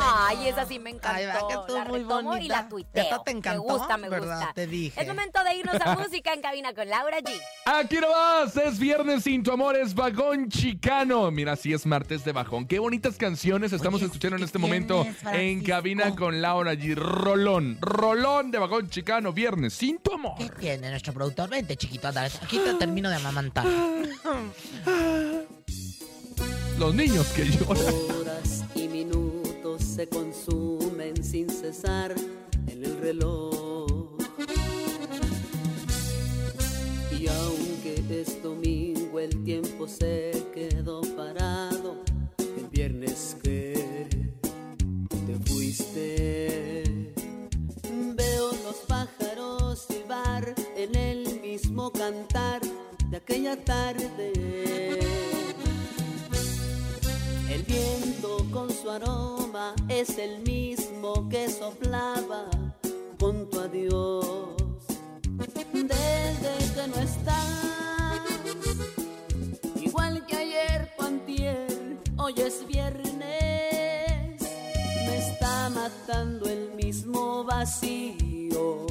Ay, 0.00 0.48
esa 0.48 0.64
sí 0.66 0.78
me 0.78 0.90
encantó. 0.90 1.16
Ay, 1.16 1.26
¿verdad 1.26 1.40
que 1.48 1.54
estuvo 1.54 1.76
la 1.78 1.84
muy 1.84 1.98
retomo 1.98 2.36
y 2.36 2.48
la 2.48 2.62
bonita? 2.62 2.68
tuiteo. 2.68 3.02
¿Esta 3.04 3.22
te 3.24 3.30
encantó? 3.32 3.64
Me 3.64 3.72
gusta, 3.72 3.96
me 3.96 4.08
¿Verdad? 4.08 4.36
gusta. 4.38 4.52
Te 4.54 4.66
dije. 4.66 5.00
Es 5.00 5.08
momento 5.08 5.42
de 5.44 5.54
irnos 5.56 5.80
a 5.80 5.94
música 5.98 6.32
en 6.32 6.40
cabina 6.40 6.72
con 6.72 6.88
Laura 6.88 7.18
G. 7.18 7.30
Aquí 7.66 7.96
nomás, 7.96 8.56
es 8.56 8.78
viernes 8.78 9.24
sin 9.24 9.42
tu 9.42 9.50
amor, 9.52 9.76
es 9.76 9.94
vagón 9.94 10.48
chicano. 10.48 11.30
Mira, 11.30 11.56
sí 11.56 11.72
es 11.72 11.84
martes 11.86 12.24
de 12.24 12.32
bajón. 12.32 12.66
Qué 12.66 12.78
bonitas 12.78 13.16
canciones 13.16 13.72
estamos 13.72 13.98
Oye, 14.00 14.06
escuchando 14.06 14.36
en 14.36 14.40
¿qué 14.40 14.46
este 14.46 14.58
momento 14.58 15.06
en 15.32 15.62
cabina 15.64 16.14
con 16.14 16.40
Laura 16.40 16.74
G. 16.74 16.94
Rolón, 16.94 17.78
rolón 17.80 18.50
de 18.50 18.58
vagón 18.58 18.88
chicano, 18.88 19.32
viernes 19.32 19.74
sin 19.74 19.98
tu 19.98 20.12
amor. 20.14 20.34
¿Qué 20.38 20.48
tiene 20.50 20.90
nuestro 20.90 21.12
productor? 21.12 21.48
Vente, 21.50 21.76
chiquito, 21.76 22.08
anda. 22.08 22.24
Aquí 22.24 22.58
te 22.58 22.74
termino 22.74 23.10
de 23.10 23.16
amamantar. 23.16 23.66
Los 26.78 26.94
niños 26.94 27.26
que 27.28 27.44
lloran. 27.44 27.82
Se 29.98 30.08
consumen 30.08 31.24
sin 31.24 31.50
cesar 31.50 32.14
en 32.68 32.84
el 32.84 33.00
reloj. 33.00 34.16
Y 37.18 37.26
aunque 37.26 38.04
es 38.08 38.40
domingo, 38.40 39.18
el 39.18 39.42
tiempo 39.42 39.88
se 39.88 40.30
quedó 40.54 41.00
parado. 41.16 41.96
El 42.38 42.68
viernes 42.70 43.36
que 43.42 44.06
te 45.26 45.50
fuiste, 45.50 47.12
veo 48.14 48.52
los 48.62 48.76
pájaros 48.86 49.84
silbar 49.88 50.54
en 50.76 50.94
el 50.94 51.40
mismo 51.40 51.90
cantar 51.90 52.60
de 53.10 53.16
aquella 53.16 53.56
tarde. 53.64 54.32
El 57.50 57.62
viento 57.64 58.37
con 58.58 58.72
su 58.72 58.90
aroma 58.90 59.72
es 59.88 60.18
el 60.18 60.40
mismo 60.40 61.28
que 61.28 61.48
soplaba 61.48 62.50
con 63.20 63.48
tu 63.48 63.60
adiós. 63.60 64.56
Desde 65.72 66.52
que 66.74 66.84
no 66.88 66.96
estás, 66.96 68.20
igual 69.80 70.26
que 70.26 70.36
ayer 70.36 70.90
o 70.98 71.02
antier, 71.04 71.68
hoy 72.16 72.34
es 72.38 72.66
viernes, 72.66 74.42
me 75.06 75.16
está 75.18 75.70
matando 75.70 76.48
el 76.48 76.72
mismo 76.74 77.44
vacío. 77.44 78.86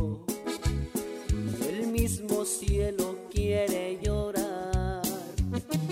El 1.70 1.88
mismo 1.88 2.45
cielo 2.45 3.18
quiere 3.30 3.99
llorar. 4.01 5.01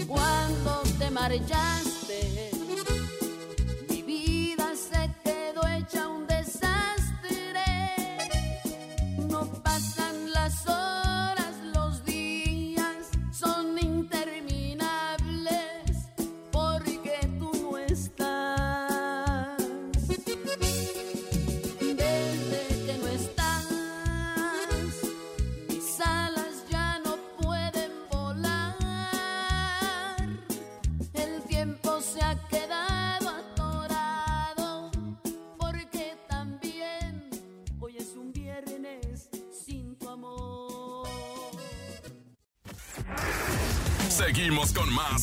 Cuando 0.08 0.82
te 0.98 1.12
marchaste, 1.12 1.95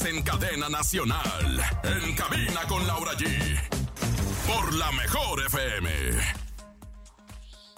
en 0.05 0.23
cadena 0.23 0.69
nacional. 0.69 1.63
En 1.85 2.15
cabina 2.15 2.63
con 2.69 2.87
Laura 2.87 3.13
G. 3.13 3.61
Por 4.47 4.75
la 4.75 4.91
mejor 4.93 5.45
FM. 5.47 5.91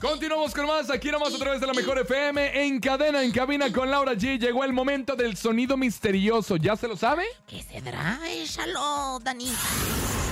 Continuamos 0.00 0.52
con 0.52 0.66
más, 0.66 0.90
aquí 0.90 1.10
nomás 1.10 1.34
a 1.34 1.38
través 1.38 1.60
de 1.62 1.66
la 1.66 1.72
Mejor 1.72 1.98
FM, 1.98 2.66
en 2.66 2.78
cadena, 2.78 3.22
en 3.22 3.32
cabina 3.32 3.72
con 3.72 3.90
Laura 3.90 4.12
G. 4.12 4.38
Llegó 4.38 4.62
el 4.62 4.74
momento 4.74 5.16
del 5.16 5.34
sonido 5.34 5.78
misterioso, 5.78 6.56
¿ya 6.56 6.76
se 6.76 6.88
lo 6.88 6.96
sabe? 6.96 7.24
¿Qué 7.46 7.62
se 7.62 7.80
dará? 7.80 8.20
Échalo, 8.28 9.18
Dani. 9.22 9.50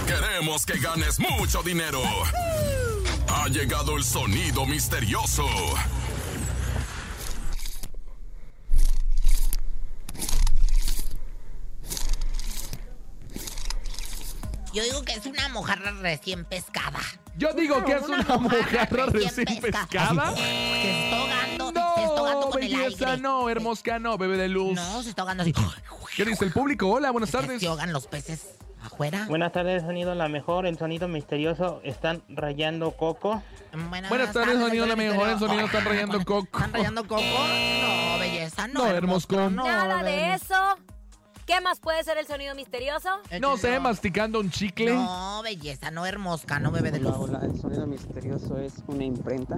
Queremos 0.07 0.67
que 0.67 0.79
ganes 0.79 1.19
mucho 1.19 1.63
dinero. 1.63 2.03
Ha 3.29 3.49
llegado 3.49 3.97
el 3.97 4.05
sonido 4.05 4.67
misterioso. 4.67 5.47
Yo 14.73 14.83
digo 14.83 15.03
que 15.03 15.13
es 15.13 15.27
una 15.27 15.49
mojarra 15.63 15.93
recién 16.01 16.45
pescada. 16.45 16.99
Yo 17.37 17.53
digo 17.55 17.85
que 17.85 17.93
es 17.93 18.03
una 18.03 18.23
mojarra 18.37 19.07
recién 19.07 19.61
pescada. 19.61 20.35
Se 20.35 21.05
está 21.05 21.17
ahogando, 21.17 21.67
se 21.67 22.03
está 22.03 22.19
ahogando 22.19 22.41
No, 22.47 22.51
con 22.51 22.63
el 22.63 22.69
belleza, 22.69 23.11
aire. 23.11 23.23
no, 23.23 23.49
hermosca, 23.49 23.99
no, 23.99 24.19
bebé 24.19 24.37
de 24.37 24.49
luz. 24.49 24.75
No, 24.75 25.03
se 25.03 25.11
está 25.11 25.23
ahogando 25.23 25.43
así. 25.45 25.55
¿Qué 26.17 26.25
dice 26.25 26.45
el 26.45 26.53
público? 26.53 26.89
Hola, 26.89 27.11
buenas 27.11 27.31
tardes. 27.31 27.61
Se 27.61 27.67
ahogan 27.69 27.93
los 27.93 28.07
peces 28.09 28.57
afuera. 28.85 29.27
Buenas 29.29 29.53
tardes, 29.53 29.83
sonido 29.83 30.15
la 30.17 30.29
mejor, 30.29 30.67
el 30.67 30.77
sonido 30.77 31.07
misterioso, 31.07 31.81
están 31.85 32.23
rayando 32.29 32.91
coco. 32.97 33.41
Buenas 34.09 34.33
tardes, 34.33 34.59
sonido 34.59 34.87
la 34.87 34.97
mejor, 34.97 35.29
el 35.29 35.39
sonido 35.39 35.67
están 35.67 35.85
rayando 35.85 36.19
coco. 36.25 36.45
¿Están 36.59 36.73
rayando 36.73 37.07
coco? 37.07 37.23
No, 37.23 38.19
belleza, 38.19 38.67
no. 38.69 38.81
No, 38.81 38.87
hermosco. 38.89 39.51
Nada 39.51 40.03
de 40.03 40.35
eso. 40.35 40.77
¿Qué 41.47 41.61
más 41.61 41.81
puede 41.81 42.03
ser 42.05 42.19
el 42.19 42.27
sonido 42.27 42.55
misterioso? 42.55 43.09
No 43.41 43.57
sé, 43.57 43.81
masticando 43.81 44.39
un 44.41 44.51
chicle. 44.51 44.95
No, 44.95 45.43
belleza, 45.43 45.91
no 45.91 46.07
hermosca, 46.07 46.61
no 46.61 46.71
bebe 46.71 46.91
de 46.91 47.01
luz. 47.01 47.15
Hola, 47.17 47.39
hola, 47.39 47.47
el 47.47 47.61
sonido 47.61 47.87
misterioso 47.87 48.59
es 48.59 48.75
una 48.87 49.05
imprenta. 49.05 49.57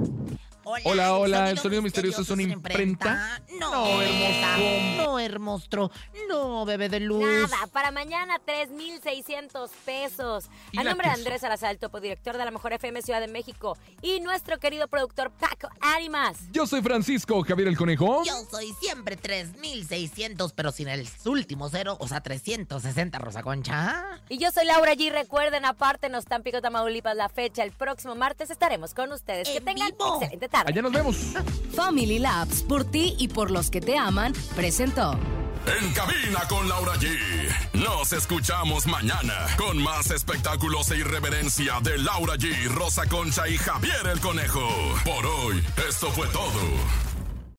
Hola, 0.84 1.16
hola, 1.16 1.50
el 1.50 1.58
sonido 1.58 1.82
misterioso, 1.82 2.22
es 2.22 2.30
una 2.30 2.42
imprenta. 2.42 3.38
No, 3.60 3.70
no 3.70 4.00
hermoso. 4.00 4.96
No, 4.96 5.18
hermostro. 5.18 5.90
No, 6.28 6.64
bebé 6.64 6.88
de 6.88 7.00
luz. 7.00 7.50
Nada, 7.50 7.66
para 7.66 7.90
mañana 7.90 8.38
3,600 8.44 9.70
pesos. 9.84 10.48
A 10.76 10.82
nombre 10.82 11.08
de 11.08 11.14
Andrés 11.14 11.42
Salazar, 11.42 11.76
topo 11.76 12.00
director 12.00 12.38
de 12.38 12.44
la 12.46 12.50
Mejor 12.50 12.72
FM 12.72 13.02
Ciudad 13.02 13.20
de 13.20 13.28
México 13.28 13.76
y 14.00 14.20
nuestro 14.20 14.58
querido 14.58 14.88
productor 14.88 15.30
Paco 15.32 15.68
Ánimas. 15.80 16.38
Yo 16.50 16.66
soy 16.66 16.80
Francisco 16.80 17.42
Javier 17.42 17.68
el 17.68 17.76
Conejo. 17.76 18.24
Yo 18.24 18.34
soy 18.50 18.72
siempre 18.80 19.16
3,600, 19.16 20.54
pero 20.54 20.72
sin 20.72 20.88
el 20.88 21.06
últimos 21.26 21.73
300, 21.74 21.96
o 22.00 22.08
sea, 22.08 22.20
360, 22.20 23.18
Rosa 23.18 23.42
Concha. 23.42 24.20
Y 24.28 24.38
yo 24.38 24.50
soy 24.52 24.64
Laura 24.64 24.94
G. 24.94 25.10
Recuerden, 25.10 25.64
aparte, 25.64 26.08
nos 26.08 26.24
Tampico, 26.24 26.60
Tamaulipas, 26.62 27.16
la 27.16 27.28
fecha. 27.28 27.64
El 27.64 27.72
próximo 27.72 28.14
martes 28.14 28.50
estaremos 28.50 28.94
con 28.94 29.12
ustedes. 29.12 29.48
Que 29.48 29.60
tengan 29.60 29.90
vivo. 29.90 30.18
excelente 30.20 30.48
tarde. 30.48 30.72
Allá 30.72 30.82
nos 30.82 30.92
vemos. 30.92 31.16
Family 31.74 32.18
Labs, 32.20 32.62
por 32.62 32.84
ti 32.84 33.14
y 33.18 33.28
por 33.28 33.50
los 33.50 33.70
que 33.70 33.80
te 33.80 33.98
aman, 33.98 34.32
presentó. 34.54 35.18
En 35.66 35.92
cabina 35.94 36.46
con 36.48 36.68
Laura 36.68 36.92
G. 36.94 37.08
Nos 37.72 38.12
escuchamos 38.12 38.86
mañana 38.86 39.46
con 39.56 39.82
más 39.82 40.10
espectáculos 40.10 40.90
e 40.90 40.98
irreverencia 40.98 41.80
de 41.80 41.98
Laura 41.98 42.34
G, 42.34 42.68
Rosa 42.68 43.06
Concha 43.06 43.48
y 43.48 43.56
Javier 43.56 44.06
el 44.12 44.20
Conejo. 44.20 44.68
Por 45.04 45.26
hoy, 45.26 45.64
esto 45.88 46.10
fue 46.12 46.28
todo. 46.28 47.13